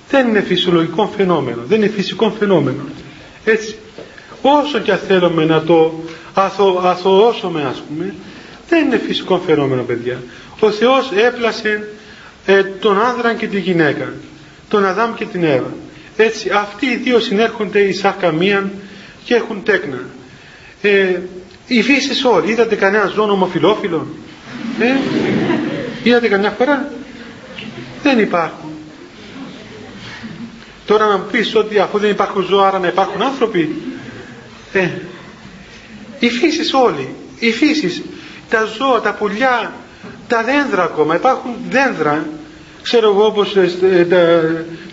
δεν 0.09 0.29
είναι 0.29 0.41
φυσιολογικό 0.41 1.13
φαινόμενο 1.17 1.63
δεν 1.67 1.83
είναι 1.83 1.93
φυσικό 1.93 2.35
φαινόμενο. 2.39 2.83
Έτσι 3.45 3.77
όσο 4.43 4.79
και 4.79 4.93
αν 4.93 4.99
θέλουμε 4.99 5.45
να 5.45 5.63
το 5.63 6.03
αθω, 6.35 6.81
αθωώσουμε 6.85 7.63
ας 7.63 7.83
πούμε 7.89 8.15
δεν 8.69 8.85
είναι 8.85 8.99
φυσικό 8.99 9.43
φαινόμενο 9.47 9.83
παιδιά. 9.83 10.23
Ο 10.61 10.71
Θεός 10.71 11.11
έπλασε 11.27 11.89
ε, 12.47 12.63
τον 12.63 13.03
άνδρα 13.03 13.35
και 13.35 13.47
τη 13.47 13.61
γυναίκα 13.61 14.13
τον 14.69 14.87
Αδάμ 14.87 15.15
και 15.15 15.25
την 15.25 15.45
Εύα. 15.45 15.75
Έτσι 16.17 16.51
αυτοί 16.51 16.87
οι 16.87 16.97
δύο 16.97 17.21
συνέρχονται 17.21 17.81
εις 17.81 18.05
ακαμίαν 18.05 18.73
και 19.25 19.35
έχουν 19.35 19.63
τέκνα 19.63 19.99
ε, 20.83 21.21
η 21.67 21.83
φύση 21.83 22.27
όλη 22.27 22.51
είδατε 22.51 22.75
κανένα 22.77 23.07
ζώο 23.07 23.31
ομοφιλόφιλο 23.31 24.07
ε, 24.81 24.95
είδατε 26.03 26.29
κανένα 26.29 26.51
φορά; 26.59 26.93
Δεν 28.03 28.19
υπάρχουν. 28.19 28.71
Τώρα 30.87 31.07
να 31.07 31.17
μου 31.17 31.25
πεις 31.33 31.55
ότι 31.57 31.79
αφού 31.79 31.99
δεν 31.99 32.11
υπάρχουν 32.11 32.43
ζώα 32.43 32.67
άρα 32.67 32.79
να 32.79 32.87
υπάρχουν 32.87 33.23
άνθρωποι; 33.23 33.83
Ε, 34.73 34.89
η 36.19 36.29
φύση 36.31 36.77
όλη 36.77 37.15
η 37.39 37.53
φύση 37.53 38.05
τα 38.49 38.65
ζώα, 38.79 39.01
τα 39.01 39.13
πουλιά 39.15 39.73
τα 40.29 40.43
δέντρα 40.43 40.83
ακόμα 40.83 41.15
υπάρχουν 41.15 41.55
δέντρα 41.71 42.27
ξέρω 42.83 43.09
εγώ 43.11 43.25
όπως 43.27 43.57
ε, 43.57 44.05
τα, 44.11 44.43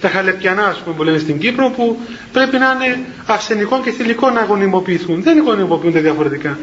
τα 0.02 0.10
χαλεπιανά 0.10 0.66
ας 0.66 0.78
πούμε, 0.78 0.96
που 0.96 1.04
λένε 1.04 1.18
στην 1.18 1.40
Κύπρο 1.40 1.70
που 1.70 2.00
πρέπει 2.32 2.58
να 2.58 2.66
είναι 2.86 3.00
αρσενικό 3.26 3.82
και 3.84 3.92
θηλυκό 3.92 4.30
να 4.30 4.44
γονιμοποιηθούν. 4.44 5.24
Δεν 5.24 5.40
γονιμοποιούνται 5.42 6.00
διαφορετικά. 6.00 6.58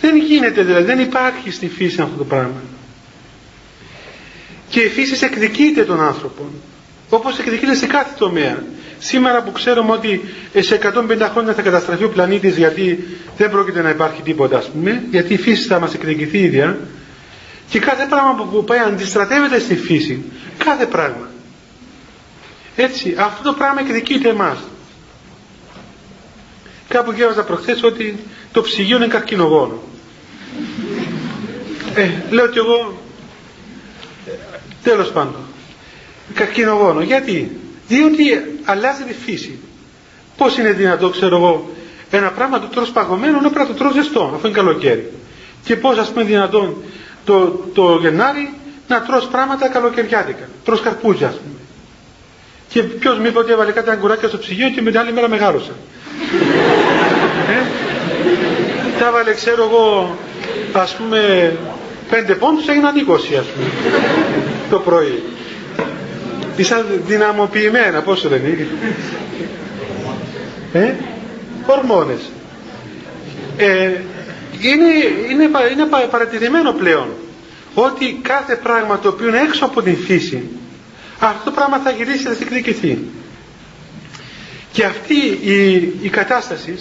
Δεν 0.00 0.16
γίνεται 0.16 0.62
δηλαδή 0.62 0.84
δεν 0.84 0.98
υπάρχει 0.98 1.50
στη 1.50 1.68
φύση 1.68 2.00
αυτό 2.00 2.16
το 2.16 2.24
πράγμα. 2.24 2.60
Και 4.68 4.80
η 4.80 4.88
φύση 4.88 5.24
εκδικείται 5.24 5.84
τον 5.84 6.00
άνθρωπο 6.00 6.42
όπως 7.10 7.38
εκδικείται 7.38 7.74
σε 7.74 7.86
κάθε 7.86 8.14
τομέα. 8.18 8.62
Σήμερα 8.98 9.42
που 9.42 9.52
ξέρουμε 9.52 9.92
ότι 9.92 10.20
σε 10.58 10.78
150 10.82 11.28
χρόνια 11.32 11.52
θα 11.54 11.62
καταστραφεί 11.62 12.04
ο 12.04 12.08
πλανήτης 12.08 12.56
γιατί 12.56 13.06
δεν 13.36 13.50
πρόκειται 13.50 13.82
να 13.82 13.88
υπάρχει 13.90 14.22
τίποτα 14.22 14.58
ας 14.58 14.68
πούμε 14.70 15.02
γιατί 15.10 15.32
η 15.34 15.36
φύση 15.36 15.66
θα 15.66 15.78
μας 15.78 15.94
εκδικηθεί 15.94 16.38
ίδια 16.38 16.78
και 17.68 17.78
κάθε 17.78 18.06
πράγμα 18.10 18.32
που 18.50 18.64
πάει 18.64 18.78
αντιστρατεύεται 18.78 19.58
στη 19.58 19.76
φύση. 19.76 20.22
Κάθε 20.58 20.86
πράγμα. 20.86 21.28
Έτσι 22.76 23.14
αυτό 23.18 23.42
το 23.42 23.52
πράγμα 23.52 23.80
εκδικείται 23.80 24.28
εμάς. 24.28 24.58
Κάπου 26.88 27.12
διάβαζα 27.12 27.44
προχθές 27.44 27.82
ότι 27.82 28.18
το 28.52 28.60
ψυγείο 28.62 28.96
είναι 28.96 29.06
καρκινογόνο. 29.06 29.82
Ε, 31.94 32.10
λέω 32.30 32.46
κι 32.46 32.58
εγώ 32.58 32.98
ε, 34.26 34.30
τέλος 34.82 35.10
πάντων 35.10 35.36
καρκινογόνο. 36.34 37.00
Γιατί; 37.00 37.60
Διότι 37.88 38.24
αλλάζει 38.64 39.02
τη 39.02 39.14
φύση. 39.14 39.58
Πως 40.36 40.58
είναι 40.58 40.72
δυνατό 40.72 41.08
ξέρω 41.08 41.36
εγώ 41.36 41.70
ένα 42.10 42.30
πράγμα 42.30 42.60
το 42.60 42.66
τρως 42.66 42.90
παγωμένο 42.90 43.38
ένα 43.38 43.50
πράγμα 43.50 43.72
το 43.72 43.78
τρως 43.78 43.92
ζεστό 43.94 44.32
αφού 44.34 44.46
είναι 44.46 44.56
καλοκαίρι. 44.56 45.12
Και 45.64 45.76
πως 45.76 45.98
ας 45.98 46.08
πούμε 46.08 46.24
δυνατόν 46.24 46.82
το, 47.26 47.64
το 47.74 47.98
Γενάρη 48.00 48.52
να 48.88 49.02
τρως 49.02 49.26
πράγματα 49.26 49.68
καλοκαιριάτικα. 49.68 50.48
Τρως 50.64 50.80
καρπούζια, 50.80 51.26
ας 51.28 51.34
πούμε. 51.34 51.54
Και 52.68 52.82
ποιος 52.82 53.18
μου 53.18 53.26
είπε 53.26 53.38
ότι 53.38 53.52
έβαλε 53.52 53.72
κάτι 53.72 53.90
αγκουράκια 53.90 54.28
στο 54.28 54.38
ψυγείο 54.38 54.68
και 54.70 54.82
μετά 54.82 55.00
άλλη 55.00 55.12
μέρα 55.12 55.28
μεγάλωσα. 55.28 55.70
ε; 57.50 57.62
Τα 58.98 59.06
έβαλε, 59.06 59.34
ξέρω 59.34 59.62
εγώ, 59.62 60.16
ας 60.72 60.94
πούμε, 60.94 61.52
πέντε 62.10 62.34
πόντους 62.34 62.68
έγιναν 62.68 62.94
20, 63.08 63.12
ας 63.14 63.46
πούμε, 63.46 63.70
το 64.70 64.78
πρωί. 64.78 65.22
Ήσαν 66.56 66.86
δυναμοποιημένα, 67.06 68.02
πόσο 68.02 68.28
δεν 68.28 68.40
είναι. 68.44 68.66
Ε; 70.72 70.94
Ορμόνες. 71.66 72.20
Ε, 73.56 73.90
είναι, 74.60 74.88
είναι, 75.30 75.50
είναι 75.72 75.86
παρατηρημένο 76.10 76.72
πλέον 76.72 77.08
ότι 77.74 78.18
κάθε 78.22 78.56
πράγμα 78.56 78.98
το 78.98 79.08
οποίο 79.08 79.28
είναι 79.28 79.40
έξω 79.40 79.64
από 79.64 79.82
την 79.82 79.96
φύση 79.96 80.42
αυτό 81.18 81.44
το 81.44 81.50
πράγμα 81.50 81.78
θα 81.78 81.90
γυρίσει 81.90 82.22
θα 82.24 82.36
εκδικηθεί 82.40 82.98
και 84.72 84.84
αυτή 84.84 85.14
η, 85.42 85.72
η 86.02 86.08
κατάσταση 86.08 86.78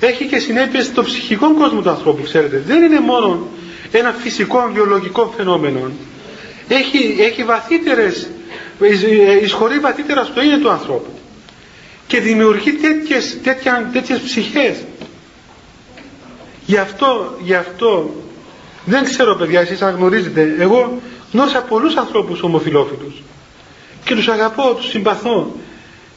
έχει 0.00 0.24
και 0.26 0.38
συνέπειες 0.38 0.84
στο 0.84 1.02
ψυχικό 1.02 1.54
κόσμο 1.54 1.80
του 1.80 1.90
ανθρώπου 1.90 2.22
ξέρετε. 2.22 2.62
Δεν 2.66 2.82
είναι 2.82 3.00
μόνο 3.00 3.48
ένα 3.90 4.12
φυσικό 4.12 4.70
βιολογικό 4.74 5.34
φαινόμενο. 5.36 5.90
Έχει, 6.68 7.16
έχει 7.18 7.44
βαθύτερες 7.44 8.28
εισχωρεί 9.42 9.78
βαθύτερα 9.78 10.24
στο 10.24 10.42
είναι 10.42 10.58
του 10.58 10.70
ανθρώπου. 10.70 11.18
Και 12.06 12.20
δημιουργεί 12.20 12.72
τέτοιες, 12.72 13.38
τέτοια, 13.42 13.90
τέτοιες 13.92 14.18
ψυχές 14.20 14.76
Γι' 16.70 16.76
αυτό, 16.76 17.36
γι' 17.42 17.54
αυτό. 17.54 18.14
Δεν 18.84 19.04
ξέρω 19.04 19.34
παιδιά 19.34 19.60
εσείς 19.60 19.82
αν 19.82 19.94
γνωρίζετε. 19.94 20.54
Εγώ 20.58 21.00
γνώρισα 21.32 21.62
πολλούς 21.62 21.96
ανθρώπους 21.96 22.42
ομοφιλόφιλους 22.42 23.22
και 24.04 24.14
τους 24.14 24.28
αγαπώ, 24.28 24.74
τους 24.74 24.88
συμπαθώ. 24.88 25.56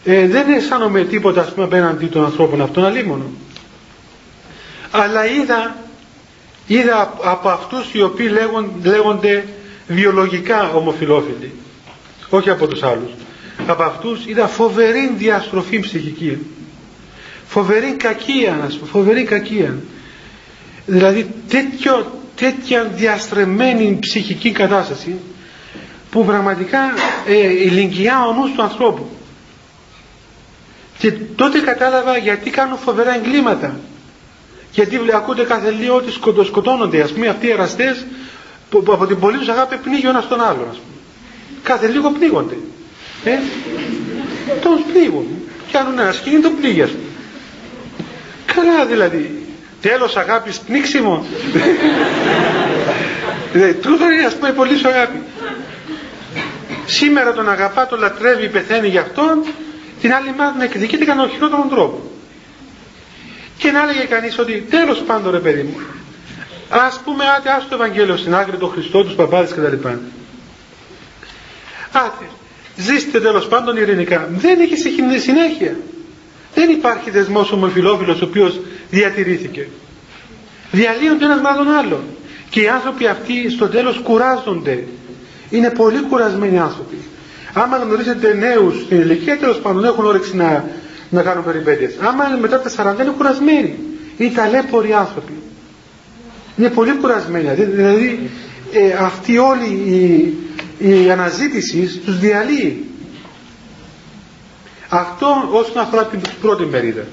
Ε, 0.03 0.27
δεν 0.27 0.49
αισθάνομαι 0.49 1.03
τίποτα 1.03 1.41
ας 1.41 1.53
πούμε 1.53 1.65
απέναντι 1.65 2.05
των 2.05 2.25
ανθρώπων 2.25 2.61
αυτών 2.61 2.85
αλίμονο. 2.85 3.25
Αλλά 4.91 5.25
είδα 5.25 5.75
είδα 6.67 7.13
από 7.23 7.49
αυτούς 7.49 7.93
οι 7.93 8.01
οποίοι 8.01 8.29
λέγον, 8.31 8.71
λέγονται 8.83 9.45
βιολογικά 9.87 10.71
ομοφιλόφιλοι. 10.73 11.51
Όχι 12.29 12.49
από 12.49 12.67
τους 12.67 12.83
άλλους. 12.83 13.11
Από 13.67 13.83
αυτούς 13.83 14.25
είδα 14.25 14.47
φοβερή 14.47 15.13
διαστροφή 15.17 15.79
ψυχική. 15.79 16.37
Φοβερή 17.47 17.91
κακία 17.91 18.71
φοβερή 18.91 19.23
κακία 19.23 19.77
δηλαδή 20.85 21.33
τέτοιο, 21.49 22.19
τέτοια 22.35 22.83
διαστρεμένη 22.83 23.97
ψυχική 23.99 24.51
κατάσταση 24.51 25.15
που 26.11 26.25
πραγματικά 26.25 26.79
ε, 27.27 27.51
ηλικιά 27.51 28.25
ο 28.25 28.33
νους 28.33 28.51
του 28.51 28.61
ανθρώπου. 28.61 29.09
Και 30.97 31.11
τότε 31.11 31.59
κατάλαβα 31.59 32.17
γιατί 32.17 32.49
κάνουν 32.49 32.77
φοβερά 32.77 33.15
εγκλήματα. 33.15 33.79
Γιατί 34.71 34.99
ακούτε 35.15 35.43
κάθε 35.43 35.71
λίγο 35.71 35.95
ότι 35.95 36.11
σκοτώνονται 36.45 37.01
ας 37.01 37.11
πούμε 37.11 37.27
αυτοί 37.27 37.47
οι 37.47 37.51
εραστές 37.51 38.05
που, 38.69 38.83
από 38.91 39.05
την 39.05 39.19
πολύ 39.19 39.37
τους 39.37 39.47
αγάπη 39.47 39.77
πνίγει 39.77 40.05
ο 40.05 40.09
ένας 40.09 40.27
τον 40.27 40.41
άλλον 40.41 40.67
ας 40.69 40.75
πούμε. 40.77 40.97
κάθε 41.63 41.87
λίγο 41.87 42.09
πνίγονται. 42.11 42.57
Ε; 43.23 43.31
τον 44.61 44.83
πνίγουν. 44.93 45.27
Κάνουν 45.71 45.99
ένας 45.99 46.15
σκηνή 46.15 46.39
τον 46.39 46.55
πνίγει 46.55 46.81
ας 46.81 46.89
πούμε. 46.89 47.03
καλά 48.45 48.85
δηλαδή 48.85 49.42
τέλος 49.87 50.15
αγάπης 50.17 50.59
πνίξιμο. 50.59 51.25
Ε, 53.53 53.73
τούτο 53.73 54.09
είναι 54.11 54.25
ας 54.25 54.35
πούμε 54.35 54.51
πολύ 54.51 54.77
σου 54.77 54.87
αγάπη. 54.87 55.21
Σήμερα 56.85 57.33
τον 57.33 57.49
αγαπά, 57.49 57.87
τον 57.87 57.99
λατρεύει, 57.99 58.49
πεθαίνει 58.49 58.87
για 58.87 59.01
αυτόν. 59.01 59.43
Την 60.01 60.13
άλλη 60.13 60.33
μέρα 60.37 60.51
τον 60.51 60.61
εκδικείται 60.61 61.05
κατά 61.05 61.27
χειρότερο 61.31 61.67
τρόπο. 61.69 62.11
Και 63.57 63.71
να 63.71 63.81
έλεγε 63.83 64.03
κανείς 64.03 64.39
ότι 64.39 64.65
τέλος 64.69 64.99
πάντων 64.99 65.31
ρε 65.31 65.39
παιδί 65.39 65.61
μου 65.61 65.77
ας 66.69 67.01
πούμε 67.05 67.23
άτε 67.37 67.49
άστο 67.49 67.69
το 67.69 67.75
Ευαγγέλιο 67.83 68.17
στην 68.17 68.35
άκρη 68.35 68.57
τον 68.57 68.69
Χριστό, 68.69 69.03
τους 69.03 69.13
παπάδες 69.13 69.51
κτλ 69.51 69.87
άτε 71.91 72.25
ζήστε 72.75 73.19
τέλος 73.19 73.47
πάντων 73.47 73.77
ειρηνικά. 73.77 74.27
Δεν 74.31 74.59
έχει 74.59 74.77
συνέχεια 75.19 75.75
δεν 76.55 76.69
υπάρχει 76.69 77.09
δεσμός 77.09 77.51
ομοφιλόφιλος 77.51 78.21
ο 78.21 78.25
οποίος 78.25 78.59
διατηρήθηκε. 78.89 79.67
Διαλύονται 80.71 81.25
ένας 81.25 81.41
με 81.41 81.49
τον 81.57 81.67
άλλον. 81.75 82.03
Και 82.49 82.61
οι 82.61 82.67
άνθρωποι 82.67 83.07
αυτοί 83.07 83.49
στο 83.49 83.67
τέλος 83.67 83.97
κουράζονται. 84.03 84.83
Είναι 85.49 85.69
πολύ 85.69 85.99
κουρασμένοι 86.01 86.59
άνθρωποι. 86.59 86.97
Άμα 87.53 87.77
γνωρίζετε 87.77 88.33
νέους 88.33 88.81
στην 88.81 88.99
ηλικία 88.99 89.37
τέλος 89.37 89.57
πάντων 89.59 89.85
έχουν 89.85 90.05
όρεξη 90.05 90.35
να, 90.35 90.65
να 91.09 91.21
κάνουν 91.21 91.43
περιπέτειες. 91.43 91.93
Άμα 91.99 92.27
είναι 92.27 92.39
μετά 92.39 92.59
τα 92.61 92.95
40 92.97 93.01
είναι 93.01 93.13
κουρασμένοι. 93.17 93.75
Είναι 94.17 94.31
ταλέποροι 94.35 94.93
άνθρωποι. 94.93 95.33
Είναι 96.57 96.69
πολύ 96.69 96.91
κουρασμένοι. 96.93 97.53
Δηλαδή 97.53 98.29
ε, 98.71 99.03
αυτή 99.03 99.37
όλη 99.37 99.65
η, 99.65 100.33
η 100.77 101.11
αναζήτηση 101.11 102.01
τους 102.05 102.19
διαλύει 102.19 102.85
αυτό 104.97 105.49
όσον 105.51 105.77
αφορά 105.77 106.05
την 106.05 106.21
πρώτη 106.41 106.65
μερίδα. 106.65 107.03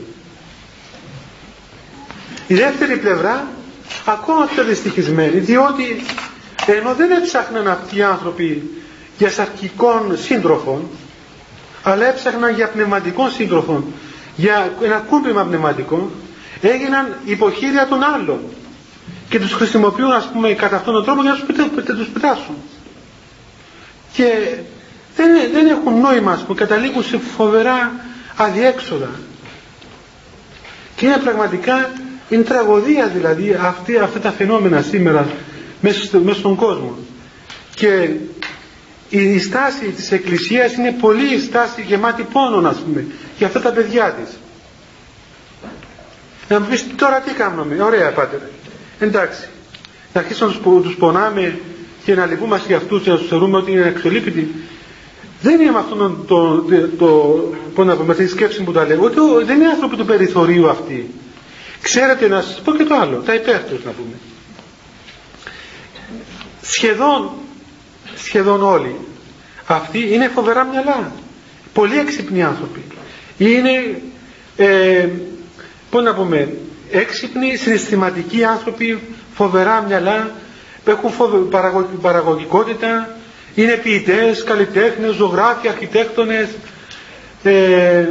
Η 2.46 2.54
δεύτερη 2.54 2.96
πλευρά 2.96 3.46
ακόμα 4.04 4.44
πιο 4.44 4.64
δυστυχισμένη 4.64 5.38
διότι 5.38 6.04
ενώ 6.66 6.94
δεν 6.94 7.10
έψαχναν 7.10 7.68
αυτοί 7.68 7.96
οι 7.96 8.02
άνθρωποι 8.02 8.70
για 9.18 9.30
σαρκικών 9.30 10.16
σύντροφων 10.18 10.88
αλλά 11.82 12.06
έψαχναν 12.06 12.54
για 12.54 12.68
πνευματικών 12.68 13.30
σύντροφων 13.30 13.84
για 14.36 14.72
ένα 14.82 14.96
κούμπημα 14.96 15.44
πνευματικό 15.44 16.10
έγιναν 16.60 17.16
υποχείρια 17.24 17.86
των 17.88 18.02
άλλων 18.02 18.40
και 19.28 19.38
τους 19.40 19.52
χρησιμοποιούν 19.52 20.12
ας 20.12 20.30
πούμε 20.32 20.52
κατά 20.52 20.76
αυτόν 20.76 20.94
τον 20.94 21.04
τρόπο 21.04 21.22
για 21.22 21.30
να 21.86 21.94
τους 21.94 22.08
πετάσουν 22.08 22.54
και 24.12 24.56
δεν, 25.20 25.50
δεν 25.52 25.66
έχουν 25.66 26.00
νόημα 26.00 26.32
ας 26.32 26.40
πούμε 26.42 26.58
καταλήγουν 26.60 27.02
σε 27.04 27.18
φοβερά 27.36 27.92
αδιέξοδα. 28.36 29.10
Και 30.96 31.06
είναι 31.06 31.16
πραγματικά 31.16 31.90
είναι 32.28 32.42
τραγωδία 32.42 33.06
δηλαδή 33.06 33.58
αυτή, 33.60 33.98
αυτά 33.98 34.18
τα 34.20 34.30
φαινόμενα 34.30 34.82
σήμερα 34.82 35.26
μέσα, 35.80 36.18
μέσα 36.18 36.38
στον 36.38 36.54
κόσμο. 36.56 36.96
Και 37.74 38.10
η 39.08 39.38
στάση 39.38 39.84
της 39.86 40.12
Εκκλησίας 40.12 40.74
είναι 40.74 40.92
πολύ 41.00 41.40
στάση 41.40 41.82
γεμάτη 41.82 42.22
πόνο 42.32 42.68
ας 42.68 42.76
πούμε 42.76 43.06
για 43.38 43.46
αυτά 43.46 43.60
τα 43.60 43.70
παιδιά 43.72 44.12
της. 44.22 44.38
Να 46.48 46.60
μου 46.60 46.66
πεις 46.70 46.86
τώρα 46.96 47.20
τι 47.20 47.32
κάνουμε; 47.32 47.82
Ωραία 47.82 48.12
πάτερ 48.12 48.38
εντάξει. 48.98 49.48
Να 50.12 50.20
αρχίσουμε 50.20 50.52
να 50.64 50.80
τους 50.80 50.94
πονάμε 50.96 51.58
και 52.04 52.14
να 52.14 52.26
λυπούμαστε 52.26 52.66
για 52.66 52.76
αυτούς 52.76 53.02
και 53.02 53.10
να 53.10 53.16
τους 53.16 53.28
θεωρούμε 53.28 53.56
ότι 53.56 53.70
είναι 53.70 53.86
εξολύπητοι 53.86 54.54
δεν 55.42 55.60
είναι 55.60 55.70
με 55.70 55.78
αυτόν 55.78 56.24
το, 56.26 56.58
το, 56.68 56.88
το, 56.98 57.40
το, 57.74 57.84
να 57.84 57.96
πούμε, 57.96 58.14
τη 58.14 58.28
σκέψη 58.28 58.62
που 58.62 58.72
τα 58.72 58.86
λέω 58.86 59.02
ότι 59.02 59.44
δεν 59.44 59.56
είναι 59.56 59.68
άνθρωποι 59.68 59.96
του 59.96 60.04
περιθωρίου 60.04 60.68
αυτοί. 60.68 61.14
Ξέρετε 61.82 62.28
να 62.28 62.40
σας 62.40 62.60
πω 62.60 62.72
και 62.72 62.84
το 62.84 62.94
άλλο 62.94 63.16
τα 63.16 63.34
υπέρτους 63.34 63.84
να 63.84 63.90
πούμε. 63.90 64.14
Σχεδόν 66.62 67.30
σχεδόν 68.16 68.62
όλοι 68.62 68.96
αυτοί 69.66 70.14
είναι 70.14 70.28
φοβερά 70.28 70.64
μυαλά. 70.64 71.12
Πολύ 71.72 71.98
έξυπνοι 71.98 72.42
άνθρωποι. 72.42 72.84
Είναι 73.38 74.02
ε, 74.56 75.08
πώς 75.90 76.02
να 76.02 76.14
πούμε 76.14 76.56
έξυπνοι 76.90 77.56
συναισθηματικοί 77.56 78.44
άνθρωποι 78.44 79.02
φοβερά 79.34 79.84
μυαλά 79.88 80.30
έχουν 80.84 81.10
παραγωγικότητα 82.00 83.16
είναι 83.54 83.72
ποιητές, 83.72 84.44
καλλιτέχνες, 84.44 85.14
ζωγράφοι, 85.14 85.68
αρχιτέκτονες. 85.68 86.48
Ε, 87.42 88.08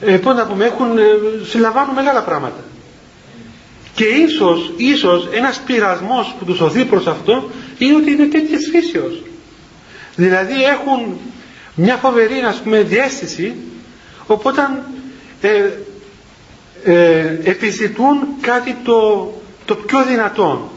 ε, 0.00 0.16
πώς 0.16 0.34
να 0.34 0.46
πούμε 0.46 0.64
έχουν, 0.64 0.98
ε, 0.98 1.02
συλλαμβάνουν 1.48 1.94
μεγάλα 1.94 2.22
πράγματα. 2.22 2.64
Και 3.94 4.04
ίσως, 4.04 4.72
ίσως 4.76 5.28
ένας 5.32 5.60
πειρασμός 5.66 6.34
που 6.38 6.44
τους 6.44 6.60
οδεί 6.60 6.84
προς 6.84 7.06
αυτό 7.06 7.50
είναι 7.78 7.94
ότι 7.94 8.10
είναι 8.10 8.26
τέτοιες 8.26 8.68
φύσεως. 8.72 9.22
Δηλαδή 10.16 10.64
έχουν 10.64 11.18
μια 11.74 11.96
φοβερή 11.96 12.40
ας 12.40 12.56
πούμε 12.56 12.82
διέστηση 12.82 13.54
οπότε 14.26 14.60
ε, 15.40 15.70
ε, 16.84 17.38
επιζητούν 17.44 18.18
κάτι 18.40 18.76
το, 18.84 19.32
το 19.64 19.74
πιο 19.74 20.04
δυνατό 20.04 20.72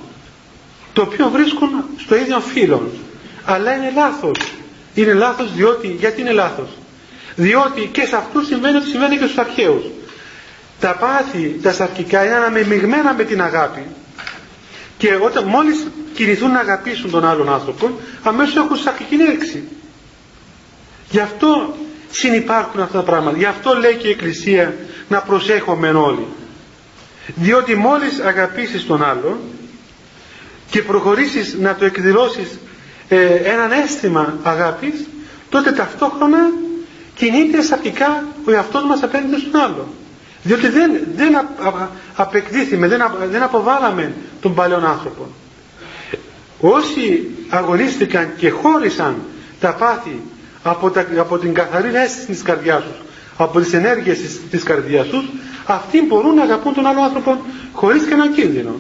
το 0.93 1.01
οποίο 1.01 1.29
βρίσκουν 1.29 1.69
στο 1.97 2.15
ίδιο 2.15 2.39
φύλλο 2.39 2.89
αλλά 3.49 3.73
είναι 3.75 3.91
λάθος. 3.95 4.37
Είναι 4.93 5.13
λάθος 5.13 5.53
διότι 5.53 5.87
γιατί 5.99 6.21
είναι 6.21 6.31
λάθος; 6.31 6.69
Διότι 7.35 7.89
και 7.91 8.05
σε 8.05 8.15
αυτούς 8.15 8.45
συμβαίνει 8.47 8.77
ότι 8.77 8.89
συμβαίνει 8.89 9.17
και 9.17 9.23
στους 9.25 9.37
αρχαίους. 9.37 9.83
Τα 10.79 10.95
πάθη 10.95 11.59
τα 11.61 11.71
σαρκικά 11.73 12.25
είναι 12.25 12.33
αναμειγμένα 12.35 13.13
με 13.13 13.23
την 13.23 13.41
αγάπη. 13.41 13.85
Και 14.97 15.17
όταν 15.21 15.43
μόλις 15.43 15.87
κινηθούν 16.13 16.51
να 16.51 16.59
αγαπήσουν 16.59 17.11
τον 17.11 17.25
άλλον 17.27 17.49
άνθρωπο 17.53 17.89
αμέσως 18.23 18.55
έχουν 18.55 18.77
σαρκική 18.77 19.15
έλξη 19.15 19.63
γι' 21.09 21.19
αυτό 21.19 21.75
συνυπάρχουν 22.11 22.81
αυτά 22.81 22.97
τα 22.97 23.03
πράγματα. 23.03 23.37
Γι' 23.37 23.45
αυτό 23.45 23.73
λέει 23.73 23.93
και 23.95 24.07
η 24.07 24.11
Εκκλησία 24.11 24.75
να 25.07 25.21
προσέχουμε 25.21 25.89
όλοι. 25.89 26.25
Διότι 27.35 27.75
μόλις 27.75 28.19
αγαπήσεις 28.19 28.85
τον 28.85 29.03
άλλον 29.03 29.37
και 30.69 30.81
προχωρήσεις 30.81 31.53
να 31.59 31.75
το 31.75 31.85
εκδηλώσεις 31.85 32.59
ε, 33.09 33.33
έναν 33.35 33.71
αίσθημα 33.71 34.33
αγάπης 34.43 35.07
τότε 35.49 35.71
ταυτόχρονα 35.71 36.49
κινείται 37.15 37.61
σαρκικά 37.61 38.23
ο 38.45 38.51
εαυτός 38.51 38.83
μας 38.83 39.03
απέναντι 39.03 39.39
στον 39.39 39.61
άλλο 39.61 39.87
διότι 40.47 40.67
δεν, 40.69 40.91
δεν 41.15 41.47
απεκδίθημε, 42.15 42.87
δεν, 42.87 43.01
δεν 43.31 43.41
αποβάλαμε 43.43 44.13
τον 44.41 44.53
παλαιόν 44.55 44.85
άνθρωπο. 44.85 45.27
Όσοι 46.59 47.29
αγωνίστηκαν 47.49 48.29
και 48.37 48.49
χώρισαν 48.49 49.15
τα 49.59 49.73
πάθη 49.73 50.21
από, 50.63 50.89
τα, 50.89 51.05
από 51.17 51.37
την 51.37 51.53
καθαρή 51.53 51.95
αίσθηση 51.95 52.25
της 52.25 52.41
καρδιάς 52.41 52.83
τους, 52.83 52.97
από 53.37 53.59
τις 53.59 53.73
ενέργειες 53.73 54.17
της, 54.17 54.39
της 54.49 54.63
καρδιάς 54.63 55.07
τους, 55.07 55.25
αυτοί 55.65 56.01
μπορούν 56.01 56.35
να 56.35 56.43
αγαπούν 56.43 56.73
τον 56.73 56.85
άλλο 56.85 57.01
άνθρωπο 57.01 57.41
χωρίς 57.73 58.05
κανένα 58.05 58.31
κίνδυνο. 58.31 58.79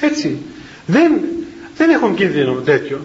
Έτσι. 0.00 0.38
Δεν, 0.86 1.12
δεν 1.76 1.90
έχουν 1.90 2.14
κίνδυνο 2.14 2.52
τέτοιο. 2.52 3.00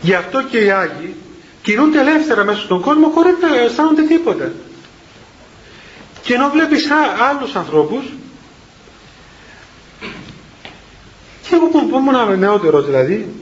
Γι' 0.00 0.14
αυτό 0.14 0.42
και 0.42 0.58
οι 0.58 0.70
Άγιοι 0.70 1.14
κινούνται 1.62 2.00
ελεύθερα 2.00 2.44
μέσα 2.44 2.60
στον 2.60 2.80
κόσμο 2.80 3.08
χωρίς 3.08 3.34
να 3.40 3.56
αισθάνονται 3.60 4.02
τίποτα. 4.02 4.52
Και 6.22 6.34
ενώ 6.34 6.48
βλέπεις 6.50 6.88
άλλους 7.30 7.54
ανθρώπους 7.56 8.04
και 11.48 11.54
εγώ 11.54 11.66
που 11.66 11.96
ήμουν 11.96 12.38
νεότερος 12.38 12.84
δηλαδή 12.86 13.34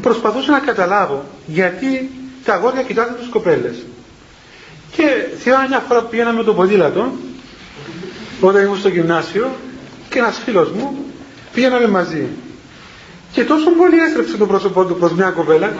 προσπαθούσα 0.00 0.50
να 0.50 0.58
καταλάβω 0.58 1.24
γιατί 1.46 2.10
τα 2.44 2.54
αγόρια 2.54 2.82
κοιτάνε 2.82 3.12
τους 3.12 3.28
κοπέλες 3.28 3.86
και 4.90 5.04
θυμάμαι 5.38 5.68
μια 5.68 5.78
φορά 5.88 6.00
που 6.02 6.08
πήγαινα 6.08 6.32
με 6.32 6.42
το 6.42 6.54
ποδήλατο 6.54 7.12
όταν 8.40 8.64
ήμουν 8.64 8.78
στο 8.78 8.88
γυμνάσιο 8.88 9.50
και 10.10 10.18
ένας 10.18 10.38
φίλος 10.44 10.70
μου 10.70 11.04
πήγαιναμε 11.52 11.86
μαζί 11.88 12.26
και 13.32 13.44
τόσο 13.44 13.70
πολύ 13.70 13.98
έστρεψε 13.98 14.36
το 14.36 14.46
πρόσωπό 14.46 14.84
του 14.84 14.96
προς 14.96 15.12
μια 15.12 15.30
κοπέλα 15.30 15.72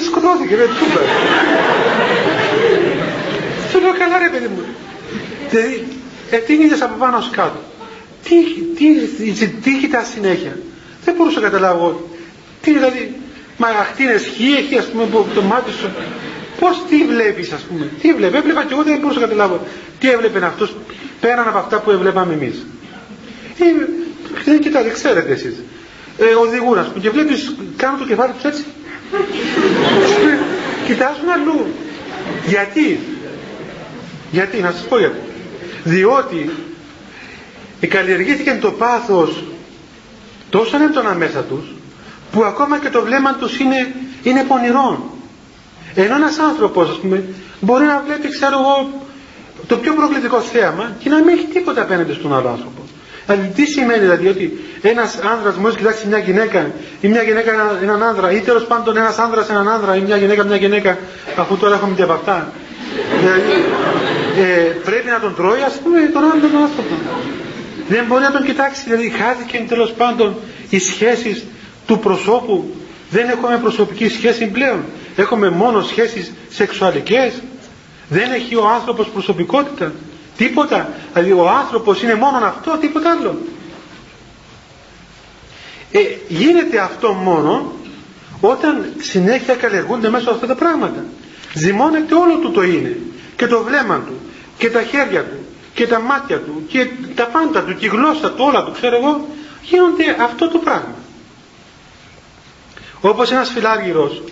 και 0.00 0.06
σκοτώθηκε, 0.06 0.54
ρε, 0.54 0.66
τσούπερ. 0.74 1.06
Του 3.72 3.80
λέω 3.80 3.92
καλά 3.92 4.18
ρε 4.18 4.28
παιδί 4.32 4.48
μου, 4.54 4.62
Δηλαδή, 5.50 5.86
ετείνιδες 6.30 6.82
από 6.82 6.94
πάνω 6.98 7.18
κάτω. 7.30 7.60
τι, 8.24 8.36
τι, 8.76 9.46
τι, 9.46 9.78
κοιτάς 9.80 10.08
συνέχεια. 10.14 10.58
Δεν 11.04 11.14
μπορούσα 11.14 11.40
να 11.40 11.48
καταλάβω. 11.48 12.08
Τι 12.62 12.72
δηλαδή, 12.72 13.14
μα 13.56 13.68
αχτίνες 13.68 14.22
χ, 14.22 14.40
έχει 14.58 14.78
ας 14.78 14.84
πούμε 14.84 15.06
το 15.34 15.42
μάτι 15.42 15.70
σου. 15.70 15.90
Πώς 16.60 16.84
τι 16.88 17.04
βλέπεις 17.04 17.52
ας 17.52 17.60
πούμε. 17.60 17.90
Τι 18.00 18.12
βλέπεις. 18.12 18.38
Έβλεπα 18.38 18.64
και 18.64 18.72
εγώ 18.72 18.82
δεν 18.82 18.98
μπορούσα 18.98 19.20
να 19.20 19.26
καταλάβω. 19.26 19.66
Τι 19.98 20.10
έβλεπε 20.10 20.44
αυτός 20.44 20.76
πέραν 21.20 21.48
από 21.48 21.58
αυτά 21.58 21.80
που 21.80 21.90
έβλεπαμε 21.90 22.32
εμείς. 22.32 22.66
Ε, 23.58 23.64
δεν 24.44 24.60
κοιτάτε, 24.60 24.88
ξέρετε 24.88 25.32
εσείς. 25.32 25.54
Ε, 26.20 26.34
οδηγούν 26.34 26.78
ας 26.78 26.86
πούμε 26.86 27.00
και 27.00 27.10
βλέπεις 27.10 27.54
κάνω 27.76 27.98
το 27.98 28.06
κεφάλι 28.06 28.32
τους 28.32 28.44
έτσι. 28.44 28.64
Κοιτάζουν 30.86 31.28
αλλού. 31.28 31.66
Γιατί; 32.46 33.00
Γιατί, 34.30 34.58
να 34.58 34.70
σας 34.70 34.86
πω 34.88 34.98
γιατί. 34.98 35.18
Διότι 35.84 36.50
καλλιεργήθηκε 37.88 38.58
το 38.60 38.70
πάθος 38.70 39.44
τόσο 40.50 40.76
έντονα 40.82 41.14
μέσα 41.14 41.42
τους 41.42 41.74
που 42.32 42.44
ακόμα 42.44 42.78
και 42.78 42.88
το 42.90 43.02
βλέμμα 43.02 43.34
τους 43.34 43.58
είναι, 43.58 43.94
είναι 44.22 44.44
πονηρό. 44.44 45.14
Ενώ 45.94 46.14
ένας 46.14 46.38
άνθρωπος 46.38 46.90
ας 46.90 46.96
πούμε 46.98 47.24
μπορεί 47.60 47.84
να 47.84 48.02
βλέπει 48.06 48.28
ξέρω 48.28 48.58
εγώ 48.58 49.06
το 49.66 49.76
πιο 49.76 49.94
προκλητικό 49.94 50.40
θέαμα 50.40 50.96
και 50.98 51.08
να 51.08 51.18
μην 51.18 51.28
έχει 51.28 51.46
τίποτα 51.46 51.82
απέναντι 51.82 52.12
στον 52.12 52.34
άλλο 52.34 52.48
άνθρωπο. 52.48 52.82
Δηλαδή 53.26 53.48
τι 53.48 53.64
σημαίνει 53.64 54.00
δηλαδή 54.00 54.28
ότι 54.28 54.60
ένας 54.82 55.18
άνδρας 55.32 55.54
μόλις 55.56 55.76
κοιτάξει 55.76 56.06
μια 56.06 56.18
γυναίκα 56.18 56.70
ή 57.00 57.08
μια 57.08 57.22
γυναίκα 57.22 57.78
έναν 57.82 58.02
άνδρα 58.02 58.30
ή 58.32 58.40
τέλος 58.40 58.64
πάντων 58.64 58.96
ένας 58.96 59.18
άνδρας 59.18 59.48
έναν 59.48 59.68
άνδρα 59.68 59.96
ή 59.96 60.00
μια 60.00 60.16
γυναίκα 60.16 60.44
μια 60.44 60.56
γυναίκα 60.56 60.98
αφού 61.36 61.56
τώρα 61.56 61.74
έχουμε 61.74 61.94
και 61.94 62.02
από 62.02 62.12
αυτά. 62.12 62.52
Δηλαδή 63.20 63.64
ε, 64.38 64.72
πρέπει 64.84 65.08
να 65.10 65.20
τον 65.20 65.34
τρώει 65.34 65.62
ας 65.62 65.74
πούμε 65.82 65.98
τον 66.12 66.22
άλλον 66.24 66.40
τον 66.40 66.62
άνθρωπο. 66.62 66.94
Δεν 67.88 68.04
μπορεί 68.08 68.22
να 68.22 68.30
τον 68.32 68.44
κοιτάξει, 68.44 68.82
δηλαδή 68.84 69.08
χάθηκε 69.10 69.64
τέλος 69.68 69.92
πάντων 69.92 70.34
οι 70.68 70.78
σχέσεις 70.78 71.44
του 71.86 71.98
προσώπου. 71.98 72.74
Δεν 73.10 73.28
έχουμε 73.28 73.58
προσωπική 73.58 74.08
σχέση 74.08 74.46
πλέον. 74.46 74.84
Έχουμε 75.16 75.50
μόνο 75.50 75.82
σχέσεις 75.82 76.32
σεξουαλικές. 76.50 77.32
Δεν 78.08 78.32
έχει 78.32 78.54
ο 78.56 78.68
άνθρωπος 78.68 79.06
προσωπικότητα. 79.08 79.92
Τίποτα. 80.36 80.88
Δηλαδή 81.12 81.32
ο 81.32 81.48
άνθρωπος 81.48 82.02
είναι 82.02 82.14
μόνο 82.14 82.46
αυτό, 82.46 82.76
τίποτα 82.80 83.10
άλλο. 83.10 83.38
Ε, 85.92 85.98
γίνεται 86.28 86.78
αυτό 86.78 87.12
μόνο 87.12 87.72
όταν 88.40 88.92
συνέχεια 88.98 89.54
καλλιεργούνται 89.54 90.08
μέσα 90.08 90.30
αυτά 90.30 90.46
τα 90.46 90.54
πράγματα. 90.54 91.04
Ζυμώνεται 91.54 92.14
όλο 92.14 92.36
του 92.36 92.50
το 92.50 92.62
είναι. 92.62 92.96
Και 93.36 93.46
το 93.46 93.62
βλέμμα 93.62 93.98
του. 94.06 94.12
Και 94.58 94.70
τα 94.70 94.82
χέρια 94.82 95.24
του 95.24 95.36
και 95.74 95.86
τα 95.86 96.00
μάτια 96.00 96.38
του 96.38 96.64
και 96.68 96.86
τα 97.14 97.26
πάντα 97.26 97.62
του 97.62 97.76
και 97.76 97.86
η 97.86 97.88
γλώσσα 97.88 98.30
του 98.30 98.44
όλα 98.46 98.64
του 98.64 98.72
ξέρω 98.72 98.96
εγώ 98.96 99.28
γίνονται 99.62 100.16
αυτό 100.22 100.48
το 100.48 100.58
πράγμα 100.58 100.94
όπως 103.00 103.30
ένας 103.30 103.50
φιλάργυρος 103.50 104.22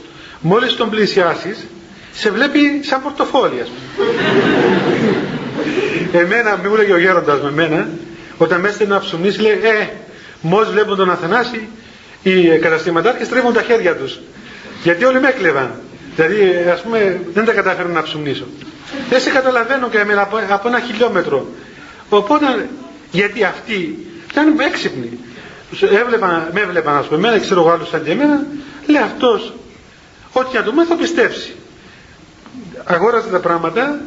μόλις 0.40 0.76
τον 0.76 0.90
πλησιάσεις 0.90 1.66
σε 2.12 2.30
βλέπει 2.30 2.80
σαν 2.82 3.02
πορτοφόλι 3.02 3.64
εμένα 6.22 6.56
μου 6.56 6.74
έλεγε 6.74 6.92
ο 6.92 6.98
γέροντας 6.98 7.42
με 7.42 7.50
μένα 7.50 7.88
όταν 8.38 8.60
μέσα 8.60 8.84
να 8.84 8.98
ψουμνήσει 8.98 9.40
λέει 9.40 9.52
ε 9.52 9.88
μόλις 10.40 10.70
βλέπουν 10.70 10.96
τον 10.96 11.10
Αθανάση 11.10 11.68
οι 12.22 12.58
καταστηματάρχες 12.58 13.28
τρίβουν 13.28 13.52
τα 13.52 13.62
χέρια 13.62 13.96
τους 13.96 14.20
γιατί 14.82 15.04
όλοι 15.04 15.20
με 15.20 15.28
έκλεβαν 15.28 15.70
δηλαδή 16.16 16.68
ας 16.72 16.80
πούμε 16.80 17.20
δεν 17.34 17.44
τα 17.44 17.52
κατάφεραν 17.52 17.92
να 17.92 18.02
ψουμνήσω 18.02 18.44
δεν 19.08 19.20
σε 19.20 19.30
καταλαβαίνω 19.30 19.88
και 19.88 19.98
εμένα 19.98 20.22
από, 20.48 20.68
ένα 20.68 20.80
χιλιόμετρο. 20.80 21.46
Οπότε, 22.08 22.68
γιατί 23.10 23.44
αυτοί 23.44 24.06
ήταν 24.30 24.58
έξυπνοι. 24.60 25.18
Έβλεπαν, 26.00 26.48
με 26.52 26.60
έβλεπαν, 26.60 26.96
ας 26.96 27.06
πούμε, 27.06 27.18
εμένα 27.28 27.42
ξέρω 27.42 27.60
εγώ 27.60 27.70
άλλους 27.70 27.88
σαν 27.88 28.04
και 28.04 28.10
εμένα, 28.10 28.46
λέει 28.86 29.02
αυτός, 29.02 29.52
ό,τι 30.32 30.56
να 30.56 30.62
του 30.62 30.72
θα 30.88 30.94
πιστέψει. 30.94 31.54
Αγόρασε 32.84 33.28
τα 33.28 33.38
πράγματα 33.38 34.00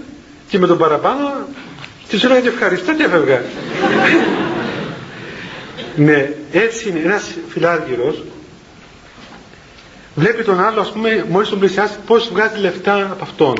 και 0.49 0.59
με 0.59 0.67
τον 0.67 0.77
παραπάνω 0.77 1.47
της 2.09 2.23
έλεγα 2.23 2.39
και 2.39 2.47
ευχαριστώ 2.47 2.93
και 2.93 3.03
έφευγα. 3.03 3.41
Ναι, 6.03 6.29
έτσι 6.51 6.89
είναι 6.89 6.99
ένας 6.99 7.31
φιλάργυρος. 7.49 8.23
Βλέπει 10.15 10.43
τον 10.43 10.63
άλλο, 10.63 10.81
ας 10.81 10.91
πούμε, 10.91 11.25
μόλις 11.29 11.49
τον 11.49 11.59
πλησιάσει, 11.59 11.97
πώς 12.05 12.29
βγάζει 12.31 12.59
λεφτά 12.59 13.03
από 13.11 13.23
αυτόν. 13.23 13.57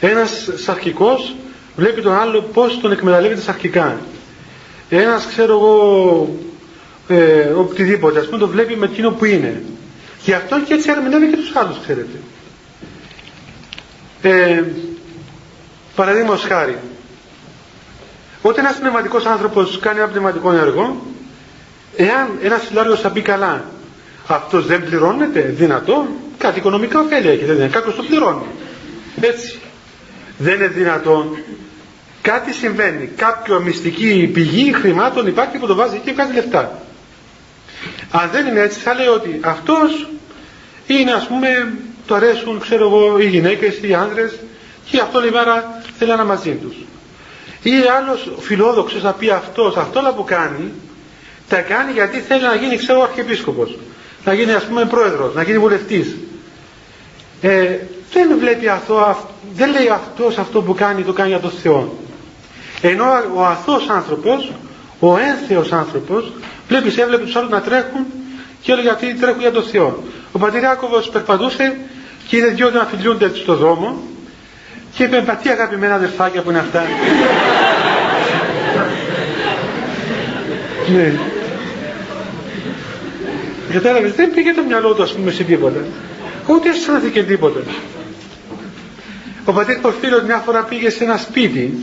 Ένας 0.00 0.48
σαρκικός 0.56 1.34
βλέπει 1.76 2.00
τον 2.02 2.12
άλλο 2.14 2.40
πώς 2.42 2.80
τον 2.80 2.92
εκμεταλλεύεται 2.92 3.40
σαρκικά. 3.40 4.00
Ένας 4.90 5.26
ξέρω 5.26 5.52
εγώ 5.52 6.36
ε, 7.08 7.40
οτιδήποτε 7.40 8.18
ας 8.18 8.26
πούμε 8.26 8.38
το 8.38 8.48
βλέπει 8.48 8.76
με 8.76 8.86
εκείνο 8.86 9.10
που 9.10 9.24
είναι. 9.24 9.62
Γι' 10.24 10.32
αυτό 10.32 10.60
και 10.60 10.74
έτσι 10.74 10.90
ερμηνεύει 10.90 11.26
και 11.30 11.36
τους 11.36 11.56
άλλους 11.56 11.76
ξέρετε. 11.82 12.18
Ε, 14.22 14.62
Παραδείγματος 15.94 16.42
χάρη. 16.42 16.76
Όταν 18.42 18.64
ένας 18.64 18.78
πνευματικός 18.78 19.24
άνθρωπος 19.26 19.78
κάνει 19.78 19.98
ένα 19.98 20.08
πνευματικό 20.08 20.52
έργο, 20.52 21.06
εάν 21.96 22.28
ένας 22.42 22.62
φιλάριος 22.68 23.00
θα 23.00 23.08
μπει 23.08 23.20
καλά, 23.20 23.64
αυτός 24.26 24.66
δεν 24.66 24.84
πληρώνεται, 24.84 25.40
δυνατό, 25.40 26.06
κάτι 26.38 26.58
οικονομικά 26.58 27.00
ωφέλη 27.00 27.28
έχει, 27.28 27.44
δεν 27.44 27.56
είναι, 27.56 27.68
κάποιος 27.68 27.94
το 27.96 28.02
πληρώνει. 28.02 28.46
Έτσι 29.20 29.58
δεν 30.38 30.54
είναι 30.54 30.66
δυνατόν 30.68 31.36
κάτι 32.26 32.52
συμβαίνει, 32.52 33.10
κάποιο 33.16 33.60
μυστική 33.60 34.30
πηγή 34.32 34.72
χρημάτων 34.72 35.26
υπάρχει 35.26 35.58
που 35.58 35.66
το 35.66 35.74
βάζει 35.74 36.00
και 36.04 36.12
βγάζει 36.12 36.32
λεφτά. 36.32 36.82
Αν 38.10 38.30
δεν 38.32 38.46
είναι 38.46 38.60
έτσι 38.60 38.80
θα 38.80 38.94
λέει 38.94 39.06
ότι 39.06 39.40
αυτός 39.44 40.08
είναι 40.86 41.12
ας 41.12 41.26
πούμε 41.26 41.72
το 42.06 42.14
αρέσουν 42.14 42.60
ξέρω 42.60 42.86
εγώ 42.86 43.18
οι 43.18 43.26
γυναίκες, 43.28 43.78
οι 43.82 43.94
άνδρες 43.94 44.32
και 44.90 45.00
αυτό 45.00 45.26
η 45.26 45.30
μέρα 45.30 45.82
θέλει 45.98 46.16
να 46.16 46.24
μαζί 46.24 46.50
τους. 46.54 46.76
Ή 47.66 47.72
άλλος 47.98 48.30
φιλόδοξος 48.38 49.00
θα 49.00 49.12
πει 49.12 49.30
αυτός, 49.30 49.76
αυτό 49.76 50.12
που 50.16 50.24
κάνει 50.24 50.72
τα 51.48 51.60
κάνει 51.60 51.92
γιατί 51.92 52.18
θέλει 52.18 52.42
να 52.42 52.54
γίνει 52.54 52.76
ξέρω 52.76 53.02
αρχιεπίσκοπος. 53.02 53.78
Να 54.24 54.32
γίνει 54.32 54.52
ας 54.52 54.64
πούμε 54.64 54.84
πρόεδρος, 54.84 55.34
να 55.34 55.42
γίνει 55.42 55.58
βουλευτής. 55.58 56.16
Ε, 57.40 57.78
δεν 58.12 58.38
βλέπει 58.38 58.68
αυτό, 58.68 59.16
δεν 59.54 59.70
λέει 59.70 59.88
αυτός 59.88 60.38
αυτό 60.38 60.62
που 60.62 60.74
κάνει 60.74 61.02
το 61.02 61.12
κάνει 61.12 61.28
για 61.28 61.40
τον 61.40 61.50
Θεό. 61.50 61.98
Ενώ 62.80 63.04
ο 63.34 63.44
αθώος 63.44 63.88
άνθρωπος 63.88 64.52
ο 65.00 65.16
ένθεος 65.18 65.72
άνθρωπος 65.72 66.32
βλέπει 66.68 67.00
έβλεπε 67.00 67.24
τους 67.24 67.36
άλλους 67.36 67.50
να 67.50 67.60
τρέχουν 67.60 68.06
και 68.62 68.72
έλεγε 68.72 68.90
αυτοί 68.90 69.14
τρέχουν 69.14 69.40
για 69.40 69.52
τον 69.52 69.62
Θεό. 69.62 70.02
Ο 70.32 70.38
πατήρ 70.38 70.62
Ιάκωβος 70.62 71.08
περπατούσε 71.08 71.76
και 72.28 72.36
είδε 72.36 72.46
δυο 72.46 72.70
να 72.70 72.84
φιλιούνται 72.84 73.24
έτσι 73.24 73.40
στο 73.40 73.54
δρόμο 73.54 74.02
και 74.96 75.04
είπε 75.04 75.24
μα 75.26 75.34
τι 75.34 75.48
αγαπημένα 75.48 75.94
αδερφάκια 75.94 76.42
που 76.42 76.50
είναι 76.50 76.58
αυτά 76.58 76.82
ναι. 80.94 81.12
Κατάλαβες 83.72 84.12
δεν 84.12 84.30
πήγε 84.34 84.52
το 84.52 84.62
μυαλό 84.66 84.94
του 84.94 85.02
ας 85.02 85.12
πούμε 85.12 85.30
σε 85.30 85.42
τίποτα 85.42 85.80
ούτε 86.46 86.68
αισθάνθηκε 86.68 87.22
τίποτα. 87.22 87.60
Ο 89.44 89.52
πατήρ 89.52 89.78
Πορφύρος 89.78 90.22
μια 90.22 90.36
φορά 90.36 90.62
πήγε 90.62 90.90
σε 90.90 91.04
ένα 91.04 91.16
σπίτι, 91.16 91.74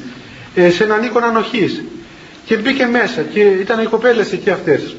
ε, 0.56 0.70
σε 0.70 0.84
έναν 0.84 1.04
οίκο 1.04 1.20
ανοχής. 1.20 1.84
Και 2.46 2.58
μπήκε 2.58 2.86
μέσα 2.86 3.22
και 3.22 3.40
ήταν 3.40 3.80
οι 3.80 3.86
κοπέλες 3.86 4.32
εκεί 4.32 4.50
αυτές. 4.50 4.96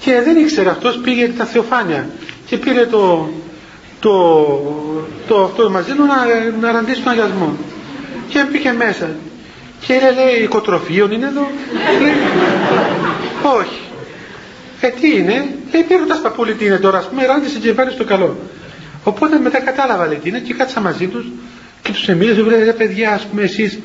Και 0.00 0.20
δεν 0.24 0.36
ήξερε 0.36 0.68
αυτός, 0.68 0.98
πήγε 0.98 1.28
τα 1.38 1.44
θεοφάνια 1.44 2.08
και 2.46 2.56
πήρε 2.56 2.86
το, 2.86 3.30
το, 4.00 4.12
το 5.26 5.42
αυτό 5.44 5.70
μαζί 5.70 5.92
του 5.92 6.04
να, 6.04 6.16
να 6.60 6.72
ραντίσει 6.72 7.02
τον 7.02 7.12
αγιασμό. 7.12 7.56
Και 8.28 8.46
μπήκε 8.50 8.72
μέσα. 8.72 9.10
Και 9.86 9.94
λέει, 9.94 10.14
λέει 10.14 10.42
οικοτροφίων 10.42 11.10
είναι 11.10 11.26
εδώ. 11.26 11.46
λέει, 12.02 12.12
όχι. 13.58 13.80
Ε, 14.80 14.88
τι 14.88 15.16
είναι, 15.16 15.48
λέει, 15.72 15.82
πήρε 15.88 16.04
τα 16.08 16.14
σπαπούλη 16.14 16.54
τι 16.54 16.64
είναι 16.64 16.78
τώρα, 16.78 16.98
ας 16.98 17.08
πούμε, 17.08 17.26
ράντισε 17.26 17.58
και 17.58 17.72
πάρει 17.72 17.90
στο 17.90 18.04
καλό. 18.04 18.36
Οπότε 19.04 19.38
μετά 19.38 19.60
κατάλαβα, 19.60 20.06
λέει, 20.06 20.18
τι 20.22 20.28
είναι 20.28 20.38
και 20.38 20.54
κάτσα 20.54 20.80
μαζί 20.80 21.06
τους 21.06 21.26
και 21.82 21.92
τους 21.92 22.08
εμίλησε, 22.08 22.42
βρε 22.42 22.72
παιδιά, 22.72 23.12
ας 23.12 23.22
πούμε, 23.22 23.42
εσείς 23.42 23.78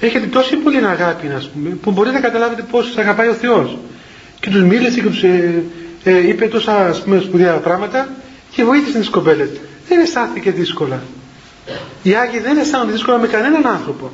έχετε 0.00 0.26
τόση 0.26 0.56
πολύ 0.56 0.76
αγάπη, 0.76 1.30
ας 1.36 1.48
πούμε, 1.48 1.68
που 1.68 1.90
μπορείτε 1.90 2.14
να 2.14 2.20
καταλάβετε 2.20 2.64
πώς 2.70 2.86
σας 2.86 2.96
αγαπάει 2.96 3.28
ο 3.28 3.32
Θεός. 3.32 3.78
Και 4.40 4.50
τους 4.50 4.62
μίλησε 4.62 5.00
και 5.00 5.06
τους 5.06 5.22
ε, 5.22 5.62
ε, 6.04 6.28
είπε 6.28 6.46
τόσα, 6.46 6.86
ας 6.86 7.02
πούμε, 7.02 7.20
σπουδαία 7.20 7.54
πράγματα 7.54 8.08
και 8.58 8.64
βοήθησε 8.64 8.98
τις 8.98 9.08
κοπέλες. 9.08 9.48
Δεν 9.88 10.00
αισθάνθηκε 10.00 10.50
δύσκολα. 10.50 11.02
Οι 12.02 12.14
Άγιοι 12.14 12.40
δεν 12.40 12.58
αισθάνονται 12.58 12.92
δύσκολα 12.92 13.18
με 13.18 13.26
κανέναν 13.26 13.66
άνθρωπο. 13.66 14.10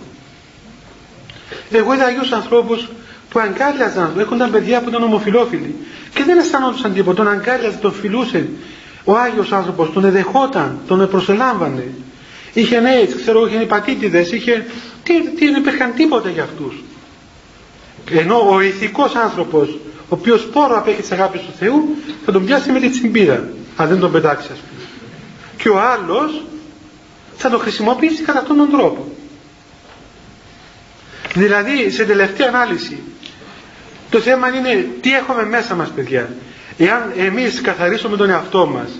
Εγώ 1.71 1.95
είδα 1.95 2.05
Αγίους 2.05 2.33
ανθρώπους 2.33 2.89
που 3.31 3.39
αγκάλιαζαν, 3.39 4.13
έχονταν 4.19 4.51
παιδιά 4.51 4.81
που 4.81 4.89
ήταν 4.89 5.03
ομοφιλόφιλοι 5.03 5.75
και 6.15 6.25
δεν 6.25 6.39
αισθανόντουσαν 6.39 6.93
τίποτα, 6.95 7.17
τον 7.23 7.33
αγκάλιαζε, 7.33 7.77
τον 7.77 7.93
φιλούσε. 7.93 8.49
Ο 9.05 9.17
Άγιος 9.17 9.53
άνθρωπος 9.53 9.93
τον 9.93 10.05
εδεχόταν, 10.05 10.79
τον 10.87 11.09
προσελάμβανε 11.09 11.87
είχε 12.53 12.83
AIDS, 12.85 13.13
ξέρω, 13.21 13.47
είχε 13.47 13.57
υπατήτηδες, 13.63 14.33
είχε... 14.33 14.67
Τι, 15.03 15.29
τι, 15.31 15.47
δεν 15.51 15.55
υπήρχαν 15.55 15.95
τίποτα 15.95 16.29
για 16.29 16.43
αυτούς. 16.43 16.83
ενώ 18.11 18.51
ο 18.51 18.61
ηθικός 18.61 19.15
άνθρωπος 19.15 19.79
ο 20.15 20.17
οποίος 20.21 20.47
πόρο 20.47 20.77
απέχει 20.79 21.01
της 21.01 21.13
αγάπης 21.13 21.41
του 21.41 21.53
Θεού 21.59 21.97
θα 22.25 22.33
τον 22.33 22.45
πιάσει 22.45 22.73
με 22.73 22.81
τη 22.81 22.89
τσιμπίδα 22.89 23.49
αν 23.77 23.89
δεν 23.89 23.99
τον 23.99 24.13
πετάξει 24.13 24.49
ας 24.53 24.59
πούμε. 24.59 24.83
Και 25.57 25.69
ο 25.69 25.81
άλλος 25.81 26.45
θα 27.37 27.51
το 27.51 27.59
χρησιμοποιήσει 27.59 28.23
κατά 28.23 28.39
αυτόν 28.39 28.57
τον 28.57 28.71
τρόπο. 28.71 29.09
Δηλαδή 31.35 31.91
σε 31.91 32.05
τελευταία 32.05 32.49
ανάλυση 32.49 33.03
το 34.11 34.19
θέμα 34.19 34.49
είναι 34.49 34.89
τι 35.01 35.15
έχουμε 35.15 35.45
μέσα 35.45 35.75
μας 35.75 35.89
παιδιά. 35.89 36.29
Εάν 36.79 37.13
εμείς 37.17 37.61
καθαρίσουμε 37.61 38.17
τον 38.17 38.31
εαυτό 38.31 38.67
μας 38.67 38.91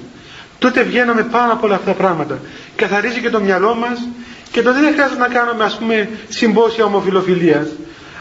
τότε 0.59 0.83
βγαίνουμε 0.83 1.23
πάνω 1.23 1.53
από 1.53 1.67
όλα 1.67 1.75
αυτά 1.75 1.87
τα 1.87 1.97
πράγματα. 1.97 2.39
Καθαρίζει 2.77 3.21
και 3.21 3.31
το 3.31 3.41
μυαλό 3.41 3.75
μας 3.75 4.09
και 4.51 4.63
τότε 4.63 4.81
δεν 4.81 4.93
χρειάζεται 4.93 5.21
να 5.21 5.29
κάνουμε 5.29 5.65
ας 5.65 5.77
πούμε 5.79 6.09
συμπόσια 6.29 6.85
ομοφιλοφιλίας. 6.85 7.67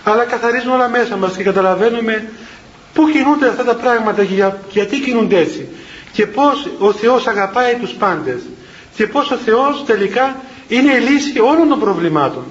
Αλλά 0.04 0.24
καθαρίζουμε 0.24 0.74
όλα 0.74 0.90
μέσα 0.90 1.16
μας 1.16 1.36
και 1.38 1.44
καταλαβαίνουμε 1.44 2.32
πού 2.94 3.10
κινούνται 3.10 3.48
αυτά 3.48 3.64
τα 3.64 3.76
πράγματα 3.76 4.24
και 4.24 4.34
για, 4.34 4.62
γιατί 4.70 5.00
κινούνται 5.00 5.38
έτσι; 5.38 5.68
Και 6.12 6.26
πως 6.26 6.68
ο 6.80 6.92
Θεός 6.92 7.28
αγαπάει 7.28 7.76
τους 7.76 7.92
πάντες; 7.92 8.42
Και 8.96 9.08
πως 9.08 9.32
ο 9.32 9.36
Θεός 9.36 9.84
τελικά 9.86 10.36
είναι 10.68 10.94
η 10.94 11.00
λύση 11.00 11.40
όλων 11.40 11.68
των 11.70 11.80
προβλημάτων; 11.80 12.44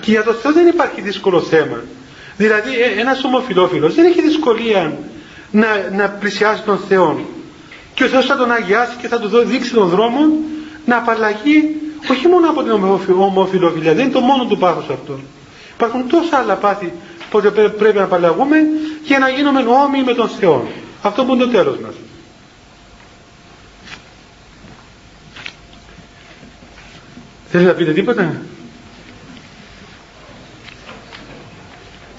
Και 0.00 0.10
για 0.10 0.22
τον 0.22 0.34
Θεό 0.34 0.52
δεν 0.52 0.66
υπάρχει 0.66 1.00
δύσκολο 1.00 1.40
θέμα. 1.40 1.82
Δηλαδή 2.36 2.70
ε, 2.70 3.00
ένας 3.00 3.24
ομοφιλόφιλος 3.24 3.94
δεν 3.94 4.04
έχει 4.04 4.22
δυσκολία 4.22 4.98
να, 5.50 5.66
να 5.92 6.08
πλησιάσει 6.08 6.62
τον 6.62 6.78
Θεό. 6.88 7.20
Και 7.94 8.04
ο 8.04 8.06
Θεός 8.06 8.26
θα 8.26 8.36
τον 8.36 8.50
αγιάσει 8.52 8.96
και 9.00 9.08
θα 9.08 9.20
του 9.20 9.28
δείξει 9.44 9.72
τον 9.72 9.88
δρόμο 9.88 10.20
να 10.84 10.96
απαλλαγεί 10.96 11.76
όχι 12.10 12.28
μόνο 12.28 12.48
από 12.50 12.62
την 12.62 12.72
ομοφιλοφιλία. 13.18 13.94
Δεν 13.94 14.04
είναι 14.04 14.12
το 14.12 14.20
μόνο 14.20 14.44
του 14.44 14.58
πάθος 14.58 14.88
αυτό. 14.88 15.18
Υπάρχουν 15.74 16.08
τόσα 16.08 16.36
άλλα 16.36 16.54
πάθη 16.54 16.92
που 17.40 17.74
πρέπει 17.78 17.98
να 17.98 18.04
απαλλαγούμε 18.04 18.56
για 19.04 19.18
να 19.18 19.28
γίνουμε 19.28 19.60
όμοιοι 19.60 20.02
με 20.06 20.14
τον 20.14 20.28
Θεό 20.28 20.68
αυτό 21.02 21.24
που 21.24 21.34
είναι 21.34 21.44
το 21.44 21.50
τέλος 21.50 21.78
μας 21.78 21.94
Θέλετε 27.48 27.70
να 27.70 27.76
πείτε 27.76 27.92
τίποτα; 27.92 28.42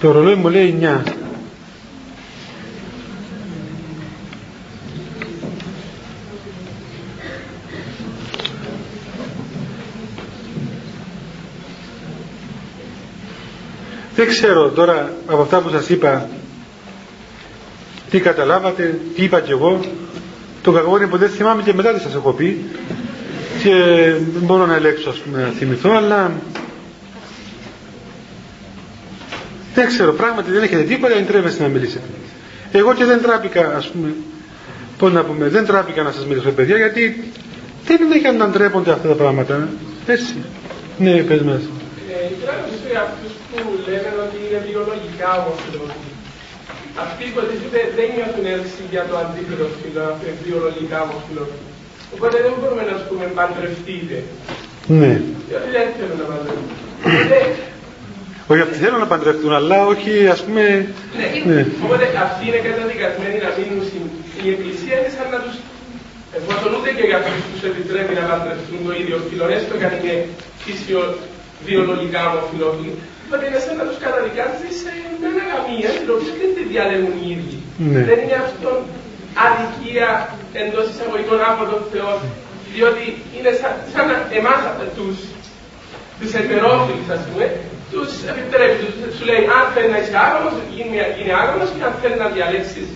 Το 0.01 0.11
ρολόι 0.11 0.35
μου 0.35 0.47
λέει 0.49 0.79
9. 0.81 1.01
Δεν 14.17 14.27
ξέρω 14.27 14.69
τώρα 14.69 15.13
από 15.27 15.41
αυτά 15.41 15.59
που 15.61 15.69
σας 15.69 15.89
είπα 15.89 16.29
τι 18.09 18.19
καταλάβατε, 18.19 18.99
τι 19.15 19.23
είπα 19.23 19.39
κι 19.39 19.51
εγώ. 19.51 19.79
Το 20.61 20.71
κακό 20.71 20.97
είναι 20.97 21.07
που 21.07 21.17
δεν 21.17 21.29
θυμάμαι 21.29 21.61
και 21.61 21.73
μετά 21.73 21.93
τι 21.93 21.99
σας 22.01 22.13
έχω 22.13 22.31
πει 22.31 22.65
και 23.63 23.73
δεν 24.33 24.41
μπορώ 24.41 24.65
να 24.65 24.75
ελέγξω 24.75 25.09
ας 25.09 25.17
πούμε 25.17 25.41
να 25.41 25.47
θυμηθώ 25.49 25.91
αλλά 25.91 26.31
δεν 29.73 29.87
ξέρω 29.87 30.13
πράγματι 30.13 30.51
δεν 30.51 30.63
έχετε 30.63 30.81
τίποτα 30.83 31.13
δεν 31.13 31.27
τρέβεστε 31.27 31.63
να 31.63 31.69
μιλήσετε. 31.69 32.07
Εγώ 32.71 32.93
και 32.93 33.05
δεν 33.05 33.21
τράπηκα 33.21 33.73
ας 33.75 33.87
πούμε 33.87 34.13
πώς 34.97 35.11
να 35.11 35.23
πούμε 35.23 35.47
δεν 35.47 35.65
τράπηκα 35.65 36.03
να 36.03 36.11
σας 36.11 36.25
μιλήσω 36.25 36.49
παιδιά 36.51 36.77
γιατί 36.77 37.31
δεν 37.85 37.97
είναι 38.05 38.17
για 38.17 38.31
να 38.31 38.47
ντρέπονται 38.49 38.91
αυτά 38.91 39.07
τα 39.07 39.13
πράγματα 39.15 39.67
έτσι. 40.07 40.35
Ναι 40.97 41.23
πες 41.23 41.41
μας. 41.41 41.61
Ε, 41.61 41.67
σε 42.91 42.97
αυτούς 42.97 43.36
που 43.63 43.71
λένε 43.87 44.09
ότι 44.25 44.37
είναι 44.45 44.59
βιολογικά 44.67 45.29
όμως 45.41 45.59
αυτοί 47.03 47.23
υποτίθεται 47.31 47.79
δεν 47.97 48.07
νιώθουν 48.15 48.45
έτσι 48.57 48.79
για 48.93 49.03
το 49.09 49.15
αντίθετο 49.23 49.65
φύλλο, 49.77 50.05
βιολογικά 50.45 50.97
όμως 51.07 51.21
Οπότε 52.15 52.35
δεν 52.45 52.53
μπορούμε 52.57 52.83
να 52.91 52.95
πούμε 53.07 53.25
παντρευτείτε. 53.39 54.17
Ναι. 54.99 55.11
Γιατί 55.49 55.67
δεν 55.75 55.85
θέλουν 55.97 56.17
να 56.21 56.27
παντρευτούν. 56.31 56.67
Όχι, 58.51 58.61
αυτοί 58.65 58.77
θέλουν 58.83 59.01
να 59.05 59.09
παντρευτούν, 59.13 59.51
αλλά 59.59 59.77
όχι 59.93 60.11
ας 60.35 60.39
πούμε... 60.45 60.63
Ναι. 61.19 61.27
ναι. 61.49 61.61
Οπότε 61.85 62.05
αυτοί 62.27 62.43
είναι 62.49 62.61
καταδικασμένοι 62.67 63.37
να 63.45 63.49
μείνουν 63.57 63.81
στην... 63.89 64.03
Η 64.45 64.47
Εκκλησία 64.53 64.95
είναι 64.99 65.11
σαν 65.17 65.27
να 65.33 65.39
τους... 65.45 65.55
Εφόσον 66.37 66.69
ούτε 66.77 66.89
και 66.97 67.05
για 67.09 67.17
αυτούς 67.21 67.43
τους 67.51 67.61
επιτρέπει 67.69 68.13
να 68.19 68.23
παντρευτούν 68.29 68.79
το 68.87 68.91
ίδιο 69.01 69.17
φύλλο, 69.27 69.45
έστω 69.57 69.73
και 69.79 69.85
αν 69.89 69.93
είναι 69.97 70.15
φύσιο 70.63 71.01
βιολογικά 71.67 72.21
ομοφυλόφιλοι, 72.31 72.91
οπότε 73.27 73.43
είναι 73.47 73.61
σαν 73.65 73.75
να 73.81 73.85
τους 73.89 73.99
καταδικάζει 74.05 74.69
σε 74.81 74.89
μια 75.17 75.29
αναγαμία, 75.33 75.89
την 75.99 76.09
οποία 76.15 76.33
δεν 76.39 76.49
τη 76.55 76.63
διαλέγουν 76.71 77.15
οι 77.21 77.27
ίδιοι. 77.35 77.59
Ναι. 77.91 78.01
Δεν 78.09 78.17
είναι 78.23 78.37
αυτό 78.47 78.69
αδικία 79.45 80.09
εντός 80.61 80.85
εισαγωγικών 80.91 81.39
από 81.51 81.63
τον 81.71 81.81
Θεός, 81.91 82.19
διότι 82.73 83.03
είναι 83.35 83.51
σαν, 83.59 83.73
σαν 83.93 84.07
εμάς 84.39 84.61
τους 84.97 85.17
τους 86.19 86.31
ετερόφιλους, 86.41 87.09
ας 87.15 87.21
πούμε, 87.27 87.45
τους 87.91 88.09
επιτρέπει, 88.31 88.75
τους, 88.81 88.95
σου 89.15 89.23
λέει 89.29 89.43
αν 89.57 89.63
θέλει 89.73 89.89
να 89.93 89.99
είσαι 90.01 90.15
άγωνος, 90.25 90.55
γίνει, 90.75 90.95
γίνει 91.17 91.33
άγωνος 91.41 91.69
και 91.75 91.83
αν 91.87 91.93
θέλει 92.01 92.17
να 92.23 92.27
διαλέξεις 92.35 92.87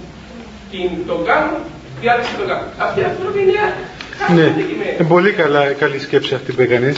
την, 0.71 0.89
τον 1.09 1.19
κάνω, 1.29 1.53
διάλεξη 2.01 2.33
τον 2.41 2.47
κάνω. 2.51 2.67
Αυτή 2.85 2.97
η 3.03 3.05
άνθρωποι 3.11 3.39
είναι 3.43 3.57
ναι, 4.35 4.47
είναι 4.97 5.07
πολύ 5.07 5.31
καλά, 5.31 5.63
καλή 5.81 5.99
σκέψη 5.99 6.33
αυτή 6.35 6.51
που 6.53 6.61
έκανες. 6.61 6.97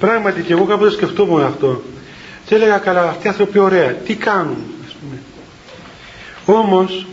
Πράγματι 0.00 0.40
και 0.42 0.52
εγώ 0.52 0.64
κάποτε 0.64 0.90
σκεφτόμουν 0.90 1.42
αυτό. 1.44 1.82
Και 2.46 2.54
έλεγα 2.54 2.78
καλά, 2.78 3.02
αυτοί 3.08 3.26
οι 3.26 3.30
άνθρωποι 3.30 3.58
ωραία, 3.58 3.92
τι 3.92 4.14
κάνουν, 4.14 4.56
ας 4.86 4.92
πούμε. 4.94 5.18
Όμως, 6.58 7.06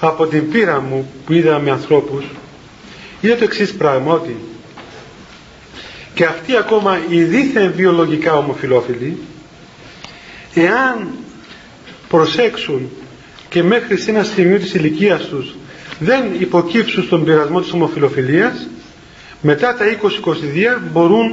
από 0.00 0.26
την 0.26 0.50
πείρα 0.50 0.80
μου 0.80 1.12
που 1.26 1.32
είδα 1.32 1.58
με 1.58 1.70
ανθρώπους 1.70 2.24
είδα 3.20 3.36
το 3.36 3.44
εξής 3.44 3.74
πράγμα 3.74 4.12
ότι 4.12 4.36
και 6.14 6.24
αυτοί 6.24 6.56
ακόμα 6.56 6.98
οι 7.08 7.22
δίθεν 7.22 7.72
βιολογικά 7.76 8.36
ομοφιλόφιλοι 8.36 9.18
εάν 10.54 11.08
προσέξουν 12.08 12.90
και 13.48 13.62
μέχρι 13.62 13.96
σε 13.98 14.10
ένα 14.10 14.22
σημείο 14.22 14.58
της 14.58 14.74
ηλικίας 14.74 15.24
τους 15.24 15.54
δεν 15.98 16.24
υποκύψουν 16.38 17.02
στον 17.02 17.24
πειρασμό 17.24 17.60
της 17.60 17.72
ομοφιλοφιλίας 17.72 18.68
μετά 19.40 19.74
τα 19.74 19.84
20-22 19.84 20.80
μπορούν 20.92 21.32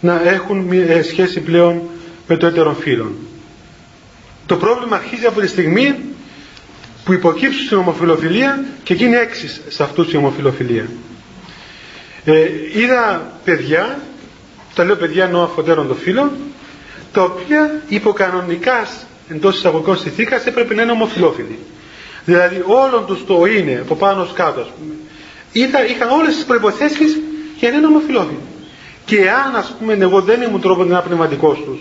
να 0.00 0.22
έχουν 0.28 0.72
ε, 0.72 1.02
σχέση 1.02 1.40
πλέον 1.40 1.80
με 2.32 2.38
το 2.38 2.46
έτερο 2.46 2.76
φύλλο. 2.80 3.12
Το 4.46 4.56
πρόβλημα 4.56 4.96
αρχίζει 4.96 5.26
από 5.26 5.40
τη 5.40 5.46
στιγμή 5.46 5.94
που 7.04 7.12
υποκύψουν 7.12 7.64
στην 7.66 7.76
ομοφιλοφιλία 7.78 8.64
και 8.82 8.94
γίνει 8.94 9.14
έξις 9.16 9.60
σε 9.68 9.82
αυτούς 9.82 10.12
η 10.12 10.16
ομοφιλοφιλία. 10.16 10.86
Ε, 12.24 12.48
είδα 12.74 13.32
παιδιά, 13.44 13.98
τα 14.74 14.84
λέω 14.84 14.96
παιδιά 14.96 15.24
εννοώ 15.24 15.42
αφωτέρων 15.42 15.86
των 15.86 15.96
φίλων, 15.96 16.30
τα 17.12 17.22
οποία 17.22 17.82
υποκανονικά 17.88 18.86
εντός 19.28 19.56
εισαγωγικών 19.56 19.98
συνθήκα 19.98 20.42
έπρεπε 20.44 20.74
να 20.74 20.82
είναι 20.82 20.92
ομοφιλόφιλοι. 20.92 21.58
Δηλαδή 22.24 22.62
όλων 22.66 23.06
τους 23.06 23.24
το 23.26 23.44
είναι 23.44 23.78
από 23.82 23.94
πάνω 23.94 24.22
ως 24.22 24.32
κάτω, 24.32 24.60
ας 24.60 24.68
πούμε. 24.78 24.94
Είδα, 25.52 25.86
είχαν 25.86 26.10
όλες 26.10 26.34
τις 26.34 26.44
προποθέσει 26.44 27.04
για 27.58 27.70
να 27.70 27.76
είναι 27.76 27.86
ομοφιλόφιλοι. 27.86 28.38
Και 29.04 29.30
αν, 29.30 29.56
ας 29.56 29.74
πούμε, 29.78 29.92
εγώ 29.92 30.20
δεν 30.20 30.42
ήμουν 30.42 30.60
τρόπο 30.60 30.84
να 30.84 31.00
πνευματικό 31.00 31.52
τους, 31.52 31.80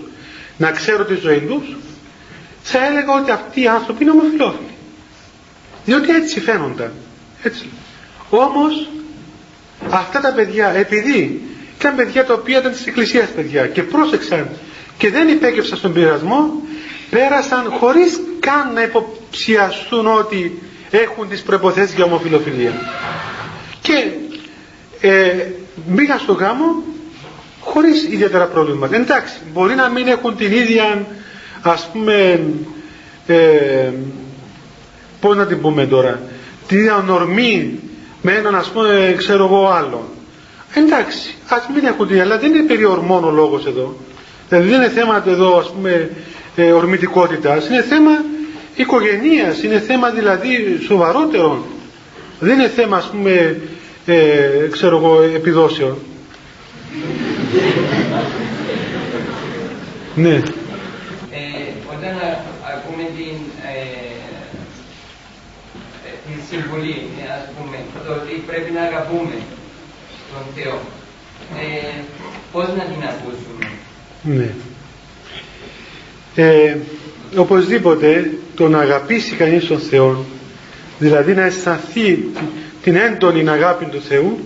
να 0.58 0.72
ξέρω 0.72 1.06
τη 1.06 1.16
ζωή 1.16 1.40
τους, 1.40 1.76
θα 2.64 2.86
έλεγα 2.86 3.14
ότι 3.22 3.32
αυτοί 3.32 3.62
οι 3.62 3.68
άνθρωποι 3.68 4.04
είναι 4.04 4.12
ομοφιλόφιλοι 4.12 4.72
διότι 5.86 6.12
έτσι 6.12 6.40
φαίνονταν. 6.40 6.92
Έτσι. 7.44 7.70
Όμως 8.30 8.88
αυτά 9.90 10.20
τα 10.20 10.32
παιδιά 10.34 10.70
επειδή 10.70 11.42
ήταν 11.80 11.96
παιδιά 11.96 12.26
τα 12.26 12.34
οποία 12.34 12.60
ήταν 12.60 12.72
της 12.72 12.86
εκκλησίας 12.86 13.30
παιδιά 13.30 13.68
και 13.68 13.84
πρόσεξαν 13.84 14.50
και 14.98 15.10
δεν 15.10 15.28
υπέκεψαν 15.28 15.78
στον 15.78 15.94
πειρασμό 15.94 16.62
πέρασαν 17.10 17.70
χωρίς 17.80 18.20
καν 18.40 18.74
να 18.74 18.82
υποψιαστούν 18.84 20.08
ότι 20.08 20.62
έχουν 20.92 21.30
τις 21.30 21.42
προϋποθέσεις 21.42 21.96
για 21.96 22.04
ομοφιλοφιλία. 22.06 22.72
Και 23.82 24.12
ε, 25.08 25.48
μπήκαν 25.88 26.20
στο 26.20 26.34
γάμο 26.34 26.84
χωρίς 27.62 28.04
ιδιαίτερα 28.04 28.46
πρόβλημα 28.46 28.90
εντάξει 28.92 29.34
μπορεί 29.54 29.76
να 29.76 29.90
μην 29.90 30.08
έχουν 30.08 30.36
την 30.38 30.52
ίδια 30.52 31.06
ας 31.62 31.90
πούμε 31.94 32.40
ε, 33.28 33.90
πώς 35.22 35.36
να 35.36 35.46
την 35.46 35.62
πούμε 35.62 35.86
τώρα, 35.86 36.20
τη 36.68 36.76
διανορμή 36.78 37.80
με 38.22 38.32
έναν 38.32 38.56
ας 38.56 38.68
πούμε 38.68 39.14
ξέρω 39.18 39.44
εγώ 39.46 39.68
άλλο. 39.68 40.10
Εντάξει, 40.74 41.36
ας 41.50 41.68
μην 41.74 41.86
έχουν 41.86 42.08
την 42.08 42.22
αλλά 42.22 42.38
δεν 42.38 42.54
είναι 42.54 42.64
περιορμόν 42.68 43.24
ο 43.24 43.32
λόγος 43.32 43.66
εδώ. 43.66 43.96
Δηλαδή 44.50 44.70
δεν 44.70 44.82
είναι 44.82 44.90
θέμα 44.90 45.24
εδώ 45.28 45.58
ας 45.58 45.72
πούμε 45.72 46.10
ε, 46.56 46.72
ορμητικότητας, 46.72 47.68
είναι 47.68 47.82
θέμα 47.82 48.12
οικογενείας, 48.76 49.64
είναι 49.64 49.80
θέμα 49.80 50.10
δηλαδή 50.10 50.80
σοβαρότερο. 50.88 51.66
Δεν 52.40 52.60
είναι 52.60 52.68
θέμα 52.70 52.98
ας 52.98 53.10
πούμε 53.12 53.60
ε, 54.06 54.68
ξέρω 54.72 54.98
εγώ 54.98 55.22
επιδόσεων. 55.36 55.98
Ναι. 60.16 60.42
Ε, 61.32 61.72
όταν 61.94 62.16
την, 63.18 63.38
ε, 63.64 63.82
ε, 66.06 66.12
την 66.26 66.42
συμβουλή, 66.50 66.96
ας 67.38 67.46
πούμε, 67.58 67.78
το 68.06 68.14
ότι 68.14 68.44
πρέπει 68.48 68.72
να 68.72 68.82
αγαπούμε 68.82 69.36
τον 70.32 70.44
Θεό. 70.56 70.80
Ε, 71.58 72.02
πώς 72.52 72.68
να 72.68 72.84
την 72.84 73.04
ακούσουμε; 73.04 73.68
Ναι. 74.24 74.50
Ε, 76.36 76.78
οπωσδήποτε 77.36 78.32
το 78.56 78.70
να 78.70 78.80
αγαπήσει 78.80 79.36
κανείς 79.36 79.68
τον 79.68 79.80
Θεό 79.80 80.26
δηλαδή 81.02 81.34
να 81.34 81.42
αισθανθεί 81.42 82.24
την 82.84 82.96
έντονη 82.96 83.50
αγάπη 83.50 83.86
του 83.86 84.02
Θεού 84.02 84.40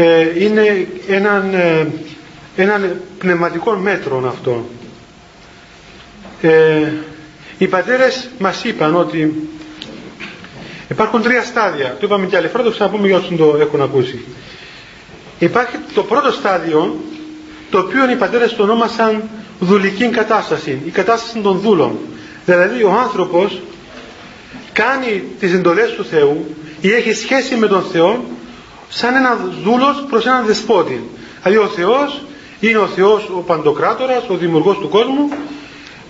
ε, 0.00 0.44
είναι 0.44 0.86
έναν, 1.08 1.54
ε, 1.54 1.86
έναν 2.56 3.00
πνευματικό 3.18 3.72
μέτρο 3.72 4.22
αυτό. 4.26 4.68
Ε, 6.42 6.92
οι 7.58 7.66
πατέρες 7.66 8.28
μας 8.38 8.64
είπαν 8.64 8.96
ότι 8.96 9.48
υπάρχουν 10.88 11.22
τρία 11.22 11.42
στάδια. 11.42 11.96
Το 12.00 12.06
είπαμε 12.06 12.26
και 12.26 12.36
άλλη 12.36 12.48
φορά 12.48 12.62
το 12.62 12.70
ξαναπούμε 12.70 13.06
για 13.06 13.16
όσους 13.16 13.36
το 13.36 13.56
έχουν 13.60 13.82
ακούσει. 13.82 14.24
Υπάρχει 15.38 15.76
το 15.94 16.02
πρώτο 16.02 16.32
στάδιο 16.32 16.96
το 17.70 17.78
οποίο 17.78 18.10
οι 18.10 18.16
πατέρες 18.16 18.54
το 18.54 18.62
ονόμασαν 18.62 19.22
δουλική 19.60 20.08
κατάσταση 20.08 20.78
η 20.84 20.90
κατάσταση 20.90 21.38
των 21.38 21.58
δούλων. 21.58 21.98
Δηλαδή 22.44 22.82
ο 22.82 22.90
άνθρωπος 22.90 23.60
κάνει 24.72 25.22
τις 25.40 25.52
εντολές 25.52 25.90
του 25.90 26.04
Θεού 26.04 26.56
ή 26.80 26.92
έχει 26.92 27.12
σχέση 27.12 27.56
με 27.56 27.66
τον 27.66 27.82
Θεό 27.82 28.24
σαν 28.88 29.14
ένα 29.14 29.38
δούλος 29.64 30.04
προς 30.08 30.26
έναν 30.26 30.44
δεσπότη. 30.44 31.10
Δηλαδή 31.42 31.58
ο 31.64 31.66
Θεός 31.66 32.22
είναι 32.60 32.78
ο 32.78 32.86
Θεός 32.86 33.30
ο 33.36 33.40
Παντοκράτορας 33.40 34.28
ο 34.28 34.34
δημιουργός 34.34 34.78
του 34.78 34.88
κόσμου 34.88 35.28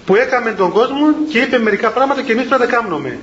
που 0.06 0.16
έκαμε 0.16 0.52
τον 0.52 0.72
κόσμο 0.72 1.06
και 1.30 1.38
είπε 1.38 1.58
μερικά 1.58 1.90
πράγματα 1.90 2.22
και 2.22 2.32
εμείς 2.32 2.44
πρέπει 2.44 2.62
να 2.62 2.68
τα 2.68 2.76
κάνουμε 2.76 3.18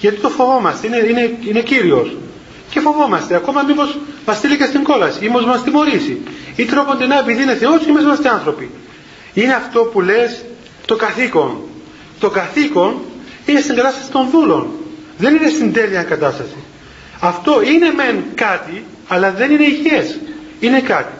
γιατί 0.00 0.16
το 0.16 0.28
φοβόμαστε, 0.28 0.86
είναι, 0.86 0.96
είναι, 0.96 1.38
είναι 1.44 1.60
Κύριος. 1.60 2.16
Και 2.70 2.80
φοβόμαστε 2.80 3.34
ακόμα 3.34 3.62
μήπως 3.62 3.98
μας 4.26 4.36
στείλει 4.36 4.56
και 4.56 4.64
στην 4.64 4.82
κόλαση 4.82 5.24
ή 5.24 5.28
μήπως 5.28 5.44
μας 5.44 5.62
τιμωρήσει. 5.62 6.20
Ή 6.56 6.64
τρόπονται 6.64 7.06
να 7.06 7.18
επειδή 7.18 7.42
είναι 7.42 7.54
Θεός 7.54 7.82
και 7.84 7.90
εμείς 7.90 8.02
είμαστε 8.02 8.28
άνθρωποι. 8.28 8.70
Είναι 9.34 9.52
αυτό 9.52 9.80
που 9.80 10.00
λες 10.00 10.44
το 10.86 10.96
καθήκον. 10.96 11.58
Το 12.20 12.30
καθήκον 12.30 13.00
είναι 13.46 13.60
στην 13.60 13.74
κατάσταση 13.74 14.10
των 14.10 14.28
δούλων. 14.30 14.70
Δεν 15.18 15.34
είναι 15.34 15.48
στην 15.48 15.72
τέλεια 15.72 16.02
κατάσταση. 16.02 16.56
Αυτό 17.20 17.62
είναι 17.62 17.92
μεν 17.96 18.24
κάτι 18.34 18.84
αλλά 19.12 19.30
δεν 19.30 19.50
είναι 19.50 19.64
υγιές. 19.64 20.18
Είναι 20.60 20.80
κάτι. 20.80 21.12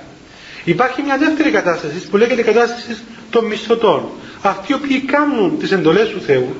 Υπάρχει 0.64 1.02
μια 1.02 1.16
δεύτερη 1.18 1.50
κατάσταση 1.50 2.08
που 2.10 2.16
λέγεται 2.16 2.42
κατάσταση 2.42 2.96
των 3.30 3.44
μισθωτών. 3.44 4.08
Αυτοί 4.42 4.72
οι 4.72 4.74
οποίοι 4.74 5.00
κάνουν 5.00 5.58
τις 5.58 5.72
εντολές 5.72 6.08
του 6.08 6.20
Θεού 6.20 6.54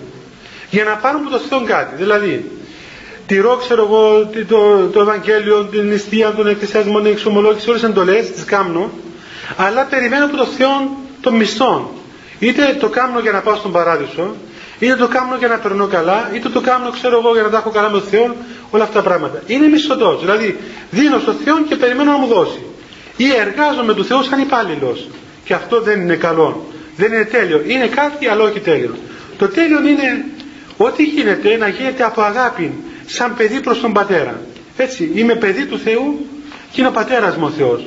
για 0.70 0.84
να 0.84 0.96
πάρουν 0.96 1.20
από 1.20 1.30
το 1.30 1.38
Θεό 1.38 1.62
κάτι. 1.64 1.94
Δηλαδή 1.96 2.50
τηρώ 3.26 3.56
ξέρω 3.56 3.82
εγώ 3.82 4.30
το, 4.48 4.86
το 4.92 5.00
Ευαγγέλιο 5.00 5.64
την 5.64 5.88
νηστεία, 5.88 6.30
τον 6.30 6.46
εκκλησιασμό, 6.46 7.00
την 7.00 7.10
εξομολόγηση 7.10 7.68
όλες 7.68 7.80
τις 7.80 7.90
εντολές 7.90 8.30
τις 8.32 8.44
κάνω 8.44 8.90
αλλά 9.56 9.84
περιμένω 9.84 10.24
από 10.24 10.36
το 10.36 10.46
Θεό 10.46 10.96
των 11.20 11.36
μισθών. 11.36 11.88
Είτε 12.38 12.76
το 12.80 12.88
κάνω 12.88 13.20
για 13.20 13.32
να 13.32 13.40
πάω 13.40 13.54
στον 13.54 13.72
παράδεισο 13.72 14.34
είτε 14.80 14.96
το 14.96 15.08
κάνω 15.08 15.36
για 15.36 15.48
να 15.48 15.58
περνώ 15.58 15.86
καλά, 15.86 16.30
είτε 16.34 16.48
το 16.48 16.60
κάνω 16.60 16.90
ξέρω 16.90 17.18
εγώ 17.18 17.32
για 17.32 17.42
να 17.42 17.50
τα 17.50 17.58
έχω 17.58 17.70
καλά 17.70 17.90
με 17.90 17.98
τον 17.98 18.08
Θεό, 18.08 18.36
όλα 18.70 18.82
αυτά 18.82 19.02
τα 19.02 19.08
πράγματα. 19.08 19.42
Είναι 19.46 19.66
μισθωτό. 19.66 20.16
Δηλαδή 20.18 20.58
δίνω 20.90 21.18
στον 21.18 21.36
Θεό 21.44 21.62
και 21.68 21.76
περιμένω 21.76 22.10
να 22.10 22.18
μου 22.18 22.26
δώσει. 22.26 22.64
Ή 23.16 23.24
εργάζομαι 23.34 23.94
του 23.94 24.04
Θεού 24.04 24.22
σαν 24.22 24.40
υπάλληλος. 24.40 25.08
Και 25.44 25.54
αυτό 25.54 25.80
δεν 25.80 26.00
είναι 26.00 26.16
καλό. 26.16 26.66
Δεν 26.96 27.12
είναι 27.12 27.24
τέλειο. 27.24 27.62
Είναι 27.66 27.86
κάτι 27.86 28.26
αλλά 28.26 28.42
όχι 28.44 28.60
τέλειο. 28.60 28.96
Το 29.38 29.48
τέλειο 29.48 29.88
είναι 29.88 30.24
ό,τι 30.76 31.02
γίνεται 31.02 31.56
να 31.56 31.68
γίνεται 31.68 32.04
από 32.04 32.22
αγάπη, 32.22 32.72
σαν 33.06 33.34
παιδί 33.36 33.60
προς 33.60 33.80
τον 33.80 33.92
πατέρα. 33.92 34.40
Έτσι, 34.76 35.10
είμαι 35.14 35.34
παιδί 35.34 35.66
του 35.66 35.78
Θεού 35.78 36.26
και 36.72 36.80
είναι 36.80 36.88
ο 36.88 36.92
πατέρας 36.92 37.36
μου 37.36 37.46
ο 37.46 37.50
Θεός. 37.50 37.86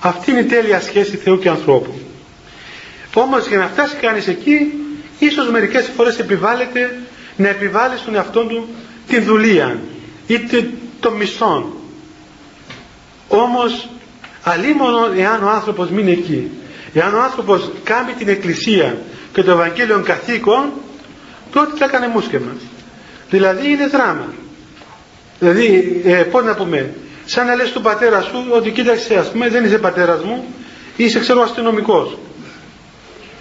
Αυτή 0.00 0.30
είναι 0.30 0.40
η 0.40 0.44
τέλεια 0.44 0.80
σχέση 0.80 1.16
Θεού 1.16 1.38
και 1.38 1.48
ανθρώπου. 1.48 1.94
Όμως 3.14 3.46
για 3.46 3.58
να 3.58 3.66
φτάσει 3.66 3.96
κανείς 3.96 4.26
εκεί 4.28 4.72
ίσως 5.20 5.50
μερικές 5.50 5.90
φορές 5.96 6.18
επιβάλλεται 6.18 6.98
να 7.36 7.48
επιβάλλει 7.48 7.96
στον 7.96 8.14
εαυτό 8.14 8.40
του 8.44 8.68
την 9.06 9.24
δουλεία 9.24 9.78
είτε 10.26 10.70
το 11.00 11.10
μισθό 11.10 11.80
όμως 13.28 13.88
αλίμονο 14.42 15.08
εάν 15.16 15.44
ο 15.44 15.48
άνθρωπος 15.50 15.90
μείνει 15.90 16.10
εκεί. 16.12 16.50
Εάν 16.94 17.14
ο 17.14 17.22
άνθρωπος 17.22 17.70
κάνει 17.84 18.12
την 18.12 18.28
εκκλησία 18.28 18.96
και 19.32 19.42
το 19.42 19.50
Ευαγγέλιο 19.50 20.02
καθήκον 20.04 20.70
τότε 21.52 21.76
θα 21.76 21.84
έκανε 21.84 22.08
μουσκεμα. 22.08 22.52
Δηλαδή 23.30 23.70
είναι 23.70 23.86
δράμα. 23.86 24.32
Δηλαδή 25.38 26.00
ε, 26.04 26.14
πώς 26.14 26.44
να 26.44 26.54
πούμε 26.54 26.94
σαν 27.24 27.46
να 27.46 27.54
λες 27.54 27.72
του 27.72 27.80
πατέρα 27.80 28.20
σου 28.20 28.44
ότι 28.50 28.70
κοίταξε 28.70 29.14
ας 29.18 29.30
πούμε 29.30 29.48
δεν 29.48 29.64
είσαι 29.64 29.78
πατέρας 29.78 30.22
μου 30.24 30.44
είσαι 30.96 31.18
ξέρω 31.20 31.42
αστυνομικός 31.42 32.18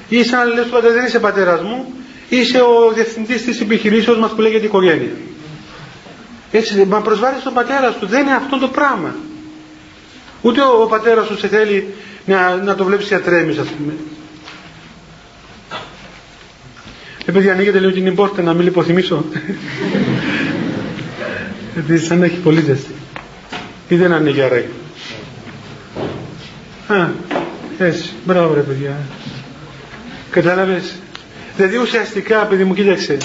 ή 0.10 0.24
σαν 0.24 0.48
να 0.48 0.54
λες 0.54 0.66
του 0.66 0.72
πατέρα 0.72 0.94
δεν 0.94 1.06
είσαι 1.06 1.20
πατέρας 1.20 1.62
μου. 1.62 1.94
Είσαι 2.30 2.62
ο 2.62 2.92
διευθυντής 2.94 3.44
της 3.44 3.62
επιχειρήσεως 3.62 4.18
μας 4.18 4.32
που 4.32 4.42
λέγεται 4.42 4.66
οικογένεια 4.66 5.12
έτσι 6.52 6.86
μα 6.86 7.02
προσβάλλεις 7.02 7.44
τον 7.44 7.54
πατέρας 7.54 7.96
σου 8.00 8.08
δεν 8.08 8.22
είναι 8.22 8.36
αυτό 8.36 8.58
το 8.58 8.68
πράγμα. 8.68 9.16
Ούτε 10.42 10.62
ο, 10.62 10.82
ο 10.82 10.86
πατέρας 10.86 11.28
σου 11.28 11.38
σε 11.38 11.48
θέλει 11.48 11.94
να, 12.26 12.56
να 12.56 12.76
το 12.76 12.84
βλέπεις 12.84 13.12
να 13.12 13.20
τρέμεις 13.20 13.58
ας 13.58 13.68
πούμε. 13.68 13.94
Ε 17.26 17.32
παιδιά 17.32 17.54
ανοίγετε 17.54 17.80
λίγο 17.80 17.92
την 17.92 18.16
πόρτα 18.16 18.42
να 18.42 18.54
μην 18.54 18.64
λιποθυμίσω 18.64 19.26
γιατί 21.74 22.00
σαν 22.00 22.20
να 22.20 22.26
έχει 22.26 22.38
πολύ 22.38 22.62
ζέστη. 22.62 22.94
Ή 23.88 23.96
δεν 23.96 24.12
ανοίγει 24.12 24.42
άρα. 24.42 24.64
Α 26.88 27.08
έτσι. 27.78 28.10
Μπράβο 28.26 28.54
ρε 28.54 28.62
παιδιά 28.62 28.98
Κατάλαβες; 30.32 30.94
Δηλαδή 31.56 31.78
ουσιαστικά, 31.78 32.46
παιδί 32.46 32.64
μου, 32.64 32.74
κοίταξε. 32.74 33.18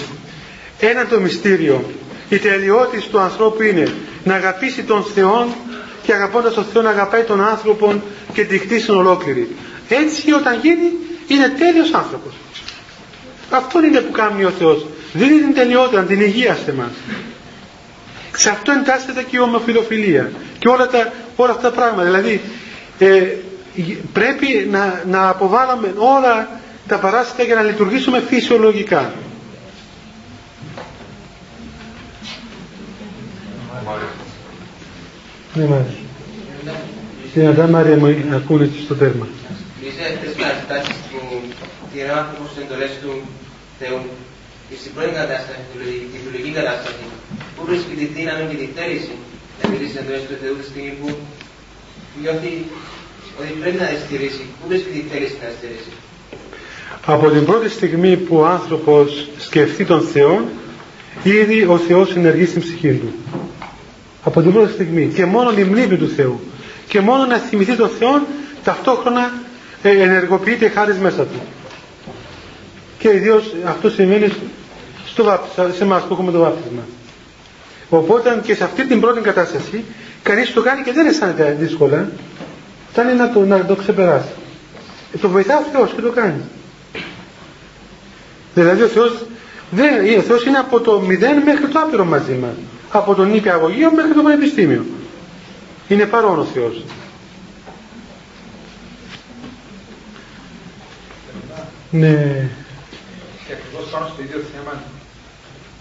Ένα 0.81 1.07
το 1.07 1.21
μυστήριο. 1.21 1.85
Η 2.29 2.39
τελειότηση 2.39 3.09
του 3.09 3.19
ανθρώπου 3.19 3.63
είναι 3.63 3.89
να 4.25 4.35
αγαπήσει 4.35 4.83
τον 4.83 5.05
Θεό 5.15 5.55
και 6.03 6.13
αγαπώντας 6.13 6.55
τον 6.55 6.65
Θεό 6.73 6.83
να 6.83 6.91
αγαπάει 6.91 7.23
τον 7.23 7.45
άνθρωπο 7.45 8.03
και 8.33 8.45
τη 8.45 8.59
χτίσει 8.59 8.91
ολόκληρη. 8.91 9.57
Έτσι 9.89 10.33
όταν 10.33 10.59
γίνει 10.63 10.93
είναι 11.27 11.49
τέλειος 11.49 11.93
άνθρωπος. 11.93 12.33
Αυτό 13.51 13.85
είναι 13.85 14.01
που 14.01 14.13
κάνει 14.13 14.45
ο 14.45 14.51
Θεός. 14.51 14.87
Δίνει 15.13 15.41
την 15.41 15.55
τελειότητα, 15.55 16.03
την 16.03 16.21
υγεία 16.21 16.59
σε 16.65 16.71
εμάς. 16.71 16.91
Σε 18.37 18.51
αυτό 18.51 18.73
εντάσσεται 18.73 19.23
και 19.23 19.37
η 19.37 19.41
ομοφιλοφιλία 19.41 20.31
και 20.59 20.69
όλα, 20.69 20.87
τα, 20.87 21.13
όλα 21.37 21.51
αυτά 21.51 21.71
τα 21.71 21.75
πράγματα. 21.77 22.05
Δηλαδή 22.05 22.41
ε, 22.99 23.23
πρέπει 24.13 24.69
να, 24.71 25.03
να 25.07 25.29
αποβάλαμε 25.29 25.95
όλα 25.97 26.61
τα 26.89 26.99
παράσιτα 26.99 27.43
για 27.43 27.55
να 27.55 27.62
λειτουργήσουμε 27.62 28.20
φυσιολογικά. 28.20 29.12
Ναι, 35.55 35.64
μάλιστα. 35.64 35.93
Δυνατά 37.35 37.66
Μάρια 37.66 37.97
μου 37.97 38.35
ακούνε 38.35 38.70
στο 38.85 38.95
τέρμα. 38.95 39.26
Είσαι 39.87 40.03
αυτές 40.12 40.32
καταστάσεις 40.43 40.97
που 41.11 41.18
τηρά 41.93 42.14
άνθρωπος 42.20 42.49
στις 42.51 42.62
εντολές 42.64 42.93
του 43.03 43.12
Θεού 43.78 44.01
και 44.68 44.76
στην 44.80 44.91
πρώτη 44.95 45.12
κατάσταση, 45.20 45.62
τη 46.12 46.18
δουλική 46.26 46.51
κατάσταση, 46.59 47.05
που 47.55 47.62
βρίσκει 47.68 47.95
τη 48.01 48.07
δύναμη 48.16 48.43
και 48.51 48.59
τη 48.62 48.68
θέληση 48.76 49.14
να 49.59 49.64
μιλήσει 49.70 49.91
στις 49.91 50.01
εντολές 50.03 50.22
του 50.28 50.37
Θεού 50.43 50.55
τη 50.61 50.66
στιγμή 50.70 50.93
που 51.01 51.09
νιώθει 52.20 52.53
ότι 53.39 53.51
πρέπει 53.62 53.78
να 53.85 53.89
τις 53.93 54.01
στηρίσει. 54.07 54.45
Πού 54.59 54.64
βρίσκει 54.70 54.91
τη 54.97 55.03
θέληση 55.12 55.37
να 55.43 55.49
τις 55.51 55.59
στηρίσει 55.61 55.93
από 57.07 57.31
την 57.31 57.45
πρώτη 57.45 57.69
στιγμή 57.69 58.17
που 58.17 58.37
ο 58.37 58.47
άνθρωπος 58.47 59.29
σκεφτεί 59.39 59.85
τον 59.85 60.01
Θεό 60.01 60.45
ήδη 61.23 61.65
ο 61.65 61.79
Θεός 61.79 62.17
ενεργεί 62.17 62.47
στην 62.47 62.61
ψυχή 62.61 62.93
του. 62.93 63.13
Από 64.25 64.43
την 64.43 64.53
πρώτη 64.53 64.73
στιγμή. 64.73 65.11
Και 65.15 65.25
μόνο 65.25 65.53
η 65.59 65.65
μνήμη 65.65 65.97
του 65.97 66.09
Θεού. 66.09 66.41
Και 66.89 67.01
μόνο 67.01 67.27
να 67.27 67.37
θυμηθεί 67.37 67.77
τον 67.77 67.89
Θεό 67.89 68.27
ταυτόχρονα 68.65 69.33
ε, 69.83 69.91
ενεργοποιείται 69.91 70.69
χάρη 70.69 70.95
μέσα 70.95 71.23
του. 71.23 71.41
Και 72.99 73.09
ιδίως 73.09 73.55
αυτό 73.65 73.91
σημαίνει 73.91 74.33
στο 75.07 75.25
βάπτισμα, 75.25 75.71
σε 75.77 75.85
εμάς 75.85 76.03
που 76.03 76.13
έχουμε 76.13 76.33
το 76.33 76.39
βάπτισμα. 76.39 76.83
Οπότε 77.89 78.41
και 78.43 78.55
σε 78.55 78.65
αυτή 78.65 78.87
την 78.87 79.01
πρώτη 79.01 79.21
κατάσταση 79.21 79.85
κανείς 80.23 80.53
το 80.53 80.63
κάνει 80.63 80.83
και 80.83 80.93
δεν 80.93 81.07
αισθάνεται 81.07 81.57
δύσκολα 81.61 82.09
φτάνει 82.91 83.15
να 83.15 83.33
το, 83.33 83.41
να 83.45 83.65
το 83.65 83.75
ξεπεράσει. 83.75 84.29
Ε, 85.15 85.19
το 85.19 85.29
βοηθά 85.29 85.59
ο 85.59 85.63
Θεός 85.73 85.93
και 85.95 86.01
το 86.01 86.11
κάνει 86.11 86.41
Δηλαδή 88.55 88.83
ο 88.83 88.87
Θεός, 88.87 89.27
δεν, 89.71 90.19
ο 90.19 90.23
Θεός 90.23 90.45
είναι 90.45 90.59
από 90.59 90.81
το 90.81 91.01
μηδέν 91.01 91.43
μέχρι 91.43 91.67
το 91.67 91.79
άπειρο 91.79 92.05
μαζί 92.05 92.33
μας. 92.33 92.55
Από 92.91 93.15
τον 93.15 93.31
νηπιαγωγείο 93.31 93.93
μέχρι 93.93 94.13
το 94.13 94.23
πανεπιστήμιο. 94.23 94.85
Είναι 95.89 96.07
παρόν 96.07 96.39
ο 96.39 96.45
Θεός. 96.45 96.85
Ναι. 101.91 102.49
Και 103.47 103.53
ακριβώς 103.57 103.85
πάνω 103.93 104.07
στο 104.13 104.23
ίδιο 104.23 104.41
θέμα 104.53 104.75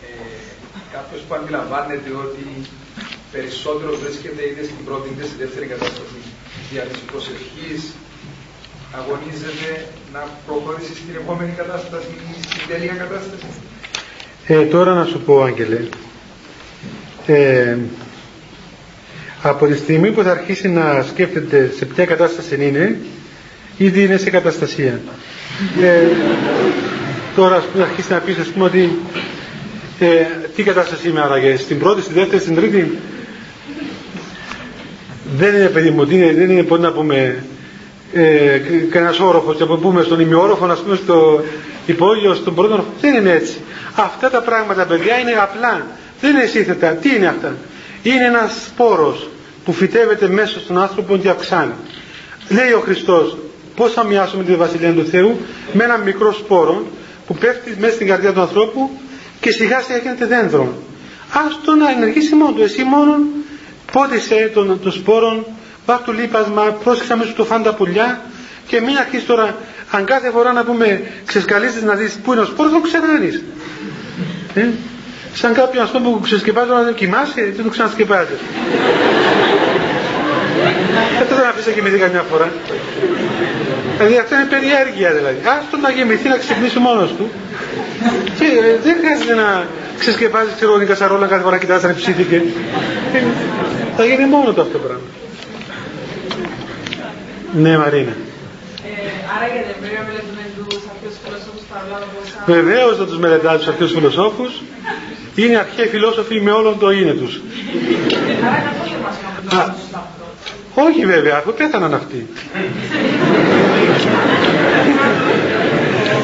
ε, 0.06 0.14
κάποιος 0.94 1.22
που 1.28 1.34
αντιλαμβάνεται 1.36 2.10
ότι 2.26 2.46
περισσότερο 3.34 3.92
βρίσκεται 4.04 4.42
είτε 4.50 4.64
στην 4.70 4.82
πρώτη 4.88 5.08
είτε 5.12 5.24
στη 5.30 5.38
δεύτερη 5.44 5.66
κατάσταση 5.74 6.20
δια 6.70 6.84
της 6.92 7.02
προσευχής 7.10 7.82
αγωνίζεται 9.00 9.86
να 10.14 10.20
προχωρήσει 10.46 10.96
στην 10.96 11.16
επόμενη 11.16 11.54
κατάσταση 11.58 12.08
ή 12.32 12.44
στην 12.44 12.62
τέλεια 12.68 12.94
κατάσταση. 12.94 13.46
Ε, 14.48 14.66
τώρα 14.66 14.94
να 14.94 15.06
σου 15.06 15.20
πω, 15.22 15.44
Άγγελε, 15.44 15.80
ε, 17.26 17.78
από 19.42 19.66
τη 19.68 19.76
στιγμή 19.78 20.12
που 20.12 20.24
θα 20.24 20.32
αρχίσει 20.32 20.68
να 20.70 21.04
σκέφτεται 21.10 21.72
σε 21.78 21.86
ποια 21.86 22.06
κατάσταση 22.06 22.66
είναι, 22.66 22.98
ήδη 23.78 24.04
είναι 24.04 24.18
σε 24.18 24.30
καταστασία. 24.30 25.00
Ε, 25.82 26.08
τώρα 27.36 27.56
ας 27.56 27.64
πούμε, 27.64 27.84
αρχίσει 27.84 28.12
να 28.12 28.18
πεις 28.20 28.38
ας 28.38 28.48
πούμε 28.48 28.66
ότι 28.66 28.98
ε, 30.00 30.26
τι 30.56 30.64
κατάσταση 30.64 31.10
είμαι 31.10 31.22
άραγε, 31.22 31.56
στην 31.58 31.80
πρώτη, 31.80 32.02
στη 32.02 32.14
δεύτερη, 32.14 32.42
στην 32.42 32.56
τρίτη; 32.56 32.98
Δεν 35.36 35.56
είναι 35.56 35.68
παιδί 35.70 35.90
μου, 35.90 36.06
δεν 36.06 36.50
είναι 36.50 36.64
πώς 36.64 36.80
να 36.80 36.92
πούμε 36.92 37.44
ε, 38.14 38.58
κανένα 38.90 39.16
όροφος, 39.22 39.56
και 39.56 39.64
από 39.64 39.76
πούμε 39.76 40.04
στον 40.04 40.20
ημιόροφο, 40.20 40.66
να 40.66 40.76
πούμε 40.76 40.96
στο 40.96 41.44
υπόγειο, 41.86 42.34
στον 42.34 42.56
πρώτο 42.56 42.74
όροφο. 42.74 42.90
Δεν 43.02 43.14
είναι 43.14 43.32
έτσι. 43.32 43.58
Αυτά 43.96 44.30
τα 44.30 44.42
πράγματα, 44.42 44.86
παιδιά, 44.86 45.20
είναι 45.20 45.32
απλά. 45.42 45.88
Δεν 46.22 46.36
είναι 46.36 46.46
σύνθετα. 46.46 46.88
Τι 46.88 47.16
είναι 47.16 47.28
αυτά; 47.28 47.56
Είναι 48.04 48.26
ένας 48.26 48.52
σπόρος 48.66 49.30
που 49.66 49.74
φυτεύεται 49.74 50.28
μέσα 50.28 50.60
στον 50.60 50.78
άνθρωπο 50.78 51.18
και 51.18 51.30
αυξάνει. 51.30 51.74
Λέει 52.50 52.72
ο 52.72 52.80
Χριστός, 52.80 53.38
πώς 53.76 53.94
θα 53.94 54.04
μοιάσουμε 54.04 54.44
τη 54.44 54.56
Βασιλεία 54.56 54.94
του 54.94 55.06
Θεού 55.06 55.40
με 55.74 55.84
ένα 55.84 55.98
μικρό 55.98 56.34
σπόρο 56.34 56.86
που 57.28 57.36
πέφτει 57.36 57.76
μέσα 57.80 57.94
στην 57.94 58.08
καρδιά 58.08 58.34
του 58.34 58.42
ανθρώπου 58.42 58.90
και 59.40 59.52
σιγά 59.52 59.82
σιγά 59.82 59.98
γίνεται 59.98 60.26
δέντρο. 60.26 60.74
Άστο 61.48 61.76
να 61.76 61.90
ενεργήσει 61.90 62.36
μόνο 62.36 62.52
του. 62.52 62.62
Εσύ 62.62 62.84
μόνο 62.84 63.18
πότισε 63.92 64.52
τον, 64.54 64.80
τον 64.82 64.92
σπόρο, 64.92 65.46
πάρ 65.86 66.00
του 66.00 66.12
λίπασμα, 66.12 66.62
πρόσεξα 66.84 67.16
μέσα 67.16 67.32
του 67.32 67.46
φάντα 67.46 67.74
πουλιά 67.74 68.22
και 68.68 68.82
μην 68.82 68.98
αρχίσεις 68.98 69.26
τώρα, 69.26 69.56
αν 69.92 70.06
κάθε 70.06 70.30
φορά 70.30 70.52
να 70.52 70.64
πούμε 70.64 71.02
ξεσκαλίσεις 71.26 71.82
να 71.82 71.94
δεις 71.94 72.20
πού 72.24 72.32
είναι 72.32 72.42
ο 72.42 72.46
σπόρος, 72.46 72.72
το 72.72 72.80
ξεράνεις. 72.80 73.44
Ε; 74.54 74.66
Σαν 75.34 75.54
κάποιον 75.54 75.84
ας 75.84 75.90
πούμε 75.90 76.10
που 76.10 76.20
ξεσκεπάζει 76.20 76.70
να 76.70 76.92
κοιμάσαι, 76.92 77.54
δεν 77.56 77.64
το 77.64 77.70
ξανασκεπάζεις. 77.70 78.40
Δεν 81.18 81.28
θα 81.28 81.44
να 81.44 81.50
αφήσει 81.50 81.68
να 81.70 81.76
κοιμηθεί 81.76 81.98
καμιά 81.98 82.24
φορά. 82.30 82.52
Δηλαδή 83.98 84.18
αυτό 84.18 84.36
είναι 84.36 84.46
περιέργεια 84.46 85.12
δηλαδή. 85.14 85.38
Άστο 85.58 85.78
να 85.78 85.90
γεμηθεί 85.92 86.28
να 86.30 86.38
ξυπνήσει 86.38 86.80
μόνος 86.80 87.10
του. 87.18 87.32
Και 88.40 88.46
ε, 88.46 88.80
δεν 88.84 88.96
χρειάζεται 89.00 89.36
να 89.36 89.66
ξεσκεπάζεις 90.00 90.54
ξέρω 90.56 90.78
την 90.78 90.88
κασαρόλα 90.88 91.28
κάθε 91.28 91.44
φορά 91.44 91.58
κοιτάζει 91.58 91.86
αν 91.86 91.96
ψήθηκε. 91.96 92.36
Ε, 93.14 93.20
θα 93.98 94.06
γίνει 94.06 94.26
μόνο 94.26 94.54
το 94.54 94.62
αυτό 94.62 94.74
το 94.78 94.80
πράγμα. 94.80 95.08
Ναι 97.56 97.78
Μαρίνα. 97.78 98.16
Άρα 99.36 99.46
για 99.54 99.62
δεν 99.68 99.76
πρέπει 99.80 99.96
να 100.00 100.06
μελετούμε 100.08 100.44
τους 100.58 100.82
αρχαίους 100.92 101.16
φιλοσόφους 101.24 101.64
παρόλο 101.72 102.06
Βεβαίως 102.46 102.98
να 103.00 103.06
τους 103.06 103.18
μελετάς 103.18 103.58
τους 103.58 103.68
αρχαίους 103.68 103.92
φιλοσόφους. 103.92 104.62
Είναι 105.36 105.58
αρχαίοι 105.58 105.88
φιλόσοφοι 105.88 106.42
με 106.42 106.52
όλον 106.52 106.80
το 106.80 106.92
είναι 106.92 107.12
τους. 107.12 107.42
Άρα 108.46 108.58
είναι 108.60 108.72
πώς 108.80 108.92
μας 109.04 109.16
όχι 110.76 111.06
βέβαια, 111.06 111.36
αφού 111.38 111.54
πέθαναν 111.54 111.94
αυτοί. 111.94 112.28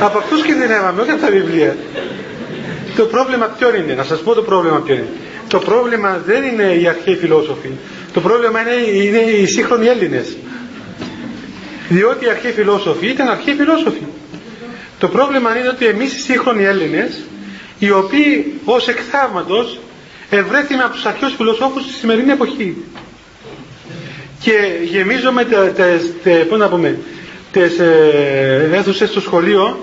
από 0.01 0.17
αυτούς 0.17 0.41
κινδυνεύαμε, 0.43 1.01
όχι 1.01 1.11
από 1.11 1.21
τα 1.21 1.29
βιβλία. 1.31 1.77
Το 2.95 3.05
πρόβλημα 3.05 3.45
ποιο 3.57 3.75
είναι, 3.75 3.93
να 3.93 4.03
σας 4.03 4.19
πω 4.19 4.33
το 4.33 4.41
πρόβλημα 4.41 4.77
ποιο 4.79 4.93
είναι. 4.93 5.07
Το 5.47 5.59
πρόβλημα 5.59 6.21
δεν 6.25 6.43
είναι 6.43 6.63
οι 6.63 6.87
αρχαίοι 6.87 7.15
φιλόσοφοι. 7.15 7.69
Το 8.13 8.21
πρόβλημα 8.21 8.59
είναι, 8.61 9.03
είναι 9.03 9.17
οι 9.17 9.45
σύγχρονοι 9.45 9.87
Έλληνες. 9.87 10.37
Διότι 11.89 12.25
οι 12.25 12.29
αρχαίοι 12.29 12.51
φιλόσοφοι 12.51 13.07
ήταν 13.07 13.29
αρχαίοι 13.29 13.55
φιλόσοφοι. 13.55 14.03
Το 14.99 15.07
πρόβλημα 15.07 15.57
είναι 15.57 15.67
ότι 15.67 15.85
εμείς 15.85 16.15
οι 16.15 16.19
σύγχρονοι 16.19 16.63
Έλληνες, 16.63 17.21
οι 17.79 17.91
οποίοι 17.91 18.59
ως 18.65 18.87
εκθαύματος 18.87 19.79
ευρέθημε 20.29 20.83
από 20.83 20.93
τους 20.93 21.05
αρχαίους 21.05 21.33
φιλοσόφους 21.35 21.83
στη 21.83 21.93
σημερινή 21.93 22.31
εποχή 22.31 22.77
και 24.39 24.51
γεμίζουμε 24.83 25.45
τα, 25.45 25.71
τα, 25.73 25.85
τα, 26.49 26.57
να 26.57 26.67
πούμε, 26.69 26.97
τις 27.51 27.79
ε, 27.79 28.69
αίθουσες 28.73 29.09
στο 29.09 29.21
σχολείο 29.21 29.79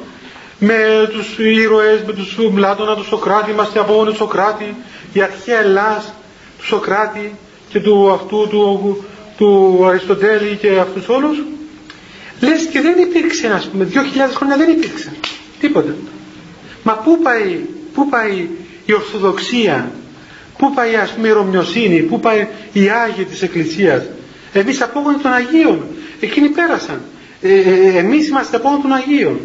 με 0.58 1.08
τους 1.12 1.38
ήρωες, 1.38 2.02
με 2.06 2.12
τους 2.12 2.38
Πλάτωνα, 2.54 2.94
του 2.94 3.04
Σοκράτη, 3.04 3.50
είμαστε 3.50 3.78
από 3.78 4.04
του 4.04 4.14
Σοκράτη, 4.14 4.74
η 5.12 5.22
αρχαία 5.22 5.58
Ελλάς 5.58 6.12
του 6.58 6.64
Σοκράτη 6.66 7.34
και 7.68 7.80
του 7.80 8.10
αυτού 8.10 8.46
του, 8.50 9.04
του 9.36 9.80
Αριστοτέλη 9.86 10.56
και 10.56 10.78
αυτούς 10.78 11.08
όλους 11.08 11.38
λες 12.40 12.66
και 12.66 12.80
δεν 12.80 12.98
υπήρξε 12.98 13.46
ας 13.46 13.64
πούμε, 13.66 13.84
δυο 13.84 14.02
χιλιάδες 14.02 14.36
χρόνια 14.36 14.56
δεν 14.56 14.70
υπήρξε 14.70 15.12
τίποτα 15.60 15.94
μα 16.82 16.92
πού 16.92 17.22
πάει, 17.22 17.58
πού 17.94 18.08
πάει 18.08 18.48
η 18.86 18.92
Ορθοδοξία 18.92 19.90
πού 20.58 20.74
πάει 20.74 20.94
ας 20.94 21.10
πούμε 21.10 21.28
η 21.28 21.30
Ρωμιοσύνη 21.32 22.00
πού 22.00 22.20
πάει 22.20 22.46
η 22.72 22.88
Άγιοι 22.88 23.24
της 23.24 23.42
Εκκλησίας 23.42 24.02
εμείς 24.58 24.82
απόγονοι 24.82 25.16
των 25.16 25.32
Αγίων. 25.32 25.80
Εκείνοι 26.20 26.48
πέρασαν. 26.48 27.00
Ε, 27.40 27.52
ε, 27.52 27.60
ε 27.60 27.98
εμείς 27.98 28.28
είμαστε 28.28 28.56
απόγονοι 28.56 28.82
των 28.82 28.92
Αγίων. 28.92 29.40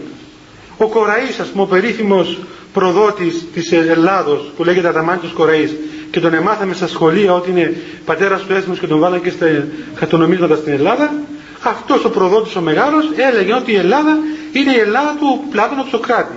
Ο 0.77 0.87
Κοραής, 0.87 1.39
ας 1.39 1.47
πούμε, 1.47 1.63
ο 1.63 1.65
περίφημος 1.65 2.39
προδότης 2.73 3.45
της 3.53 3.71
Ελλάδος 3.71 4.51
που 4.57 4.63
λέγεται 4.63 4.87
Αδαμάντιος 4.87 5.31
Κοραής 5.33 5.71
και 6.11 6.19
τον 6.19 6.33
εμάθαμε 6.33 6.73
στα 6.73 6.87
σχολεία 6.87 7.33
ότι 7.33 7.49
είναι 7.49 7.73
πατέρας 8.05 8.41
του 8.41 8.53
έθνους 8.53 8.79
και 8.79 8.87
τον 8.87 8.99
βάλαν 8.99 9.21
και 9.21 9.29
στα 9.29 9.67
χαρτονομίσματα 9.95 10.55
στην 10.55 10.73
Ελλάδα 10.73 11.13
αυτός 11.64 12.05
ο 12.05 12.09
προδότης 12.09 12.55
ο 12.55 12.62
μεγάλος 12.62 13.09
έλεγε 13.16 13.53
ότι 13.53 13.72
η 13.72 13.76
Ελλάδα 13.76 14.18
είναι 14.51 14.72
η 14.76 14.80
Ελλάδα 14.80 15.16
του 15.20 15.43
Πλάτωνα 15.51 15.84
του 15.84 15.89
Σοκράτη. 15.89 16.36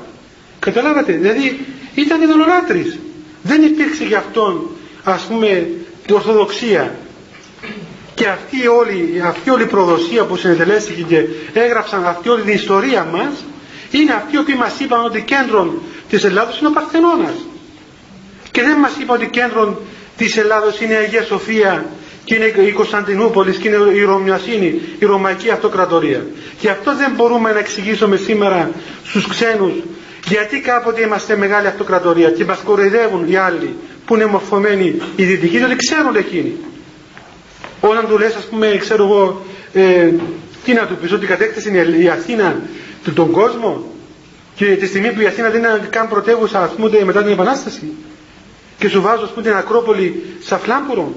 Καταλάβατε, 0.59 1.12
δηλαδή 1.12 1.66
ήταν 1.95 2.22
ειδωλολάτρης. 2.22 2.99
Δεν 3.43 3.62
υπήρξε 3.62 4.05
για 4.05 4.18
αυτόν 4.18 4.70
ας 5.05 5.22
πούμε 5.22 5.68
ορθοδοξία 6.13 6.95
και 8.14 8.26
αυτή 8.29 8.67
όλη, 8.67 9.22
αυτή 9.25 9.51
όλη 9.51 9.63
η 9.63 9.67
προδοσία 9.67 10.25
που 10.25 10.37
συνετελέστηκε 10.37 11.03
και 11.05 11.29
έγραψαν 11.53 12.07
αυτή 12.07 12.29
όλη 12.29 12.42
την 12.42 12.55
ιστορία 12.55 13.05
μας 13.05 13.45
είναι 13.91 14.13
αυτοί 14.13 14.37
οι 14.37 14.38
οποίοι 14.38 14.55
μας 14.59 14.80
είπαν 14.80 15.05
ότι 15.05 15.22
κέντρο 15.22 15.75
της 16.09 16.25
Ελλάδος 16.25 16.59
είναι 16.59 16.68
ο 16.68 16.72
Παρθενώνας 16.72 17.34
και 18.51 18.63
δεν 18.63 18.79
μας 18.79 18.92
είπαν 19.01 19.17
ότι 19.17 19.26
κέντρο 19.26 19.83
της 20.17 20.37
Ελλάδος 20.37 20.80
είναι 20.80 20.92
η 20.92 20.96
Αγία 20.96 21.22
Σοφία 21.22 21.84
και 22.25 22.34
είναι 22.34 22.45
η 22.67 22.72
Κωνσταντινούπολης 22.72 23.57
και 23.57 23.68
είναι 23.68 23.76
η 23.95 24.03
Ρωμιασίνη, 24.03 24.80
η 24.99 25.05
Ρωμαϊκή 25.05 25.51
Αυτοκρατορία. 25.51 26.26
Και 26.59 26.68
αυτό 26.71 26.96
δεν 26.96 27.13
μπορούμε 27.17 27.53
να 27.53 27.59
εξηγήσουμε 27.59 28.17
σήμερα 28.17 28.71
στους 29.05 29.26
ξένους 29.26 29.72
γιατί 30.26 30.61
κάποτε 30.61 31.03
είμαστε 31.03 31.37
μεγάλη 31.37 31.67
αυτοκρατορία 31.67 32.30
και 32.30 32.45
μας 32.45 32.59
κοροϊδεύουν 32.64 33.30
οι 33.30 33.37
άλλοι 33.37 33.76
που 34.07 34.14
είναι 34.14 34.26
μορφωμένοι 34.26 34.96
οι 35.17 35.25
δυτικοί, 35.25 35.57
διότι 35.59 35.76
ξέρουν 35.76 36.17
εκείνοι. 36.17 36.57
Όταν 37.80 38.07
του 38.09 38.18
λες 38.18 38.34
ας 38.34 38.45
πούμε 38.45 38.76
ξέρω 38.79 39.05
εγώ 39.05 39.45
ε, 39.72 40.11
τι 40.64 40.72
να 40.72 40.87
του 40.87 40.96
πεις 40.96 41.13
ότι 41.13 41.26
κατέκτησε 41.26 41.71
η 42.01 42.09
Αθήνα 42.09 42.61
του 43.05 43.13
τον 43.13 43.30
κόσμο 43.30 43.84
και 44.55 44.64
τη 44.64 44.87
στιγμή 44.87 45.13
που 45.13 45.21
η 45.21 45.26
Αθήνα 45.26 45.51
δεν 45.51 45.59
είναι 45.59 45.87
καν 45.91 46.09
πρωτεύουσα 46.09 46.63
ας 46.63 46.71
πούμε 46.71 47.05
μετά 47.05 47.22
την 47.22 47.33
Επανάσταση 47.33 47.92
και 48.79 48.88
σου 48.88 49.01
βάζω 49.01 49.25
ας 49.25 49.30
πούμε 49.30 49.42
την 49.42 49.55
Ακρόπολη 49.55 50.22
σαν 50.41 50.59
φλάμπουρο 50.59 51.13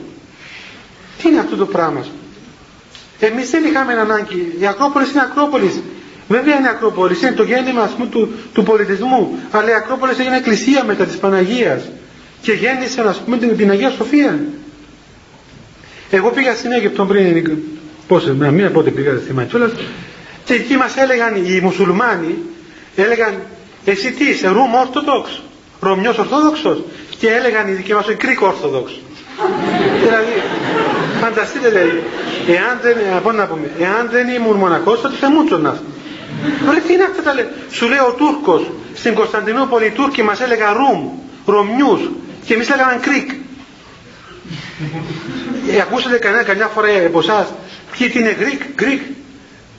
τι 1.22 1.28
είναι 1.30 1.40
αυτό 1.40 1.56
το 1.56 1.66
πράγμα; 1.66 2.06
Εμείς 3.20 3.50
δεν 3.50 3.64
είχαμε 3.66 3.94
ανάγκη 3.94 4.56
η 4.60 4.68
Ακρόπολης 4.68 5.12
είναι 5.12 5.22
Ακρόπολης. 5.22 5.82
Βέβαια 6.28 6.56
είναι 6.56 6.70
Ακρόπολης 6.70 7.22
είναι 7.22 7.32
το 7.32 7.44
γέννημα 7.44 7.82
ας 7.82 7.92
πούμε, 7.92 8.08
του, 8.08 8.32
του 8.54 8.64
πολιτισμού. 8.64 9.40
Αλλά 9.52 9.70
η 9.70 9.74
Ακρόπολης 9.74 10.20
έγινε 10.20 10.38
εκκλησία 10.38 10.84
μετά 10.84 11.06
της 11.06 11.18
Παναγίας 11.18 11.82
και 12.42 12.52
γέννησε 12.52 13.02
ας 13.02 13.18
πούμε 13.18 13.38
την, 13.38 13.58
την 13.58 13.70
Αγία 13.70 13.90
Σοφία. 13.90 14.40
Εγώ 16.10 16.30
πήγα 16.30 16.56
στην 16.56 16.72
Αίγυπτο 16.72 17.06
πριν 17.06 17.58
πόσες, 18.08 18.36
μια 18.36 18.52
μία 18.52 18.72
πότε 18.72 18.90
πήγα 18.90 19.18
στη 19.24 19.34
Ματσούλας 19.34 19.72
και 20.44 20.54
εκεί 20.54 20.78
μας 20.78 20.96
έλεγαν 20.96 21.36
οι 21.36 21.60
μουσουλμάνοι 21.64 22.38
έλεγαν 22.96 23.34
εσύ 23.86 24.12
τι 24.12 24.30
είσαι 24.30 24.48
Ρουμ 24.48 24.74
Ορθοδόξ 24.76 25.42
Ρωμιός 25.80 26.18
Ορθόδοξος 26.18 26.84
και 27.18 27.28
έλεγαν 27.28 27.68
οι 27.68 27.72
δικοί 27.72 27.94
μας 27.94 28.06
Κρίκο 28.18 28.48
Ορθοδόξ 28.48 28.92
δηλαδή 30.04 30.34
φανταστείτε 31.22 31.70
δηλαδή 31.70 32.04
εάν 32.48 32.80
δεν, 32.82 32.96
πώς 33.24 33.36
να 33.36 33.46
πούμε, 33.46 33.72
εάν 33.80 34.10
δεν 34.12 34.28
ήμουν 34.28 34.56
μοναχός 34.56 35.02
θα 35.02 35.10
τους 35.10 35.22
εμούτσονα 35.22 35.82
Ρε 36.74 36.80
τι 36.88 36.94
είναι 36.94 37.04
αυτά 37.04 37.22
τα 37.22 37.34
λέει. 37.34 37.48
Σου 37.72 37.88
λέει 37.88 37.98
ο 37.98 38.14
Τούρκος 38.18 38.72
στην 38.94 39.14
Κωνσταντινούπολη 39.14 39.86
οι 39.86 39.90
Τούρκοι 39.90 40.24
μας 40.24 40.42
έλεγαν 40.42 40.74
Ρουμ, 40.78 41.10
Ρωμιούς 41.46 42.02
και 42.46 42.54
εμείς 42.54 42.70
λέγαμε 42.70 43.00
Κρίκ 43.02 43.30
ε, 45.72 45.82
ακούσατε 45.82 46.18
κανένα 46.18 46.44
καμιά 46.44 46.68
φορά 46.68 46.88
από 47.06 47.20
εσάς 47.20 47.48
ποιοι 47.98 48.12
είναι 48.16 48.36
Greek, 48.40 48.82
Greek, 48.82 49.02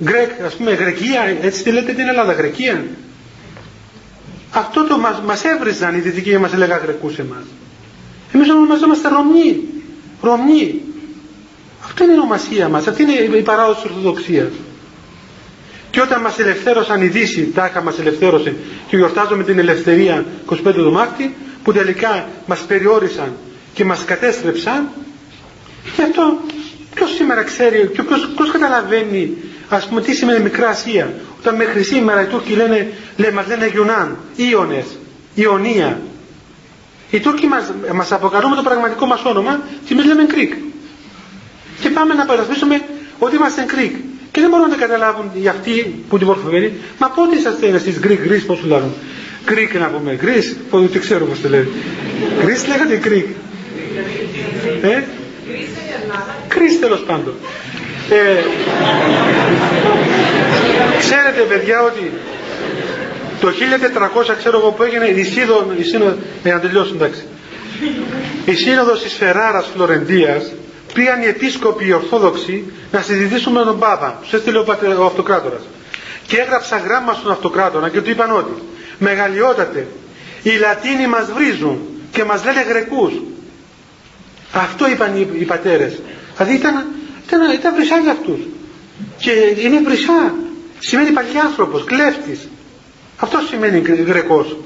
Greek, 0.09 0.44
ας 0.47 0.55
πούμε 0.55 0.73
Γρεκία, 0.73 1.36
έτσι 1.43 1.62
τη 1.62 1.70
λέτε 1.70 1.93
την 1.93 2.09
Ελλάδα, 2.09 2.32
Γρεκία. 2.32 2.85
Αυτό 4.51 4.86
το 4.86 4.98
μας, 4.98 5.20
μας 5.27 5.44
έβριζαν 5.44 5.94
οι 5.94 6.01
δυτικοί 6.01 6.31
και 6.31 6.39
μας 6.39 6.52
έλεγαν 6.52 6.81
Γρεκούς 6.82 7.19
εμάς. 7.19 7.44
Εμείς 8.32 8.51
ονομαζόμαστε 8.51 9.09
Ρωμνοί. 9.09 9.60
Ρωμνοί. 10.23 10.82
Αυτό 12.01 12.11
είναι 12.11 12.19
η 12.19 12.23
ονομασία 12.23 12.69
μας. 12.69 12.87
Αυτή 12.87 13.03
είναι 13.03 13.37
η 13.39 13.43
παράδοση 13.43 13.81
της 13.81 13.91
Ορθοδοξίας. 13.91 14.53
Και 15.91 16.01
όταν 16.01 16.20
μας 16.20 16.39
ελευθέρωσαν 16.39 17.03
η 17.03 17.07
Δύση, 17.07 17.43
τάχα 17.55 17.83
μας 17.83 17.99
ελευθέρωσε 17.99 18.55
και 18.89 18.97
γιορτάζουμε 18.97 19.45
την 19.45 19.59
ελευθερία 19.59 20.25
25 20.47 20.57
του 20.73 20.93
Μάρτη, 20.93 21.35
που 21.62 21.73
τελικά 21.73 22.29
μας 22.47 22.61
περιόρισαν 22.61 23.33
και 23.73 23.85
μας 23.85 24.05
κατέστρεψαν, 24.05 24.89
και 25.97 26.03
αυτό 26.03 26.39
ποιος 26.95 27.15
σήμερα 27.15 27.43
ξέρει, 27.43 27.91
και 27.95 28.03
ποιος, 28.03 28.29
ποιος 28.37 28.51
καταλαβαίνει 28.51 29.37
ας 29.69 29.87
πούμε 29.87 30.01
τι 30.01 30.15
σημαίνει 30.15 30.43
Μικρά 30.43 30.69
Ασία, 30.69 31.12
όταν 31.39 31.55
μέχρι 31.55 31.83
σήμερα 31.83 32.23
οι 32.23 32.27
Τούρκοι 32.27 32.53
λένε, 32.53 32.93
λένε 33.16 33.33
μας 33.33 33.47
λένε 33.47 33.66
Γιουνάν, 33.66 34.16
Ιωνες, 34.37 34.87
Ιωνία. 35.35 36.01
Οι 37.11 37.20
Τούρκοι 37.20 37.47
μας, 37.47 37.73
μας 37.95 38.12
αποκαλούν 38.12 38.55
το 38.55 38.62
πραγματικό 38.62 39.07
μας 39.07 39.25
όνομα 39.25 39.61
και 39.85 39.93
εμείς 39.93 40.05
λέμε 40.07 40.25
Greek. 40.25 40.53
Και 41.81 41.89
πάμε 41.89 42.15
να 42.15 42.25
παρασπίσουμε 42.25 42.81
ότι 43.19 43.37
είμαστε 43.37 43.63
Greek. 43.62 43.95
Και 44.33 44.41
δεν 44.41 44.51
μπορούν 44.51 44.69
να 44.69 44.77
καταλάβουν 44.77 45.31
οι 45.43 45.49
αυτοί 45.49 46.05
που 46.09 46.19
την 46.19 46.27
μορφωμένοι, 46.27 46.73
μα 46.99 47.09
πότε 47.09 47.37
είσαστε 47.37 47.67
εσείς 47.67 47.99
Γκρικ, 47.99 48.21
Γκρις, 48.27 48.45
πώς 48.47 48.59
σου 48.59 48.67
λέγουν. 48.67 48.93
Γκρικ 49.45 49.75
να 49.75 49.87
πούμε, 49.87 50.19
Γκρις, 50.21 50.57
δεν 50.71 51.01
ξέρω 51.01 51.25
πώς 51.25 51.41
το 51.41 51.49
λέει. 51.49 51.69
Γκρις 52.43 52.67
λέγατε 52.67 52.97
Γκρικ. 52.97 53.27
Ε; 54.83 55.03
Γκρις 56.49 56.81
τέλος 56.81 57.01
πάντων. 57.01 57.35
Ε, 58.11 58.43
ξέρετε 60.99 61.41
παιδιά 61.49 61.83
ότι 61.83 62.11
το 63.41 63.49
1400 63.49 64.35
ξέρω 64.39 64.59
εγώ 64.59 64.71
που 64.71 64.83
έγινε 64.83 65.07
η 65.07 65.23
σύνοδο, 65.25 65.67
η 65.79 65.83
σύνοδο 65.83 66.17
ε, 66.43 66.53
να 66.53 66.61
τελειώσω 66.61 66.95
εντάξει. 66.95 67.23
Η 68.45 68.55
σύνοδος 68.55 69.03
της 69.03 69.13
Φεράρας 69.15 69.67
Φλωρεντίας 69.75 70.53
πήγαν 70.94 71.23
οι 71.23 71.27
επίσκοποι 71.27 71.86
οι 71.86 71.93
Ορθόδοξοι 71.93 72.65
να 72.93 73.01
συζητήσουν 73.01 73.52
με 73.52 73.62
τον 73.65 73.78
Πάπα. 73.78 74.19
Τους 74.23 74.32
έστειλε 74.32 74.59
ο, 74.59 74.65
ο 74.98 75.05
αυτοκράτορας. 75.05 75.60
Και 76.27 76.36
έγραψα 76.36 76.77
γράμμα 76.78 77.12
στον 77.12 77.31
αυτοκράτορα 77.32 77.89
και 77.89 78.01
του 78.01 78.10
είπαν 78.10 78.36
ότι 78.36 78.62
μεγαλειότατε, 78.98 79.86
οι 80.43 80.51
Λατίνοι 80.51 81.06
μας 81.06 81.32
βρίζουν 81.32 81.78
και 82.10 82.24
μας 82.24 82.44
λένε 82.44 82.62
Γρεκούς. 82.62 83.12
Αυτό 84.52 84.89
είπαν 84.89 85.16
οι, 85.16 85.28
οι 85.39 85.44
πατέρες. 85.44 86.01
Δηλαδή 86.36 86.55
ήταν, 86.55 86.86
ήταν, 87.27 87.51
ήταν 87.52 87.74
βρυσά 87.74 87.98
για 87.98 88.12
αυτούς. 88.12 88.40
Και 89.19 89.31
είναι 89.65 89.81
βρυσά. 89.81 90.35
Σημαίνει 90.78 91.10
παλιάνθρωπος, 91.10 91.85
κλέφτης. 91.85 92.48
Αυτό 93.16 93.39
σημαίνει 93.48 93.78
Γρεκός. 94.06 94.56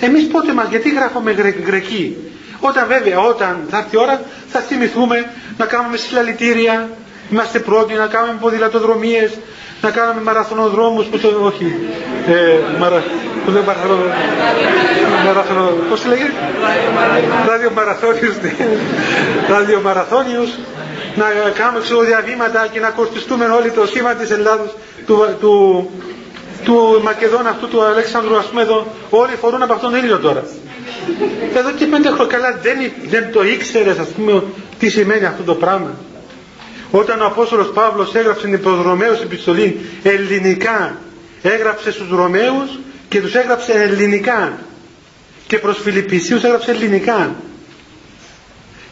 Εμείς 0.00 0.26
πότε 0.26 0.52
μας, 0.52 0.68
γιατί 0.68 0.90
γράφουμε 0.90 1.32
γρε, 1.32 1.48
Γρεκοί; 1.48 2.16
Όταν 2.64 2.86
βέβαια, 2.88 3.18
όταν 3.20 3.66
θα 3.70 3.78
έρθει 3.78 3.96
η 3.96 3.98
ώρα, 3.98 4.20
θα 4.48 4.60
θυμηθούμε 4.60 5.30
να 5.56 5.66
κάνουμε 5.66 5.96
συλλαλητήρια, 5.96 6.88
είμαστε 7.30 7.58
πρώτοι 7.58 7.94
να 7.94 8.06
κάνουμε 8.06 8.38
ποδηλατοδρομίες, 8.40 9.30
να 9.82 9.90
κάνουμε 9.90 10.20
μαραθωνοδρόμους 10.22 11.06
που 11.06 11.18
το, 11.18 11.28
όχι, 11.44 11.74
ε, 12.28 12.78
μαρα, 12.78 13.02
που 13.44 13.50
δεν 13.50 13.62
μαραθωνο, 13.62 13.96
μαραθωνο, 15.24 15.70
πώς 15.88 16.04
λέγεται, 16.04 16.32
ραδιομαραθώνιους, 17.46 18.36
ναι. 18.42 18.52
ραδιομαραθώνιους, 19.48 20.50
να 21.14 21.24
κάνουμε 21.58 21.80
ξεοδιαβήματα 21.80 22.66
και 22.72 22.80
να 22.80 22.90
κορτιστούμε 22.90 23.44
όλοι 23.44 23.70
το 23.70 23.86
σήμα 23.86 24.14
της 24.14 24.30
Ελλάδος, 24.30 24.70
του, 25.06 25.36
του, 25.40 25.90
του 26.64 27.00
Μακεδόνα 27.02 27.48
αυτού 27.50 27.68
του 27.68 27.82
Αλέξανδρου, 27.82 28.36
ας 28.36 28.44
πούμε 28.44 28.62
εδώ, 28.62 28.86
όλοι 29.10 29.34
φορούν 29.40 29.62
από 29.62 29.72
αυτόν 29.72 29.90
τον 29.90 30.02
ήλιο 30.02 30.18
τώρα. 30.18 30.42
Εδώ 31.56 31.70
και 31.70 31.86
πέντε 31.86 32.08
χρόνια 32.10 32.36
καλά 32.36 32.58
δεν, 32.62 32.76
δεν 33.08 33.32
το 33.32 33.44
ήξερες 33.44 33.98
ας 33.98 34.08
πούμε 34.08 34.42
τι 34.78 34.88
σημαίνει 34.88 35.24
αυτό 35.24 35.42
το 35.42 35.54
πράγμα. 35.54 35.90
Όταν 36.90 37.20
ο 37.20 37.26
Απόστολος 37.26 37.70
Παύλος 37.72 38.14
έγραψε 38.14 38.46
την 38.46 38.60
προς 38.62 38.82
Ρωμαίους 38.82 39.20
επιστολή 39.20 39.80
ελληνικά 40.02 40.96
έγραψε 41.42 41.92
στους 41.92 42.08
Ρωμαίους 42.10 42.78
και 43.08 43.20
τους 43.20 43.34
έγραψε 43.34 43.72
ελληνικά. 43.72 44.52
Και 45.46 45.58
προς 45.58 45.78
Φιλιππισίους 45.82 46.42
έγραψε 46.42 46.70
ελληνικά. 46.70 47.34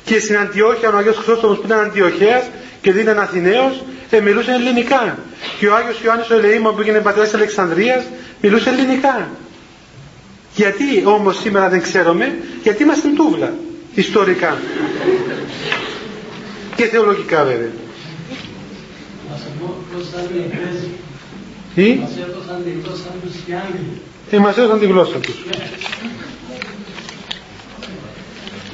Και 0.05 0.19
στην 0.19 0.37
Αντιόχεια 0.39 0.91
ο 0.91 0.97
Αγίος 0.97 1.17
Χρυσόστομος 1.17 1.59
που 1.59 1.67
ήταν 1.67 1.79
Αντιοχέας 1.81 2.45
και 2.81 2.93
δεν 2.93 3.03
ήταν 3.03 3.19
Αθηναίος 3.19 3.85
ε, 4.11 4.21
μιλούσε 4.21 4.51
ελληνικά. 4.53 5.19
Και 5.59 5.67
ο 5.69 5.75
Άγιος 5.75 6.01
Ιωάννης 6.03 6.31
ο 6.31 6.35
Ελεήμων 6.35 6.75
που 6.75 6.81
έγινε 6.81 6.99
πατέρας 6.99 7.35
Αλεξανδρίας 7.35 8.05
μιλούσε 8.41 8.71
ελληνικά 8.71 9.29
γιατί 10.55 11.03
όμως 11.05 11.39
σήμερα 11.39 11.69
δεν 11.69 11.83
ξέρουμε, 11.83 12.35
γιατί 12.63 12.83
είμαστε 12.83 13.09
τούβλα, 13.09 13.55
ιστορικά. 13.95 14.57
και 16.77 16.85
θεολογικά 16.85 17.45
βέβαια. 17.45 17.71
Τι; 21.75 21.95
Μας 22.01 22.11
έδωσαν 22.17 22.63
τη 22.65 22.71
γλώσσα 22.71 23.15
τους 23.23 23.33
και 23.47 23.55
Άγγλοι. 23.55 24.01
Ε, 24.31 24.39
μας 24.39 24.57
έδωσαν 24.57 24.79
τη 24.79 24.87
γλώσσα 24.87 25.19
τους. 25.19 25.45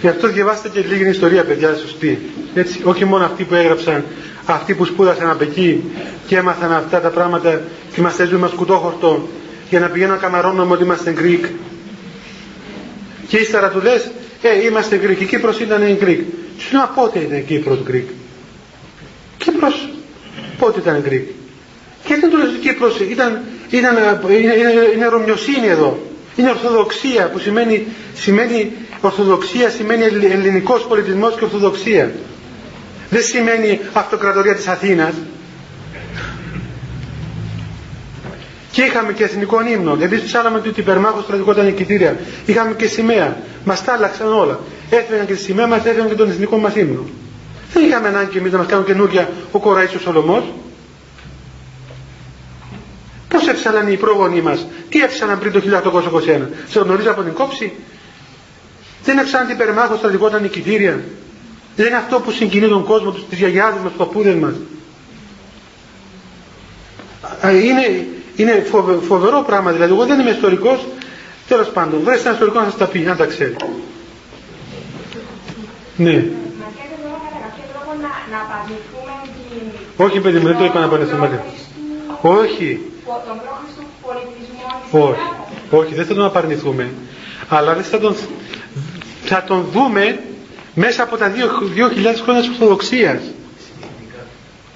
Γι' 0.00 0.08
αυτό 0.08 0.28
διαβάστε 0.28 0.68
και 0.68 0.80
λίγη 0.80 1.08
ιστορία, 1.08 1.44
παιδιά, 1.44 1.74
σωστή. 1.74 2.18
Έτσι, 2.54 2.80
όχι 2.84 3.04
μόνο 3.04 3.24
αυτοί 3.24 3.44
που 3.44 3.54
έγραψαν, 3.54 4.04
αυτοί 4.44 4.74
που 4.74 4.84
σπούδασαν 4.84 5.30
από 5.30 5.42
εκεί 5.42 5.84
και 6.26 6.36
έμαθαν 6.36 6.72
αυτά 6.72 7.00
τα 7.00 7.08
πράγματα 7.08 7.62
και 7.94 8.00
μας 8.00 8.18
έζουν 8.18 8.40
μας 8.40 8.50
κουτόχορτο 8.50 9.28
για 9.70 9.80
να 9.80 9.88
πηγαίνουν 9.88 10.14
να 10.14 10.20
καμαρώνουμε 10.20 10.72
ότι 10.72 10.82
είμαστε 10.82 11.14
Greek. 11.18 11.48
Και 13.28 13.36
ύστερα 13.36 13.68
του 13.68 13.80
λες, 13.82 14.10
ε, 14.42 14.64
είμαστε 14.64 15.00
Greek, 15.04 15.20
η 15.20 15.24
Κύπρος 15.24 15.60
ήταν 15.60 15.98
Greek. 16.00 16.20
Σου 16.58 16.76
λέω, 16.76 16.90
πότε 16.94 17.18
ήταν 17.18 17.44
Κύπρος 17.44 17.78
Greek; 17.90 18.04
Κύπρος, 19.36 19.88
πότε 20.58 20.80
ήταν 20.80 21.04
Greek; 21.08 21.24
Και 22.04 22.16
δεν 22.20 22.30
του 22.30 22.36
λες 22.36 22.48
Κύπρος, 22.60 23.00
ήταν, 23.00 23.42
ήταν, 23.70 23.96
είναι, 24.28 24.54
είναι, 24.54 24.72
είναι 24.94 25.06
ρωμιοσύνη 25.06 25.66
εδώ. 25.66 25.98
Είναι 26.36 26.50
Ορθοδοξία 26.50 27.30
που 27.30 27.38
σημαίνει, 27.38 27.86
σημαίνει 28.14 28.72
Ορθοδοξία 29.00 29.70
σημαίνει 29.70 30.02
ελληνικός 30.04 30.86
πολιτισμός 30.86 31.34
και 31.36 31.44
Ορθοδοξία. 31.44 32.12
Δεν 33.10 33.22
σημαίνει 33.22 33.80
αυτοκρατορία 33.92 34.54
της 34.54 34.66
Αθήνας. 34.66 35.14
Και 38.76 38.82
είχαμε 38.82 39.12
και 39.12 39.24
εθνικό 39.24 39.60
ύμνο. 39.66 39.96
Εμείς 40.00 40.22
ψάλαμε 40.22 40.58
ότι 40.58 40.80
υπερμάχο 40.80 41.20
στρατηγό 41.20 41.52
ήταν 41.52 41.64
νικητήρια. 41.64 42.16
Είχαμε 42.46 42.74
και 42.74 42.86
σημαία. 42.86 43.36
Μας 43.64 43.84
τα 43.84 43.92
άλλαξαν 43.92 44.32
όλα. 44.32 44.60
Έφεραν 44.90 45.26
και 45.26 45.32
τη 45.34 45.38
σημαία 45.40 45.66
μας, 45.66 45.84
έφεραν 45.84 46.08
και 46.08 46.14
τον 46.14 46.28
εθνικό 46.30 46.56
μας 46.58 46.74
ύμνο. 46.74 47.04
Δεν 47.72 47.84
είχαμε 47.84 48.08
ανάγκη 48.08 48.38
εμείς 48.38 48.52
να 48.52 48.58
μας 48.58 48.66
κάνουν 48.66 48.84
καινούργια 48.84 49.28
ο 49.50 49.58
Κοραής 49.58 49.94
ο 49.94 49.98
Σολομό. 49.98 50.42
Πώς 53.28 53.48
έψαλαν 53.48 53.92
οι 53.92 53.96
πρόγονοί 53.96 54.40
μας, 54.42 54.66
τι 54.88 55.02
έψαλαν 55.02 55.38
πριν 55.38 55.52
το 55.52 55.60
1821, 55.60 56.48
σε 56.68 56.80
γνωρίζει 56.80 57.08
από 57.08 57.22
την 57.22 57.32
κόψη. 57.32 57.72
Δεν 59.04 59.18
έψαλαν 59.18 59.46
την 59.46 59.56
υπερμάχο 59.56 59.96
στρατηγό 59.96 60.26
ήταν 60.28 60.42
νικητήρια. 60.42 61.00
Δεν 61.76 61.86
είναι 61.86 61.96
αυτό 61.96 62.20
που 62.20 62.30
συγκινεί 62.30 62.68
τον 62.68 62.84
κόσμο, 62.84 63.10
του 63.10 63.24
γιαγιάδες 63.30 63.80
μας, 63.82 63.88
τους 63.92 63.98
παππούδες 63.98 64.34
μας. 64.34 64.54
Είναι, 67.52 68.06
είναι 68.36 68.66
φοβερό 69.08 69.42
πράγμα, 69.46 69.72
δηλαδή 69.72 69.92
εγώ 69.92 70.06
δεν 70.06 70.20
είμαι 70.20 70.30
ιστορικός, 70.30 70.86
τέλος 71.48 71.68
πάντων, 71.68 72.00
βρέστε 72.04 72.22
ένα 72.28 72.32
ιστορικό 72.36 72.58
να 72.58 72.64
σας 72.64 72.76
τα 72.76 72.86
πει, 72.86 72.98
να 72.98 73.16
τα 73.16 73.24
ξέρει. 73.24 73.56
Ναι. 75.96 76.24
Όχι 79.96 80.20
παιδί 80.20 80.38
μου, 80.38 80.46
δεν 80.46 80.56
το 80.56 80.64
είπα 80.64 80.80
να 80.80 80.88
πανεθούμε. 80.88 81.44
Όχι. 82.22 82.80
Όχι. 84.90 85.20
Όχι, 85.70 85.94
δεν 85.94 86.04
θα 86.06 86.14
τον 86.14 86.24
απαρνηθούμε. 86.24 86.90
Αλλά 87.48 87.74
δεν 87.74 87.84
θα 87.84 87.98
τον, 87.98 88.16
θα 89.24 89.42
τον 89.42 89.64
δούμε 89.72 90.18
μέσα 90.74 91.02
από 91.02 91.16
τα 91.16 91.32
2.000 91.32 91.36
χρόνια 92.22 92.40
της 92.40 92.50
Ορθοδοξίας. 92.50 93.20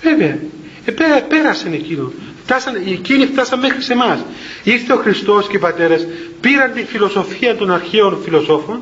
Βέβαια. 0.03 0.39
Ε, 0.85 0.91
πέρα, 0.93 1.21
πέρασαν 1.23 1.73
εκείνο. 1.73 2.13
Φτάσαν, 2.51 2.75
εκείνοι 2.75 3.27
φτάσαν 3.27 3.59
μέχρι 3.59 3.83
σε 3.83 3.93
εμάς. 3.93 4.19
Ήρθε 4.63 4.93
ο 4.93 4.97
Χριστός 4.97 5.47
και 5.47 5.57
οι 5.57 5.59
πατέρες, 5.59 6.07
πήραν 6.41 6.73
τη 6.73 6.85
φιλοσοφία 6.85 7.57
των 7.57 7.73
αρχαίων 7.73 8.21
φιλοσόφων 8.25 8.81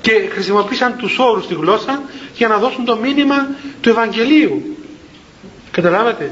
και 0.00 0.12
χρησιμοποίησαν 0.32 0.96
τους 0.96 1.18
όρους 1.18 1.44
στη 1.44 1.54
γλώσσα 1.54 2.02
για 2.34 2.48
να 2.48 2.58
δώσουν 2.58 2.84
το 2.84 2.96
μήνυμα 2.96 3.48
του 3.80 3.88
Ευαγγελίου. 3.88 4.76
Καταλάβατε; 5.70 6.30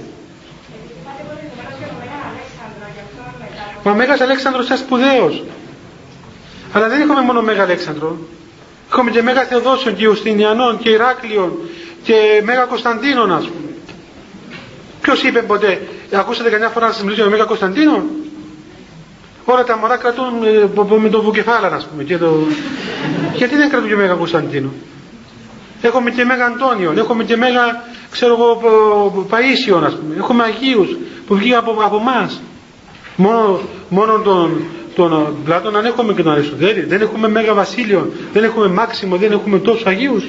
Ο 3.83 3.91
Μέγας 3.91 4.21
Αλέξανδρος 4.21 4.65
ήταν 4.67 4.79
σπουδαίος. 4.79 5.45
Αλλά 6.73 6.89
δεν 6.89 7.01
είχαμε 7.01 7.21
μόνο 7.21 7.43
Μέγα 7.43 7.63
Αλέξανδρο. 7.63 8.19
Είχαμε 8.91 9.11
και 9.11 9.23
Μέγα 9.23 9.45
Θεοδόσιον 9.45 9.97
και 9.97 10.05
Ιουστινιανών 10.05 10.79
και 10.79 10.91
Ηράκλειον 10.91 11.59
και 12.03 12.43
Μέγα 12.45 12.65
Κωνσταντίνων 12.65 13.33
ας 13.33 13.45
πούμε. 13.45 13.71
Ποιος 15.01 15.23
είπε 15.23 15.43
ποτέ, 15.43 15.81
ακούσατε 16.13 16.51
κανένα 16.51 16.71
φορά 16.71 16.87
να 16.87 16.93
σας 16.93 17.03
μιλήσω 17.03 17.21
για 17.23 17.31
Μέγα 17.31 17.45
Κωνσταντίνο; 17.45 18.05
όλα 19.45 19.65
τα 19.65 19.77
μωρά 19.77 19.97
κρατούν 19.97 20.27
ε, 20.95 20.99
με 20.99 21.09
το 21.09 21.23
βουκεφάλα, 21.23 21.67
ας 21.67 21.87
πούμε. 21.87 22.03
Και 22.03 22.19
το... 22.19 22.37
Γιατί 23.35 23.57
δεν 23.57 23.69
κρατούν 23.69 23.89
και 23.89 23.97
Μέγα 23.97 24.15
Κωνσταντίνο; 24.15 24.71
Έχουμε 25.83 26.11
και 26.11 26.25
Μέγα 26.25 26.45
Αντώνιο, 26.47 26.95
έχουμε 26.97 27.25
και 27.25 27.37
Μέγα, 27.37 27.83
ξέρω 28.11 28.33
εγώ, 28.35 28.61
Παΐσιο, 29.31 29.83
ας 29.85 29.95
πούμε. 29.97 30.15
Έχουμε 30.17 30.43
Αγίους 30.43 30.97
που 31.27 31.35
βγήκαν 31.35 31.59
από, 31.59 31.77
από 31.85 31.97
εμάς. 31.97 32.41
Μόνο, 33.17 33.61
μόνο 33.89 34.19
τον, 34.19 34.65
τον 34.95 35.37
Πλάτων 35.45 35.77
αν 35.77 35.85
έχουμε 35.85 36.13
και 36.13 36.23
τον 36.23 36.33
Αριστοτέλη. 36.33 36.81
Δεν 36.81 37.01
έχουμε 37.01 37.29
Μέγα 37.29 37.55
Βασίλειο, 37.55 38.13
δεν 38.33 38.45
έχουμε 38.45 38.69
Μάξιμο, 38.69 39.17
δεν 39.17 39.33
έχουμε 39.33 39.59
τόσους 39.59 39.87
Αγίους. 39.87 40.25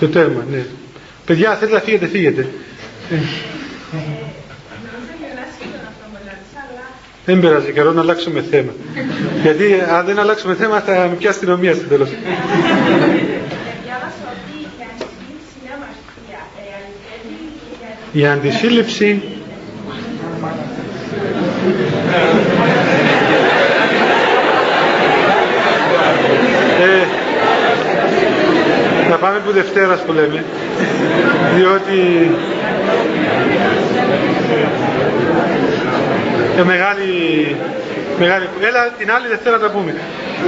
Το 0.00 0.08
τέρμα, 0.08 0.44
ναι. 0.50 0.66
Παιδιά, 1.30 1.54
θέλετε 1.56 1.76
να 1.76 1.82
φύγετε, 1.82 2.06
φύγετε. 2.06 2.46
Ε. 3.10 3.16
Δεν 7.24 7.40
πειράζει, 7.40 7.72
καλό 7.72 7.92
να 7.92 8.00
αλλάξουμε 8.00 8.44
θέμα. 8.50 8.72
Γιατί 9.42 9.64
αν 9.90 10.04
δεν 10.06 10.18
αλλάξουμε 10.18 10.54
θέμα 10.54 10.80
θα 10.80 10.92
με 10.92 11.14
πιάσει 11.18 11.36
αστυνομία 11.36 11.74
στο 11.74 11.84
τέλος. 11.84 12.08
Η 18.12 18.26
αντισύλληψη 18.26 19.22
ε, 26.80 27.06
θα 29.10 29.16
πάμε 29.16 29.38
που 29.38 29.52
Δευτέρας 29.52 30.00
που 30.00 30.12
λέμε 30.12 30.44
διότι 31.56 32.30
ε, 36.58 36.62
μεγάλη, 36.62 37.56
μεγάλη... 38.18 38.48
Έλα 38.60 38.88
την 38.98 39.10
άλλη 39.12 39.28
Δευτέρα 39.28 39.58
τα 39.58 39.70
πούμε. 39.70 39.94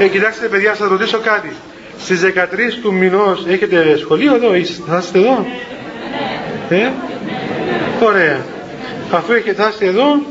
Ε, 0.00 0.06
κοιτάξτε 0.06 0.46
παιδιά, 0.46 0.74
σας 0.74 0.88
ρωτήσω 0.88 1.18
κάτι. 1.18 1.52
Στις 1.98 2.20
13 2.22 2.28
του 2.82 2.92
μηνός 2.92 3.44
έχετε 3.48 3.96
σχολείο 3.96 4.34
εδώ, 4.34 4.48
θα 4.86 4.98
είστε 4.98 5.18
εδώ; 5.18 5.46
Ε, 6.68 6.90
ωραία. 8.02 8.38
Αφού 9.12 9.32
έχετε, 9.32 9.62
θα 9.62 9.68
είστε 9.68 9.86
εδώ, 9.86 10.22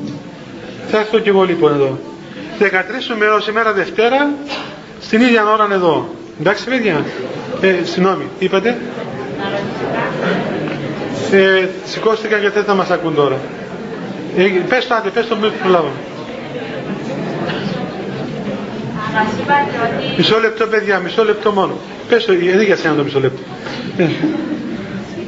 θα 0.88 0.98
έρθω 1.00 1.20
και 1.20 1.30
εγώ 1.30 1.44
λοιπόν 1.44 1.74
εδώ. 1.74 2.00
13 2.60 2.64
του 3.08 3.18
μηνός, 3.18 3.48
ημέρα 3.48 3.74
Δευτέρα, 3.74 4.30
στην 5.02 5.22
ίδια 5.22 5.52
ώρα 5.52 5.68
εδώ. 5.72 6.10
Εντάξει 6.40 6.66
παιδιά. 6.66 7.06
Ε, 7.62 7.76
συγγνώμη, 7.84 8.24
τι 8.40 8.46
είπατε; 8.46 8.78
Ε, 11.32 11.68
σηκώστηκαν 11.92 12.42
και 12.42 12.50
δεν 12.50 12.64
θα 12.64 12.74
μας 12.74 12.90
ακούν 12.90 13.16
τώρα. 13.16 13.38
Ε, 14.38 14.44
πες 14.70 14.88
το 14.88 14.94
άντε, 14.96 15.10
πες 15.16 15.28
το 15.28 15.36
μην 15.36 15.52
προλάβω. 15.62 15.92
Μισό 20.18 20.38
λεπτό 20.46 20.64
παιδιά, 20.72 20.96
μισό 21.06 21.24
λεπτό 21.30 21.50
μόνο. 21.60 21.74
Πες 22.10 22.26
το, 22.26 22.32
δεν 22.58 22.62
για 22.70 22.78
σένα 22.82 22.96
το 23.00 23.04
μισό 23.08 23.20
λεπτό. 23.26 23.42
Ε. 24.04 24.06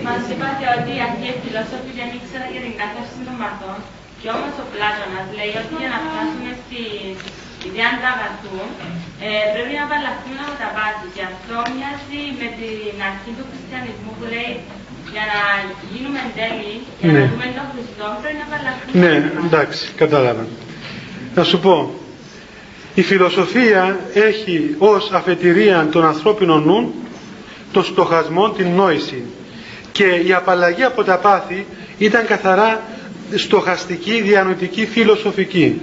Μας 0.07 0.23
είπατε 0.31 0.65
ότι 0.77 0.93
αυτοί 1.07 1.25
οι 1.31 1.35
φιλόσοφοι 1.43 1.91
δεν 1.99 2.09
ήξεραν 2.17 2.49
για 2.55 2.63
την 2.67 2.73
κατάσταση 2.81 3.21
των 3.27 3.35
μαθών 3.43 3.77
και 4.19 4.27
όμως 4.35 4.53
ο 4.63 4.65
Πλάτωνας 4.73 5.27
λέει 5.37 5.53
ότι 5.61 5.73
για 5.81 5.89
να 5.93 5.97
φτάσουμε 6.05 6.51
στη 6.63 6.81
ιδέα 7.67 7.89
του 7.97 8.07
αγαθού 8.13 8.57
ε, 9.25 9.29
πρέπει 9.53 9.73
να 9.79 9.83
απαλλαχθούμε 9.87 10.41
από 10.47 10.55
τα 10.63 10.69
πάθη 10.77 11.07
και 11.15 11.23
αυτό 11.31 11.55
μοιάζει 11.75 12.21
με 12.41 12.47
την 12.59 12.95
αρχή 13.09 13.31
του 13.37 13.45
χριστιανισμού 13.51 14.11
που 14.17 14.25
λέει 14.33 14.53
για 15.13 15.25
να 15.33 15.39
γίνουμε 15.91 16.19
τέλειοι, 16.37 16.75
για 17.01 17.11
ναι. 17.11 17.19
να 17.19 17.25
δούμε 17.31 17.47
τον 17.57 17.65
Χριστό, 17.73 18.05
πρέπει 18.21 18.37
να 18.41 18.45
απαλλαχθούμε. 18.49 19.07
Ναι, 19.07 19.13
εντάξει, 19.45 19.83
κατάλαβα. 19.95 20.45
Να 21.35 21.43
σου 21.43 21.59
πω, 21.59 21.93
η 22.95 23.01
φιλοσοφία 23.01 23.99
έχει 24.13 24.75
ως 24.77 25.11
αφετηρία 25.11 25.87
των 25.91 26.05
ανθρώπινων 26.05 26.63
νου 26.63 26.93
το 27.71 27.83
στοχασμό, 27.83 28.49
την 28.49 28.67
νόηση. 28.75 29.23
Και 29.91 30.03
η 30.03 30.33
απαλλαγή 30.33 30.83
από 30.83 31.03
τα 31.03 31.17
πάθη 31.17 31.65
ήταν 31.97 32.25
καθαρά 32.25 32.81
στοχαστική, 33.35 34.21
διανοητική, 34.21 34.85
φιλοσοφική. 34.85 35.81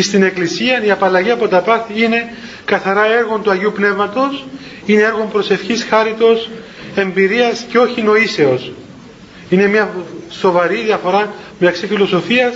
Στην 0.00 0.22
Εκκλησία 0.22 0.84
η 0.84 0.90
απαλλαγή 0.90 1.30
από 1.30 1.48
τα 1.48 1.60
πάθη 1.60 2.02
είναι 2.02 2.32
καθαρά 2.64 3.04
έργο 3.06 3.38
του 3.38 3.50
Αγίου 3.50 3.72
Πνεύματος, 3.72 4.44
είναι 4.86 5.02
έργο 5.02 5.28
προσευχής, 5.32 5.84
χάριτος, 5.84 6.50
εμπειρίας 6.94 7.64
και 7.68 7.78
όχι 7.78 8.02
νοήσεως. 8.02 8.72
Είναι 9.48 9.66
μια 9.66 9.90
σοβαρή 10.30 10.82
διαφορά 10.82 11.32
μεταξύ 11.58 11.86
φιλοσοφίας 11.86 12.54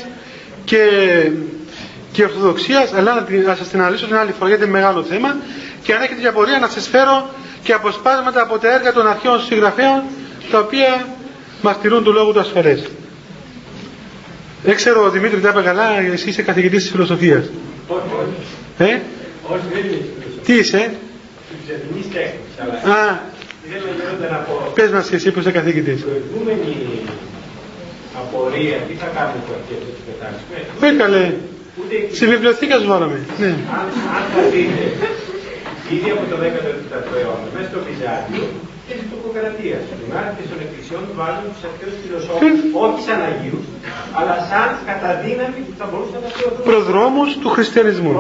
και, 0.64 0.78
και 2.12 2.22
ορθοδοξίας, 2.22 2.92
αλλά 2.94 3.26
να, 3.46 3.54
σας 3.54 3.68
την 3.68 3.80
αναλύσω 3.80 4.06
την 4.06 4.16
άλλη 4.16 4.32
φορά 4.32 4.48
γιατί 4.48 4.62
είναι 4.64 4.72
μεγάλο 4.72 5.02
θέμα 5.02 5.36
και 5.82 5.94
αν 5.94 6.02
έχετε 6.02 6.20
διαπορία 6.20 6.58
να 6.58 6.68
σας 6.68 6.88
φέρω 6.88 7.30
και 7.62 7.72
αποσπάσματα 7.72 8.42
από 8.42 8.58
τα 8.58 8.72
έργα 8.74 8.92
των 8.92 9.06
αρχαίων 9.08 9.40
συγγραφέων 9.40 10.02
τα 10.50 10.58
οποία 10.58 11.06
μαρτυρούν 11.62 12.04
του 12.04 12.12
λόγου 12.12 12.32
του 12.32 12.40
ασφαλές. 12.40 12.84
Δεν 14.64 14.74
ξέρω, 14.74 15.02
ο 15.04 15.10
Δημήτρη 15.10 15.40
τα 15.40 15.48
είπε 15.48 15.60
καλά, 15.62 15.98
εσύ 16.12 16.28
είσαι 16.28 16.42
καθηγητής 16.42 16.82
της 16.82 16.90
φιλοσοφίας. 16.90 17.44
Όχι, 17.88 18.00
όχι. 18.78 18.90
Ε; 18.92 19.00
Όχι, 19.42 19.62
δεν 19.72 19.84
είμαι 19.84 19.98
Τι 20.44 20.52
είσαι; 20.54 20.90
Ψευδινής 21.64 22.06
τέχνης, 22.12 22.52
αλλά... 22.58 22.96
Α, 22.96 23.04
να 23.04 23.12
πω... 23.14 23.35
πες 24.74 24.90
μας 24.90 25.08
και 25.08 25.16
εσύ 25.16 25.30
που 25.30 25.38
είσαι 25.40 25.50
καθηγητής. 25.50 26.00
Προηγούμενη 26.04 26.72
απορία, 28.20 28.76
τι 28.88 28.94
θα 29.02 29.08
κάνουμε 29.16 29.40
που 29.46 29.52
αρχίσει 29.58 29.90
να 29.96 30.02
πετάξουμε. 30.06 30.56
Όχι 30.84 30.96
καλέ. 31.02 31.24
Στη 32.16 32.24
βιβλιοθήκα 32.32 32.76
σου 32.80 32.88
βάλαμε. 32.92 33.18
Ναι. 33.42 33.52
Αν, 33.78 33.86
αν 34.16 34.24
θα 34.34 34.42
δείτε, 34.52 34.84
ήδη 35.94 36.08
από 36.14 36.24
το 36.30 36.36
17ο 36.44 37.14
αιώνα, 37.20 37.46
μέσα 37.54 37.68
στο 37.72 37.78
Βυζάντιο, 37.86 38.44
και 38.86 38.94
στην 38.98 39.08
τοκοκρατία. 39.14 39.76
Στην 39.86 39.98
μάρτυρε 40.12 40.46
των 40.52 40.58
εκκλησιών 40.64 41.02
βάζουν 41.18 41.46
τους 41.54 41.62
αρχαίους 41.68 41.94
φιλοσόφους 42.02 42.58
όχι 42.84 43.00
σαν 43.06 43.18
Αγίους, 43.28 43.66
αλλά 44.18 44.34
σαν 44.50 44.68
κατά 44.88 45.10
δύναμη 45.24 45.58
που 45.66 45.74
θα 45.80 45.84
μπορούσαν 45.90 46.20
να 46.24 46.30
θεωρηθούν. 46.36 46.64
Προδρόμους 46.70 47.30
του 47.42 47.48
χριστιανισμού. 47.56 48.12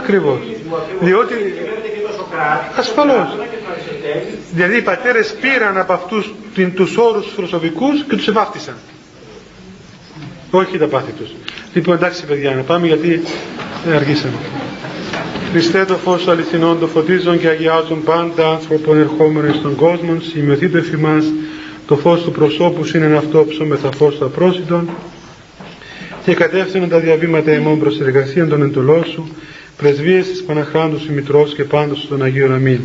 Ακριβώς. 0.00 0.38
Διότι. 1.06 1.34
Ασφαλώς. 2.82 3.28
Δηλαδή 4.52 4.76
οι 4.76 4.82
πατέρες 4.82 5.26
πήραν 5.42 5.74
από 5.78 5.92
αυτούς 5.92 6.34
τους 6.74 6.96
όρους 6.96 7.26
φιλοσοφικούς 7.34 8.04
και 8.08 8.16
τους 8.16 8.28
ευάφτισαν. 8.28 8.76
Όχι 10.50 10.78
τα 10.78 10.86
πάθη 10.86 11.12
τους. 11.12 11.30
Λοιπόν, 11.72 11.94
εντάξει 11.94 12.24
παιδιά, 12.26 12.54
να 12.54 12.62
πάμε 12.62 12.86
γιατί 12.86 13.22
αργήσαμε. 13.94 14.34
Χριστέ 15.52 15.84
το 15.84 15.94
φως 15.94 16.28
αληθινών 16.28 16.78
το 16.78 16.86
φωτίζουν 16.86 17.38
και 17.38 17.48
αγιάζουν 17.48 18.02
πάντα 18.04 18.50
άνθρωπον 18.50 18.98
ερχόμενο 18.98 19.52
στον 19.52 19.74
κόσμο, 19.74 20.16
σημειωθείτε 20.20 20.78
εφημάς 20.78 21.24
το 21.86 21.96
φως 21.96 22.22
του 22.22 22.30
προσώπου 22.30 22.80
είναι 22.94 23.16
αυτό 23.16 23.46
ψώμεθα 23.48 23.88
φως 23.96 24.14
του 24.18 24.24
απρόσιτων 24.24 24.88
και 26.24 26.34
κατεύθυνον 26.34 26.88
τα 26.88 26.98
διαβήματα 26.98 27.50
εμών 27.50 27.78
προς 27.78 28.00
εργασία 28.00 28.46
των 28.46 28.62
εντολών 28.62 29.04
σου, 29.04 29.28
πρεσβείες 29.76 30.28
της 30.28 30.42
Παναχράντου 30.42 30.98
σου 30.98 31.12
Μητρός 31.12 31.54
και 31.54 31.64
πάντως 31.64 32.06
των 32.08 32.22
Αγίων 32.22 32.54
Αμήν. 32.54 32.80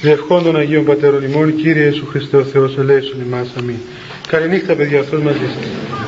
Διευχών 0.00 0.42
των 0.42 0.56
Αγίων 0.56 0.84
Πατέρων 0.84 1.22
ημών, 1.22 1.56
Κύριε 1.56 1.84
Ιησού 1.84 2.06
Χριστέ 2.06 2.36
ο 2.36 2.44
Θεός, 2.44 2.78
ελέησον 2.78 3.20
ημάς. 3.26 3.48
Αμήν. 3.58 3.76
Καληνύχτα 4.28 4.74
παιδιά, 4.74 5.00
αυτός 5.00 5.22
μαζί 5.22 5.38
σας. 5.38 5.99